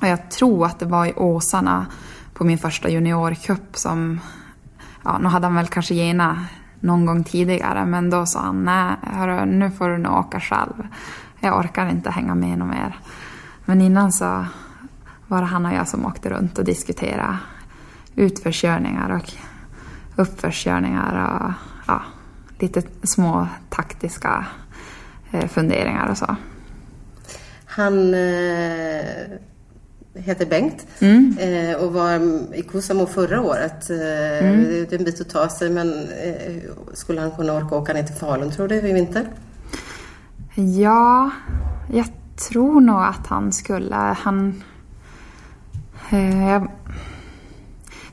Och 0.01 0.09
jag 0.09 0.31
tror 0.31 0.67
att 0.67 0.79
det 0.79 0.87
var 0.87 1.07
i 1.07 1.13
Åsarna 1.17 1.87
på 2.35 2.45
min 2.45 2.59
första 2.59 2.89
juniorcup 2.89 3.77
som, 3.77 4.21
ja 5.05 5.19
nu 5.19 5.29
hade 5.29 5.47
han 5.47 5.55
väl 5.55 5.67
kanske 5.67 5.95
gena 5.95 6.47
någon 6.81 7.07
gång 7.07 7.25
tidigare 7.25 7.87
men 7.87 8.11
då 8.11 8.27
sa 8.27 8.41
han 8.41 8.65
nej 8.65 8.97
hörru, 9.03 9.45
nu 9.45 9.71
får 9.71 9.89
du 9.89 9.99
nog 9.99 10.19
åka 10.19 10.41
själv. 10.41 10.89
Jag 11.41 11.59
orkar 11.59 11.87
inte 11.87 12.11
hänga 12.11 12.35
med 12.35 12.59
något 12.59 12.69
mer. 12.69 12.99
Men 13.65 13.81
innan 13.81 14.13
så 14.13 14.45
var 15.33 15.43
han 15.43 15.67
och 15.67 15.73
jag 15.73 15.89
som 15.89 16.07
åkte 16.07 16.31
runt 16.31 16.59
och 16.59 16.65
diskuterade 16.65 17.39
utförskörningar 18.17 19.11
och 19.17 19.33
uppförskörningar 20.17 21.13
och 21.25 21.53
ja, 21.87 22.03
lite 22.59 22.83
små 23.03 23.49
taktiska 23.71 24.47
eh, 25.31 25.49
funderingar 25.49 26.11
och 26.11 26.19
så. 26.19 26.37
Han 27.65 28.15
eh, 28.15 29.05
heter 30.15 30.47
Bengt 30.47 30.87
eh, 31.39 31.83
och 31.83 31.93
var 31.93 32.21
i 32.55 32.63
Kuusamo 32.63 33.07
förra 33.07 33.41
året. 33.41 33.91
Eh, 33.91 33.97
Det 33.97 34.93
är 34.93 34.99
en 34.99 35.05
bit 35.05 35.21
att 35.21 35.31
ta 35.31 35.49
sig 35.49 35.71
men 35.71 35.89
eh, 36.09 36.63
skulle 36.95 37.21
han 37.21 37.31
kunna 37.31 37.53
orka 37.53 37.77
åka 37.77 37.93
ner 37.93 38.03
till 38.03 38.15
Falun 38.17 38.51
tror 38.51 38.69
du 38.69 38.75
i 38.75 38.93
vinter? 38.93 39.27
Ja, 40.55 41.31
jag 41.93 42.07
tror 42.49 42.81
nog 42.81 43.03
att 43.03 43.27
han 43.27 43.53
skulle. 43.53 43.97
Han... 43.97 44.63
Eh, 46.13 46.49
jag 46.49 46.69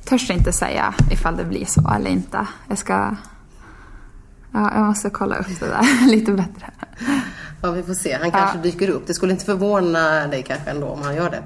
törs 0.03 0.29
inte 0.29 0.51
säga 0.51 0.93
ifall 1.11 1.37
det 1.37 1.45
blir 1.45 1.65
så 1.65 1.89
eller 1.95 2.09
inte. 2.09 2.47
Jag 2.67 2.77
ska... 2.77 3.15
Ja, 4.51 4.71
jag 4.75 4.85
måste 4.85 5.09
kolla 5.09 5.35
upp 5.35 5.59
det 5.59 5.65
där 5.65 6.07
lite 6.07 6.31
bättre. 6.31 6.71
Ja, 7.61 7.71
vi 7.71 7.83
får 7.83 7.93
se. 7.93 8.17
Han 8.21 8.31
kanske 8.31 8.57
dyker 8.57 8.89
upp. 8.89 9.07
Det 9.07 9.13
skulle 9.13 9.31
inte 9.31 9.45
förvåna 9.45 10.27
dig 10.27 10.43
kanske 10.43 10.69
ändå 10.69 10.87
om 10.87 11.01
han 11.01 11.15
gör 11.15 11.29
det. 11.29 11.43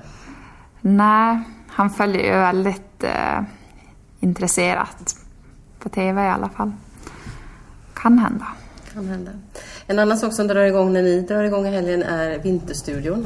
Nej, 0.81 1.39
han 1.67 1.89
följer 1.89 2.23
ju 2.23 2.39
väldigt 2.39 3.03
eh, 3.03 3.41
intresserat 4.19 5.15
på 5.79 5.89
TV 5.89 6.25
i 6.25 6.29
alla 6.29 6.49
fall. 6.49 6.71
Kan 7.93 8.19
hända. 8.19 8.47
Kan 8.93 9.07
hända. 9.07 9.31
En 9.87 9.99
annan 9.99 10.17
sak 10.17 10.33
som 10.33 10.47
drar 10.47 10.63
igång 10.63 10.93
när 10.93 11.01
ni 11.01 11.21
drar 11.21 11.43
igång 11.43 11.67
i 11.67 11.71
helgen 11.71 12.03
är 12.03 12.39
Vinterstudion. 12.39 13.25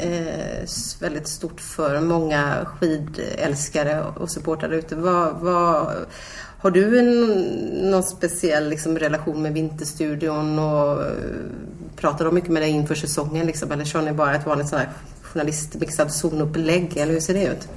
Eh, 0.00 0.62
s- 0.62 0.96
väldigt 1.00 1.28
stort 1.28 1.60
för 1.60 2.00
många 2.00 2.54
skidälskare 2.64 4.02
och 4.16 4.30
supportrar 4.30 4.70
ute. 4.72 4.96
Vad, 4.96 5.36
vad, 5.40 5.86
har 6.58 6.70
du 6.70 6.98
en, 6.98 7.30
någon 7.90 8.02
speciell 8.02 8.68
liksom, 8.68 8.98
relation 8.98 9.42
med 9.42 9.52
Vinterstudion 9.52 10.58
och 10.58 11.02
eh, 11.02 11.08
pratar 11.96 12.24
de 12.24 12.34
mycket 12.34 12.50
med 12.50 12.62
dig 12.62 12.70
inför 12.70 12.94
säsongen 12.94 13.46
liksom, 13.46 13.72
eller 13.72 13.84
kör 13.84 14.02
ni 14.02 14.12
bara 14.12 14.34
ett 14.34 14.46
vanligt 14.46 14.68
sån 14.68 14.78
här 14.78 14.88
journalistmixad 15.22 16.12
zonupplägg 16.12 16.96
eller 16.96 17.12
hur 17.12 17.20
ser 17.20 17.34
det 17.34 17.44
ut? 17.46 17.68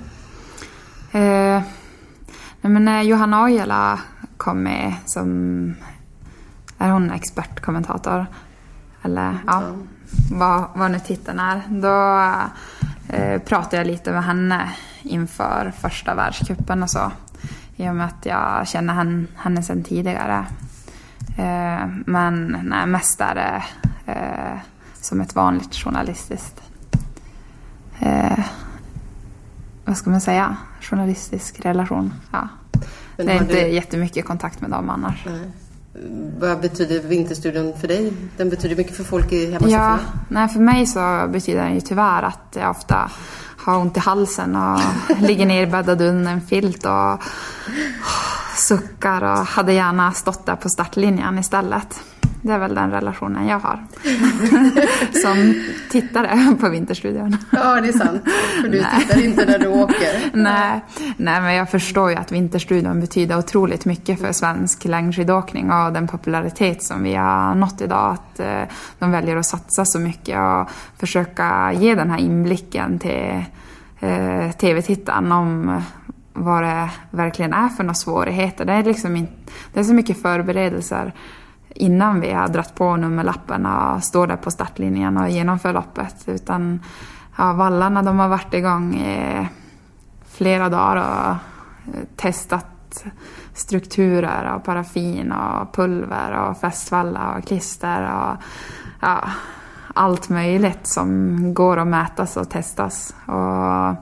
Eh, 1.11 1.61
men 2.61 2.85
när 2.85 3.01
Johanna 3.03 3.43
Ojala 3.43 3.99
kom 4.37 4.63
med 4.63 4.93
som... 5.05 5.75
Är 6.77 6.89
hon 6.89 7.11
expertkommentator? 7.11 8.25
Eller 9.01 9.37
ja, 9.47 9.61
vad, 10.31 10.63
vad 10.75 10.91
nu 10.91 10.99
titeln 10.99 11.39
är. 11.39 11.61
Då 11.69 12.23
eh, 13.15 13.41
pratade 13.41 13.77
jag 13.77 13.87
lite 13.87 14.11
med 14.11 14.23
henne 14.23 14.69
inför 15.01 15.73
första 15.79 16.15
världscupen 16.15 16.83
och 16.83 16.89
så. 16.89 17.11
I 17.75 17.89
och 17.89 17.95
med 17.95 18.05
att 18.05 18.25
jag 18.25 18.67
känner 18.67 18.93
henne, 18.93 19.27
henne 19.35 19.63
sedan 19.63 19.83
tidigare. 19.83 20.45
Eh, 21.37 21.87
men 22.05 22.57
nej, 22.63 22.85
mest 22.87 23.21
är 23.21 23.35
det 23.35 23.63
eh, 24.11 24.59
som 24.93 25.21
ett 25.21 25.35
vanligt 25.35 25.75
journalistiskt 25.75 26.61
eh, 27.99 28.39
vad 29.85 29.97
ska 29.97 30.09
man 30.09 30.21
säga, 30.21 30.57
journalistisk 30.81 31.59
relation. 31.59 32.13
Ja. 32.31 32.47
Men 33.17 33.25
det 33.25 33.31
är 33.31 33.41
inte 33.41 33.53
du- 33.65 33.67
jättemycket 33.73 34.25
kontakt 34.25 34.61
med 34.61 34.69
dem 34.69 34.89
annars. 34.89 35.25
Nej. 35.25 35.51
Vad 36.39 36.61
betyder 36.61 36.99
Vinterstudion 36.99 37.73
för 37.79 37.87
dig? 37.87 38.13
Den 38.37 38.49
betyder 38.49 38.75
mycket 38.75 38.97
för 38.97 39.03
folk 39.03 39.31
i 39.31 39.51
hemma 39.51 39.69
Ja, 39.69 39.99
nej, 40.29 40.47
för 40.47 40.59
mig 40.59 40.85
så 40.85 41.27
betyder 41.29 41.63
det 41.63 41.73
ju 41.73 41.81
tyvärr 41.81 42.23
att 42.23 42.55
jag 42.59 42.71
ofta 42.71 43.11
har 43.57 43.77
ont 43.77 43.97
i 43.97 43.99
halsen 43.99 44.55
och 44.55 44.79
ligger 45.19 45.45
nerbäddad 45.45 46.01
under 46.01 46.31
en 46.31 46.41
filt 46.41 46.85
och 46.85 47.23
suckar 48.57 49.21
och 49.21 49.47
hade 49.47 49.73
gärna 49.73 50.11
stått 50.11 50.45
där 50.45 50.55
på 50.55 50.69
startlinjen 50.69 51.39
istället. 51.39 51.99
Det 52.41 52.53
är 52.53 52.59
väl 52.59 52.75
den 52.75 52.91
relationen 52.91 53.47
jag 53.47 53.59
har. 53.59 53.83
Som 55.21 55.63
tittare 55.89 56.55
på 56.59 56.69
Vinterstudion. 56.69 57.37
Ja, 57.51 57.81
det 57.81 57.87
är 57.87 57.93
sant. 57.93 58.21
För 58.61 58.69
du 58.69 58.83
tittar 58.99 59.23
inte 59.23 59.45
när 59.45 59.59
du 59.59 59.67
åker. 59.67 60.29
Nej, 60.33 60.81
nej, 61.17 61.41
men 61.41 61.53
jag 61.53 61.69
förstår 61.69 62.09
ju 62.09 62.15
att 62.15 62.31
Vinterstudion 62.31 62.99
betyder 62.99 63.37
otroligt 63.37 63.85
mycket 63.85 64.19
för 64.19 64.31
svensk 64.31 64.85
längdskidåkning 64.85 65.71
och 65.71 65.93
den 65.93 66.07
popularitet 66.07 66.83
som 66.83 67.03
vi 67.03 67.15
har 67.15 67.55
nått 67.55 67.81
idag. 67.81 68.13
Att 68.13 68.39
eh, 68.39 68.61
de 68.99 69.11
väljer 69.11 69.35
att 69.35 69.45
satsa 69.45 69.85
så 69.85 69.99
mycket 69.99 70.39
och 70.39 70.69
försöka 70.99 71.73
ge 71.73 71.95
den 71.95 72.09
här 72.09 72.19
inblicken 72.19 72.99
till 72.99 73.43
eh, 73.99 74.51
tv-tittaren 74.51 75.31
om 75.31 75.81
vad 76.33 76.63
det 76.63 76.89
verkligen 77.11 77.53
är 77.53 77.69
för 77.69 77.83
några 77.83 77.93
svårigheter. 77.93 78.65
Det 78.65 78.73
är 78.73 78.83
liksom 78.83 79.15
inte, 79.15 79.33
det 79.73 79.79
är 79.79 79.83
så 79.83 79.93
mycket 79.93 80.21
förberedelser 80.21 81.13
innan 81.77 82.19
vi 82.19 82.33
har 82.33 82.47
dratt 82.47 82.75
på 82.75 82.95
nummerlappen 82.95 83.65
och 83.65 84.03
står 84.03 84.27
där 84.27 84.37
på 84.37 84.51
startlinjen 84.51 85.17
och 85.17 85.29
genomför 85.29 85.73
loppet. 85.73 86.23
Utan 86.27 86.79
ja, 87.37 87.53
vallarna 87.53 88.03
de 88.03 88.19
har 88.19 88.27
varit 88.29 88.53
igång 88.53 88.95
i 88.95 89.47
flera 90.27 90.69
dagar 90.69 90.95
och 90.95 91.29
eh, 91.95 92.03
testat 92.15 93.05
strukturer 93.53 94.55
och 94.55 94.63
paraffin 94.63 95.31
och 95.31 95.73
pulver 95.75 96.31
och 96.31 96.57
fästvalla 96.57 97.35
och 97.37 97.47
klister 97.47 98.01
och 98.01 98.37
ja, 99.01 99.29
allt 99.93 100.29
möjligt 100.29 100.87
som 100.87 101.53
går 101.53 101.77
att 101.77 101.87
mätas 101.87 102.37
och 102.37 102.49
testas. 102.49 103.15
Och 103.25 103.95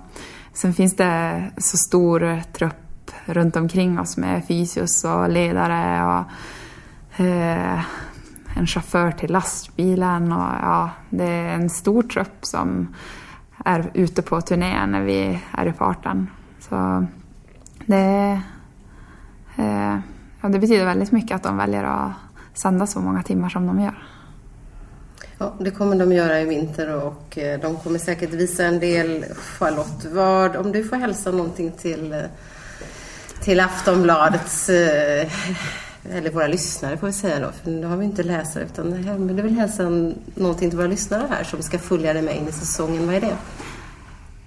sen 0.53 0.73
finns 0.73 0.95
det 0.95 1.43
så 1.57 1.77
stor 1.77 2.41
trupp 2.53 3.11
runt 3.25 3.55
omkring 3.55 3.99
oss 3.99 4.17
med 4.17 4.47
fysios 4.47 5.03
och 5.03 5.29
ledare 5.29 6.05
och 6.05 6.23
eh, 7.17 7.79
en 8.57 8.67
chaufför 8.67 9.11
till 9.11 9.31
lastbilen 9.31 10.31
och 10.31 10.53
ja, 10.61 10.89
det 11.09 11.23
är 11.23 11.53
en 11.53 11.69
stor 11.69 12.03
trupp 12.03 12.45
som 12.45 12.95
är 13.65 13.91
ute 13.93 14.21
på 14.21 14.41
turné 14.41 14.85
när 14.85 15.01
vi 15.01 15.39
är 15.51 15.65
i 15.65 15.73
farten. 15.73 16.29
Så 16.59 17.05
det, 17.85 18.41
eh, 19.55 19.97
ja, 20.41 20.49
det 20.49 20.59
betyder 20.59 20.85
väldigt 20.85 21.11
mycket 21.11 21.35
att 21.35 21.43
de 21.43 21.57
väljer 21.57 21.83
att 21.83 22.11
sända 22.53 22.87
så 22.87 22.99
många 22.99 23.23
timmar 23.23 23.49
som 23.49 23.67
de 23.67 23.79
gör. 23.79 24.03
Ja, 25.37 25.53
det 25.59 25.71
kommer 25.71 25.95
de 25.95 26.11
göra 26.11 26.41
i 26.41 26.45
vinter 26.45 26.95
och 26.95 27.37
eh, 27.37 27.59
de 27.59 27.77
kommer 27.77 27.99
säkert 27.99 28.29
visa 28.29 28.63
en 28.63 28.79
del. 28.79 29.25
Charlotte, 29.35 30.05
vad, 30.05 30.55
om 30.55 30.71
du 30.71 30.83
får 30.83 30.95
hälsa 30.95 31.31
någonting 31.31 31.71
till, 31.71 32.13
eh, 32.13 32.19
till 33.41 33.59
Aftonbladets 33.59 34.69
eh, 34.69 35.27
eller 36.11 36.31
våra 36.31 36.47
lyssnare 36.47 36.97
får 36.97 37.07
vi 37.07 37.13
säga 37.13 37.39
då, 37.39 37.51
för 37.51 37.71
nu 37.71 37.87
har 37.87 37.97
vi 37.97 38.05
inte 38.05 38.23
läsare 38.23 38.63
utan 38.63 38.91
du 39.27 39.41
vill 39.41 39.55
hälsa 39.55 39.83
någonting 40.35 40.69
till 40.69 40.77
våra 40.77 40.87
lyssnare 40.87 41.27
här 41.29 41.43
som 41.43 41.61
ska 41.61 41.79
följa 41.79 42.13
dig 42.13 42.21
med 42.21 42.37
in 42.37 42.47
i 42.47 42.51
säsongen. 42.51 43.05
Vad 43.05 43.15
är 43.15 43.21
det? 43.21 43.37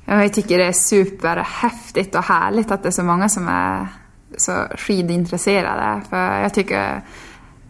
Jag 0.05 0.33
tycker 0.33 0.59
det 0.59 0.65
är 0.65 0.73
superhäftigt 0.73 2.15
och 2.15 2.25
härligt 2.25 2.71
att 2.71 2.83
det 2.83 2.89
är 2.89 2.91
så 2.91 3.03
många 3.03 3.29
som 3.29 3.49
är 3.49 3.89
så 4.37 4.53
skidintresserade. 4.77 6.03
För 6.11 6.41
jag 6.41 6.55
tycker 6.55 7.03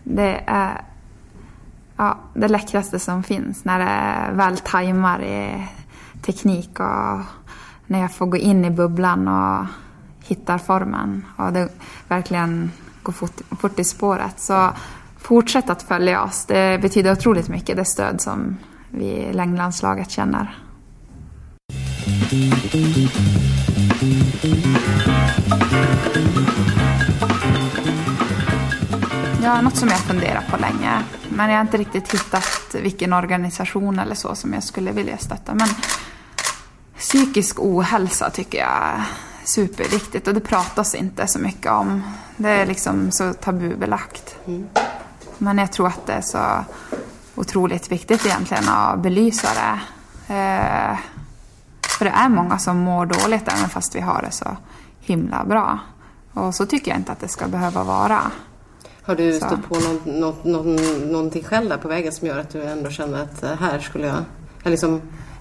det 0.04 0.40
är 0.46 0.84
ja, 1.96 2.18
det 2.34 2.48
läckraste 2.48 2.98
som 2.98 3.22
finns 3.22 3.64
när 3.64 3.78
det 3.78 4.36
väl 4.36 4.56
tajmar 4.56 5.22
i 5.22 5.68
teknik 6.22 6.80
och 6.80 7.20
när 7.86 8.00
jag 8.00 8.12
får 8.12 8.26
gå 8.26 8.36
in 8.36 8.64
i 8.64 8.70
bubblan 8.70 9.28
och 9.28 9.66
hittar 10.24 10.58
formen. 10.58 11.24
Och 11.36 11.52
det 11.52 11.68
verkligen 12.08 12.72
gå 13.02 13.12
fort, 13.12 13.40
fort 13.60 13.78
i 13.78 13.84
spåret. 13.84 14.40
Så 14.40 14.70
fortsätt 15.18 15.70
att 15.70 15.82
följa 15.82 16.22
oss. 16.22 16.44
Det 16.44 16.82
betyder 16.82 17.12
otroligt 17.12 17.48
mycket, 17.48 17.76
det 17.76 17.84
stöd 17.84 18.20
som 18.20 18.56
vi 18.90 19.04
i 19.04 19.32
längdlandslaget 19.32 20.10
känner. 20.10 20.58
Ja, 29.42 29.60
något 29.60 29.76
som 29.76 29.88
jag 29.88 29.98
funderat 29.98 30.46
på 30.50 30.56
länge. 30.56 31.02
Men 31.28 31.50
jag 31.50 31.56
har 31.56 31.62
inte 31.62 31.76
riktigt 31.76 32.14
hittat 32.14 32.74
vilken 32.82 33.12
organisation 33.12 33.98
eller 33.98 34.14
så 34.14 34.34
som 34.34 34.52
jag 34.52 34.62
skulle 34.62 34.92
vilja 34.92 35.18
stötta. 35.18 35.54
Men 35.54 35.68
psykisk 36.98 37.60
ohälsa 37.60 38.30
tycker 38.30 38.58
jag 38.58 38.68
är 38.68 39.02
superviktigt 39.44 40.28
och 40.28 40.34
det 40.34 40.40
pratas 40.40 40.94
inte 40.94 41.26
så 41.26 41.38
mycket 41.38 41.72
om. 41.72 42.02
Det 42.40 42.48
är 42.48 42.66
liksom 42.66 43.10
så 43.10 43.32
tabubelagt. 43.32 44.36
Mm. 44.46 44.68
Men 45.38 45.58
jag 45.58 45.72
tror 45.72 45.86
att 45.86 46.06
det 46.06 46.12
är 46.12 46.20
så 46.20 46.64
otroligt 47.34 47.92
viktigt 47.92 48.26
egentligen 48.26 48.68
att 48.68 48.98
belysa 48.98 49.48
det. 49.54 49.80
Eh, 50.34 50.98
för 51.98 52.04
det 52.04 52.10
är 52.10 52.28
många 52.28 52.58
som 52.58 52.76
mår 52.76 53.06
dåligt 53.06 53.48
även 53.48 53.68
fast 53.68 53.94
vi 53.94 54.00
har 54.00 54.22
det 54.22 54.30
så 54.30 54.56
himla 55.00 55.44
bra. 55.44 55.78
Och 56.34 56.54
så 56.54 56.66
tycker 56.66 56.90
jag 56.90 57.00
inte 57.00 57.12
att 57.12 57.20
det 57.20 57.28
ska 57.28 57.48
behöva 57.48 57.84
vara. 57.84 58.20
Har 59.02 59.14
du 59.14 59.32
så. 59.32 59.46
stött 59.46 59.68
på 59.68 59.74
något, 59.74 60.44
något, 60.44 60.66
någonting 61.10 61.44
själv 61.44 61.68
där 61.68 61.76
på 61.76 61.88
vägen 61.88 62.12
som 62.12 62.28
gör 62.28 62.38
att 62.38 62.50
du 62.50 62.62
ändå 62.62 62.90
känner 62.90 63.22
att 63.22 63.42
eh, 63.42 63.54
här 63.54 63.78
skulle 63.78 64.06
jag... 64.06 64.24
Liksom, 64.62 65.00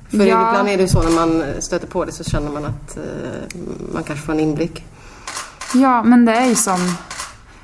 för 0.10 0.18
ja. 0.18 0.50
ibland 0.50 0.70
är 0.70 0.78
det 0.78 0.88
så 0.88 1.02
när 1.04 1.12
man 1.12 1.62
stöter 1.62 1.88
på 1.88 2.06
det 2.06 2.12
så 2.12 2.24
känner 2.24 2.52
man 2.52 2.66
att 2.66 2.98
uh, 2.98 3.62
man 3.94 4.04
kanske 4.04 4.26
får 4.26 4.34
en 4.34 4.40
inblick. 4.40 4.86
Ja, 5.74 6.04
men 6.04 6.26
det 6.26 6.36
är 6.36 6.46
ju 6.46 6.56
som 6.56 6.80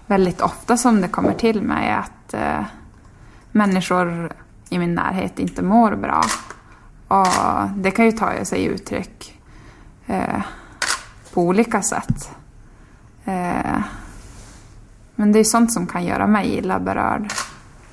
väldigt 0.08 0.41
ofta 0.41 0.78
som 0.78 1.01
det 1.01 1.08
kommer 1.08 1.34
till 1.34 1.62
mig 1.62 1.91
att 1.91 2.34
eh, 2.34 2.66
människor 3.51 4.32
i 4.70 4.80
min 4.80 4.95
närhet 4.95 5.39
inte 5.39 5.62
mår 5.62 5.95
bra. 5.95 6.22
Och 7.08 7.28
det 7.76 7.91
kan 7.91 8.06
ju 8.06 8.12
ta 8.12 8.45
sig 8.45 8.66
uttryck 8.66 9.39
eh, 10.06 10.41
på 11.34 11.41
olika 11.41 11.82
sätt. 11.82 12.32
Eh, 13.26 13.82
men 15.16 15.32
det 15.32 15.39
är 15.39 15.43
sånt 15.43 15.74
som 15.74 15.88
kan 15.88 16.04
göra 16.04 16.28
mig 16.28 16.58
illa 16.58 16.80
berörd. 16.80 17.34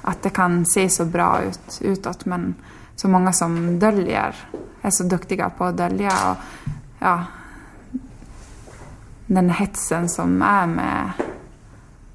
Att 0.02 0.22
det 0.22 0.30
kan 0.30 0.66
se 0.66 0.88
så 0.88 1.04
bra 1.04 1.42
ut 1.42 1.78
utåt 1.80 2.24
men 2.24 2.54
så 2.96 3.08
många 3.08 3.32
som 3.32 3.78
döljer, 3.78 4.36
är 4.82 4.90
så 4.90 5.04
duktiga 5.04 5.50
på 5.50 5.64
att 5.64 5.76
dölja. 5.76 6.12
Och, 6.30 6.36
ja, 6.98 7.24
den 9.34 9.50
hetsen 9.50 10.08
som 10.08 10.42
är 10.42 10.66
med 10.66 11.10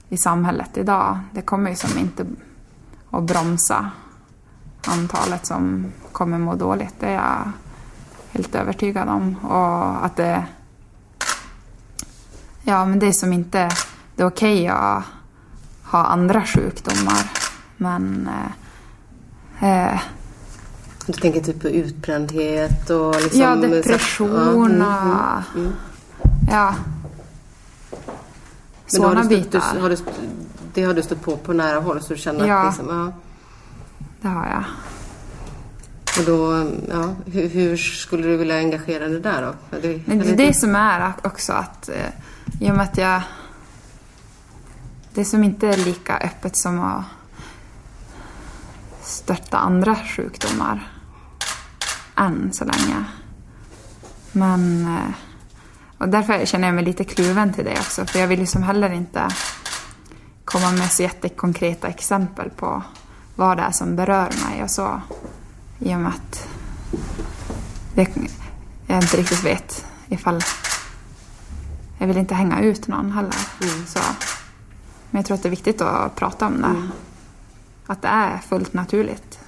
i 0.10 0.18
samhället 0.18 0.78
idag, 0.78 1.20
det 1.32 1.42
kommer 1.42 1.70
ju 1.70 1.76
som 1.76 1.98
inte 1.98 2.26
att 3.10 3.24
bromsa 3.24 3.92
antalet 4.88 5.46
som 5.46 5.92
kommer 6.12 6.38
må 6.38 6.56
dåligt. 6.56 6.94
Det 7.00 7.08
är 7.08 7.14
jag 7.14 7.52
helt 8.32 8.56
övertygad 8.56 9.10
om. 9.10 9.36
Och 9.36 10.06
att 10.06 10.16
det... 10.16 10.46
Ja, 12.64 12.86
men 12.86 13.00
det 13.00 13.08
är 13.08 13.12
som 13.12 13.34
inte... 13.34 13.70
Det 14.16 14.24
är 14.24 14.28
okej 14.28 14.68
att 14.68 15.04
ha 15.84 16.06
andra 16.06 16.46
sjukdomar, 16.46 17.32
men... 17.78 18.30
Eh, 19.60 19.92
eh 19.92 20.00
du 21.06 21.14
tänker 21.14 21.40
typ 21.40 21.62
på 21.62 21.70
utbrändhet 21.70 22.90
och 22.90 23.16
liksom... 23.16 23.42
Ja, 23.42 23.56
depression 23.56 24.82
och... 24.82 24.88
Ja. 24.88 25.44
Mm, 25.56 25.66
mm, 25.66 25.66
mm. 25.66 25.74
ja. 26.50 26.76
Sådana 28.88 29.24
bitar. 29.24 29.64
Du, 29.74 29.82
har 29.82 29.90
du, 29.90 29.98
det 30.74 30.84
har 30.84 30.94
du 30.94 31.02
stött 31.04 31.22
på 31.22 31.38
på 31.38 31.54
nära 31.54 31.80
håll 31.80 32.02
så 32.02 32.14
du 32.14 32.20
känner 32.20 32.48
ja. 32.48 32.56
att 32.56 32.78
liksom, 32.78 32.98
ja. 32.98 33.14
det 34.22 34.28
har 34.28 34.48
jag. 34.48 34.64
Och 36.20 36.26
då, 36.26 36.68
ja, 36.90 37.16
hur, 37.26 37.50
hur, 37.50 37.78
skulle 37.78 38.28
du 38.28 38.38
vilja 38.38 38.58
engagera 38.58 39.08
dig 39.08 39.20
där 39.20 39.42
då? 39.42 39.78
Det, 39.82 40.02
Men 40.06 40.20
det 40.20 40.30
är 40.30 40.38
det 40.38 40.54
som 40.54 40.76
är 40.76 41.14
också 41.24 41.54
att 41.54 41.90
eh, 41.90 42.10
i 42.60 42.72
och 42.72 42.76
med 42.76 42.84
att 42.84 42.98
jag... 42.98 43.22
Det 45.14 45.26
som 45.26 45.44
inte 45.44 45.68
är 45.68 45.78
lika 45.78 46.18
öppet 46.18 46.58
som 46.58 46.80
att 46.80 47.04
stötta 49.02 49.58
andra 49.58 49.96
sjukdomar 49.96 50.92
än 52.16 52.54
så 52.54 52.66
länge. 52.66 53.06
Men... 54.32 54.88
Och 56.06 56.12
därför 56.12 56.46
känner 56.46 56.68
jag 56.68 56.76
mig 56.76 56.84
lite 56.86 57.04
kluven 57.04 57.54
till 57.54 57.66
det 57.66 57.80
också. 57.80 58.06
För 58.06 58.20
jag 58.20 58.28
vill 58.28 58.40
liksom 58.40 58.64
heller 58.64 58.94
inte 58.94 59.28
komma 60.44 60.72
med 60.72 60.92
så 60.92 61.04
jättekonkreta 61.04 61.88
exempel 61.88 62.50
på 62.50 62.84
vad 63.36 63.58
det 63.58 63.64
är 63.64 63.72
som 63.72 63.96
berör 63.96 64.30
mig 64.50 64.64
och 64.64 64.72
så. 64.72 65.02
I 65.80 65.96
och 65.96 66.00
med 66.00 66.12
att 66.12 66.48
det, 67.96 68.08
jag 68.88 69.04
inte 69.04 69.18
riktigt 69.18 69.44
vet 69.46 69.86
ifall... 70.10 70.42
Jag 71.98 72.08
vill 72.08 72.18
inte 72.18 72.36
hänga 72.36 72.62
ut 72.62 72.88
någon 72.88 73.12
heller. 73.12 73.36
Mm. 73.62 73.86
Så. 73.86 74.00
Men 75.10 75.20
jag 75.20 75.26
tror 75.26 75.36
att 75.36 75.44
det 75.44 75.50
är 75.50 75.52
viktigt 75.52 75.82
att 75.82 76.16
prata 76.16 76.48
om 76.48 76.62
det. 76.62 76.68
Mm. 76.68 76.92
Att 77.88 78.02
det 78.02 78.08
är 78.08 78.38
fullt 78.38 78.74
naturligt. 78.74 79.40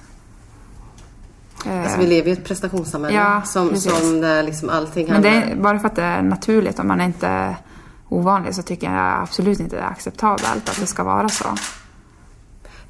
Alltså 1.70 2.00
vi 2.00 2.06
lever 2.06 2.28
i 2.28 2.32
ett 2.32 2.44
prestationssamhälle 2.44 3.16
ja, 3.16 3.42
som, 3.42 3.76
som 3.76 4.20
där 4.20 4.42
liksom 4.42 4.68
allting 4.68 5.10
handlar... 5.10 5.30
Men 5.30 5.40
det 5.40 5.52
är, 5.52 5.56
bara 5.56 5.78
för 5.78 5.86
att 5.86 5.96
det 5.96 6.02
är 6.02 6.22
naturligt, 6.22 6.78
om 6.78 6.88
man 6.88 7.00
är 7.00 7.04
inte 7.04 7.56
ovanlig, 8.08 8.54
så 8.54 8.62
tycker 8.62 8.92
jag 8.92 9.22
absolut 9.22 9.60
inte 9.60 9.76
det 9.76 9.82
är 9.82 9.86
acceptabelt 9.86 10.68
att 10.68 10.80
det 10.80 10.86
ska 10.86 11.04
vara 11.04 11.28
så. 11.28 11.48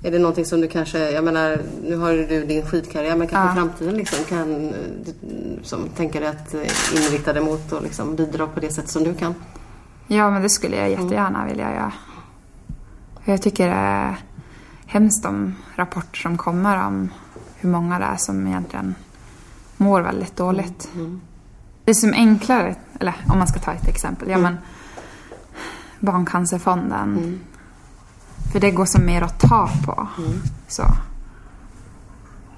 Är 0.02 0.10
det 0.10 0.18
någonting 0.18 0.44
som 0.44 0.60
du 0.60 0.68
kanske, 0.68 1.10
jag 1.10 1.24
menar, 1.24 1.58
nu 1.84 1.96
har 1.96 2.12
du 2.12 2.44
din 2.44 2.66
skidkarriär, 2.66 3.16
men 3.16 3.26
kanske 3.26 3.48
ja. 3.48 3.52
i 3.52 3.56
framtiden 3.56 3.96
liksom 3.96 4.24
kan 4.24 4.72
som, 5.62 5.88
tänka 5.88 6.20
dig 6.20 6.28
att 6.28 6.54
inrikta 6.94 7.32
dig 7.32 7.42
mot 7.42 7.72
och 7.72 7.82
liksom 7.82 8.16
bidra 8.16 8.46
på 8.46 8.60
det 8.60 8.70
sätt 8.70 8.88
som 8.88 9.04
du 9.04 9.14
kan? 9.14 9.34
Ja, 10.06 10.30
men 10.30 10.42
det 10.42 10.48
skulle 10.48 10.76
jag 10.76 10.90
jättegärna 10.90 11.38
mm. 11.38 11.48
vilja 11.48 11.74
göra. 11.74 11.92
Jag 13.24 13.42
tycker 13.42 13.66
det 13.66 13.74
är 13.74 14.16
hemskt 14.86 15.22
de 15.22 15.54
rapporter 15.76 16.18
som 16.18 16.38
kommer 16.38 16.86
om 16.86 17.10
hur 17.60 17.70
många 17.70 17.98
det 17.98 18.04
är 18.04 18.16
som 18.16 18.46
egentligen 18.46 18.94
mår 19.76 20.00
väldigt 20.00 20.36
dåligt. 20.36 20.88
Mm. 20.94 21.06
Mm. 21.06 21.20
Det 21.84 21.90
är 21.90 21.94
som 21.94 22.12
enklare, 22.12 22.74
eller 23.00 23.14
om 23.28 23.38
man 23.38 23.46
ska 23.46 23.60
ta 23.60 23.72
ett 23.72 23.88
exempel, 23.88 24.28
ja 24.28 24.38
mm. 24.38 24.42
men 24.42 24.62
Barncancerfonden. 26.00 27.18
Mm. 27.18 27.40
För 28.52 28.60
det 28.60 28.70
går 28.70 28.84
som 28.84 29.06
mer 29.06 29.22
att 29.22 29.40
ta 29.40 29.70
på. 29.84 30.08
Så. 30.68 30.82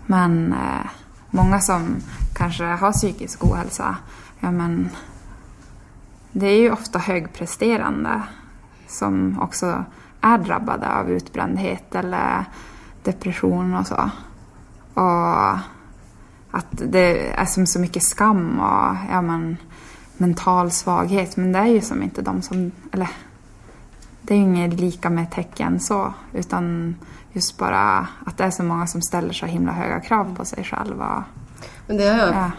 Men 0.07 0.53
eh, 0.53 0.91
många 1.31 1.61
som 1.61 1.97
kanske 2.35 2.65
har 2.65 2.93
psykisk 2.93 3.45
ohälsa, 3.45 3.97
ja 4.41 4.51
men 4.51 4.91
det 6.33 6.47
är 6.47 6.61
ju 6.61 6.73
ofta 6.73 6.99
högpresterande 6.99 8.23
som 8.89 9.41
också 9.41 9.85
är 10.21 10.39
drabbade 10.39 10.89
av 10.89 11.11
utbrändhet 11.11 11.95
eller 11.95 12.45
depression 13.03 13.75
och 13.75 13.87
så. 13.87 14.11
Och 14.95 15.59
att 16.51 16.67
det 16.71 17.33
är 17.41 17.45
som 17.45 17.67
så 17.67 17.79
mycket 17.79 18.03
skam 18.03 18.61
och 18.61 18.97
ja, 19.11 19.23
men, 19.23 19.57
mental 20.17 20.71
svaghet. 20.71 21.37
Men 21.37 21.53
det 21.53 21.59
är 21.59 21.67
ju 21.67 21.81
som 21.81 22.03
inte 22.03 22.23
de 22.23 22.43
som... 22.43 22.73
Eller, 22.93 23.09
det 24.23 24.35
är 24.35 24.39
ju 24.39 24.45
inget 24.45 24.81
lika 24.81 25.11
med 25.11 25.31
tecken 25.31 25.81
så. 25.81 26.15
Utan 26.33 26.97
just 27.33 27.59
bara 27.59 28.07
att 28.27 28.39
det 28.39 28.45
är 28.45 28.51
så 28.51 28.63
många 28.63 28.87
som 28.87 29.03
ställer 29.03 29.33
så 29.33 29.47
himla 29.47 29.73
höga 29.73 30.01
krav 30.01 30.37
på 30.37 30.45
sig 30.45 30.65
själva. 30.65 31.25
Men 31.87 31.97
det, 31.97 32.09
har 32.09 32.19
Ja. 32.19 32.51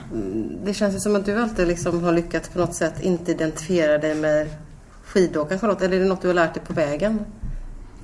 det 0.64 0.74
känns 0.74 0.96
ju 0.96 1.00
som 1.00 1.16
att 1.16 1.26
du 1.26 1.42
alltid 1.42 1.68
liksom 1.68 2.04
har 2.04 2.12
lyckats 2.12 2.50
på 2.50 2.60
något 2.60 2.76
sätt 2.76 3.02
inte 3.02 3.32
identifiera 3.32 3.98
dig 3.98 4.16
med 4.16 4.50
skidåkaren 5.06 5.60
Charlotte. 5.60 5.82
Eller 5.82 5.98
är 5.98 6.02
det 6.02 6.08
något 6.08 6.22
du 6.22 6.28
har 6.28 6.36
lärt 6.36 6.54
dig 6.54 6.64
på 6.64 6.74
vägen? 6.74 7.20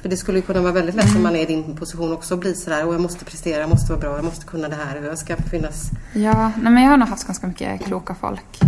För 0.07 0.11
det 0.11 0.17
skulle 0.17 0.37
ju 0.37 0.41
kunna 0.41 0.61
vara 0.61 0.71
väldigt 0.71 0.95
lätt 0.95 1.15
om 1.15 1.23
man 1.23 1.35
är 1.35 1.39
i 1.39 1.45
din 1.45 1.75
position 1.75 2.13
också 2.13 2.33
att 2.33 2.39
bli 2.39 2.53
sådär, 2.55 2.85
och 2.87 2.93
jag 2.93 3.01
måste 3.01 3.25
prestera, 3.25 3.59
jag 3.61 3.69
måste 3.69 3.91
vara 3.93 3.99
bra, 4.01 4.15
jag 4.15 4.25
måste 4.25 4.45
kunna 4.45 4.67
det 4.69 4.75
här, 4.75 5.01
jag 5.05 5.17
ska 5.17 5.35
finnas... 5.35 5.91
Ja, 6.13 6.51
nej, 6.61 6.71
men 6.73 6.83
jag 6.83 6.89
har 6.89 6.97
nog 6.97 7.07
haft 7.09 7.27
ganska 7.27 7.47
mycket 7.47 7.85
kloka 7.85 8.15
folk. 8.15 8.59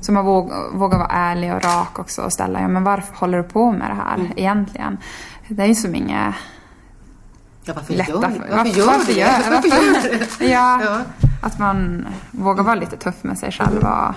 Som 0.00 0.16
har 0.16 0.22
våg, 0.22 0.50
vågat 0.72 0.98
vara 0.98 1.08
ärlig 1.10 1.54
och 1.54 1.64
rak 1.64 1.98
också 1.98 2.22
och 2.22 2.32
ställa, 2.32 2.60
ja 2.60 2.68
men 2.68 2.84
varför 2.84 3.14
håller 3.16 3.38
du 3.38 3.44
på 3.44 3.72
med 3.72 3.90
det 3.90 3.94
här 3.94 4.32
egentligen? 4.36 4.98
Det 5.48 5.62
är 5.62 5.66
ju 5.66 5.74
som 5.74 5.94
inget 5.94 6.34
Ja, 7.64 7.72
varför 7.76 7.94
lätta... 7.94 8.10
gör, 8.12 8.20
för- 8.20 8.56
varför 8.56 8.78
gör 8.78 8.86
varför 8.86 9.12
det? 9.12 9.18
gör- 9.20 9.50
Varför 9.50 9.68
gör 9.68 10.02
det? 10.38 10.44
Ja, 10.52 10.80
Ja. 10.84 11.00
att 11.42 11.58
man 11.58 12.06
vågar 12.30 12.62
vara 12.64 12.74
lite 12.74 12.96
tuff 12.96 13.22
med 13.24 13.38
sig 13.38 13.52
själv 13.52 13.78
och 13.84 14.14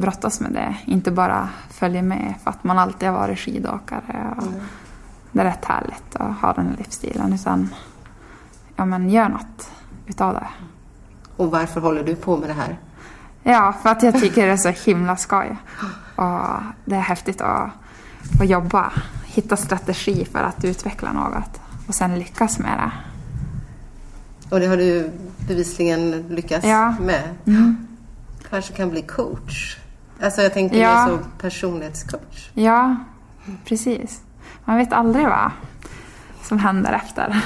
brottas 0.00 0.40
med 0.40 0.52
det. 0.52 0.76
Inte 0.84 1.10
bara 1.10 1.48
följa 1.70 2.02
med 2.02 2.34
för 2.44 2.50
att 2.50 2.64
man 2.64 2.78
alltid 2.78 3.08
har 3.08 3.18
varit 3.18 3.38
skidåkare. 3.38 4.34
Och 4.36 4.44
Det 5.32 5.40
är 5.40 5.44
rätt 5.44 5.64
härligt 5.64 6.16
att 6.16 6.36
ha 6.40 6.52
den 6.52 6.66
här 6.66 6.76
livsstilen. 6.76 7.32
Utan 7.32 7.68
ja, 8.76 8.84
men 8.84 9.10
gör 9.10 9.28
något 9.28 9.70
utav 10.06 10.34
det. 10.34 10.46
Och 11.36 11.50
varför 11.50 11.80
håller 11.80 12.04
du 12.04 12.14
på 12.16 12.36
med 12.36 12.48
det 12.48 12.52
här? 12.52 12.78
Ja, 13.42 13.74
för 13.82 13.90
att 13.90 14.02
jag 14.02 14.20
tycker 14.20 14.46
det 14.46 14.52
är 14.52 14.56
så 14.56 14.90
himla 14.90 15.16
skoj. 15.16 15.56
Och 16.16 16.40
det 16.84 16.94
är 16.96 17.00
häftigt 17.00 17.40
att 17.40 17.70
få 18.38 18.44
jobba. 18.44 18.92
Hitta 19.26 19.56
strategi 19.56 20.24
för 20.24 20.38
att 20.38 20.64
utveckla 20.64 21.12
något. 21.12 21.60
Och 21.88 21.94
sen 21.94 22.18
lyckas 22.18 22.58
med 22.58 22.78
det. 22.78 22.90
Och 24.54 24.60
det 24.60 24.66
har 24.66 24.76
du 24.76 25.10
bevisligen 25.48 26.10
lyckats 26.28 26.66
Ja. 26.66 26.94
med. 27.00 27.22
Kanske 28.50 28.72
kan 28.74 28.90
bli 28.90 29.02
coach. 29.02 29.76
Alltså 30.22 30.42
jag 30.42 30.52
tänker 30.54 30.76
Ja. 30.76 31.06
mer 31.06 31.12
som 31.12 31.18
personlighetscoach. 31.40 32.50
Ja, 32.54 32.96
precis. 33.64 34.20
Man 34.64 34.78
vet 34.78 34.92
aldrig 34.92 35.24
vad 35.24 35.50
som 36.48 36.58
händer 36.58 36.92
efter 37.04 37.40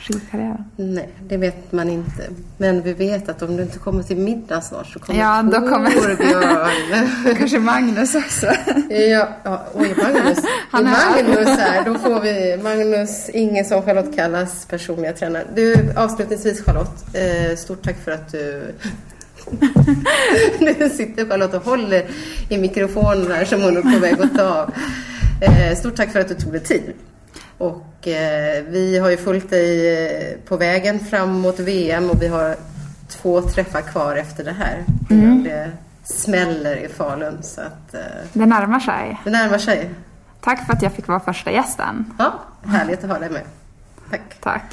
skidkarriären. 0.00 0.64
Nej, 0.76 1.08
det 1.28 1.36
vet 1.36 1.72
man 1.72 1.90
inte. 1.90 2.22
Men 2.58 2.82
vi 2.82 2.92
vet 2.92 3.28
att 3.28 3.42
om 3.42 3.56
du 3.56 3.62
inte 3.62 3.78
kommer 3.78 4.02
till 4.02 4.16
middag 4.16 4.60
snart 4.60 4.86
så 4.86 4.98
kommer 4.98 5.20
Ja, 5.20 5.42
då 5.42 5.60
kommer- 5.68 5.90
Torbjörn. 5.90 7.36
Kanske 7.38 7.58
Magnus 7.58 8.14
också. 8.14 8.46
ja, 8.90 9.28
ja, 9.44 9.64
oj, 9.74 9.94
Magnus. 10.02 10.38
Han 10.70 10.86
är 10.86 11.10
Magnus 11.10 11.58
här. 11.58 11.84
Då 11.84 11.94
får 11.98 12.20
vi 12.20 12.60
Magnus 12.62 13.28
Ingesson, 13.28 13.82
Charlotte 13.82 14.14
Kallas 14.16 14.66
personliga 14.66 15.12
tränare. 15.12 15.44
Du, 15.54 15.92
avslutningsvis 15.96 16.64
Charlotte. 16.64 17.04
Eh, 17.14 17.56
stort 17.56 17.82
tack 17.84 17.96
för 18.04 18.10
att 18.12 18.32
du 18.32 18.74
nu 20.60 20.90
sitter 20.90 21.28
Charlotte 21.28 21.54
och 21.54 21.64
håller 21.64 22.06
i 22.48 22.58
mikrofonen 22.58 23.32
här 23.32 23.44
som 23.44 23.62
hon 23.62 23.76
är 23.76 23.82
på 23.94 23.98
väg 23.98 24.20
att 24.20 24.34
ta 24.36 24.42
av. 24.48 24.70
Eh, 25.40 25.76
stort 25.76 25.96
tack 25.96 26.10
för 26.12 26.20
att 26.20 26.28
du 26.28 26.34
tog 26.34 26.52
dig 26.52 26.60
tid. 26.62 26.92
Och 27.58 28.08
eh, 28.08 28.64
vi 28.68 28.98
har 28.98 29.10
ju 29.10 29.16
följt 29.16 29.50
dig 29.50 29.96
eh, 30.06 30.36
på 30.48 30.56
vägen 30.56 31.00
fram 31.00 31.32
mot 31.40 31.60
VM 31.60 32.10
och 32.10 32.22
vi 32.22 32.28
har 32.28 32.56
två 33.08 33.42
träffar 33.42 33.80
kvar 33.80 34.16
efter 34.16 34.44
det 34.44 34.52
här. 34.52 34.84
Innan 35.10 35.42
det 35.44 35.70
smäller 36.04 36.76
i 36.76 36.88
Falun. 36.88 37.38
Så 37.42 37.60
att 37.60 37.94
eh, 37.94 38.00
Det 38.32 38.46
närmar 38.46 38.80
sig. 38.80 39.20
det 39.24 39.30
närmar 39.30 39.58
sig. 39.58 39.90
Tack 40.40 40.66
för 40.66 40.72
att 40.72 40.82
jag 40.82 40.92
fick 40.92 41.08
vara 41.08 41.20
första 41.20 41.50
gästen. 41.50 42.12
Ja, 42.18 42.34
härligt 42.66 43.04
att 43.04 43.10
ha 43.10 43.18
dig 43.18 43.30
med. 43.30 43.42
Tack. 44.10 44.36
Tack. 44.40 44.72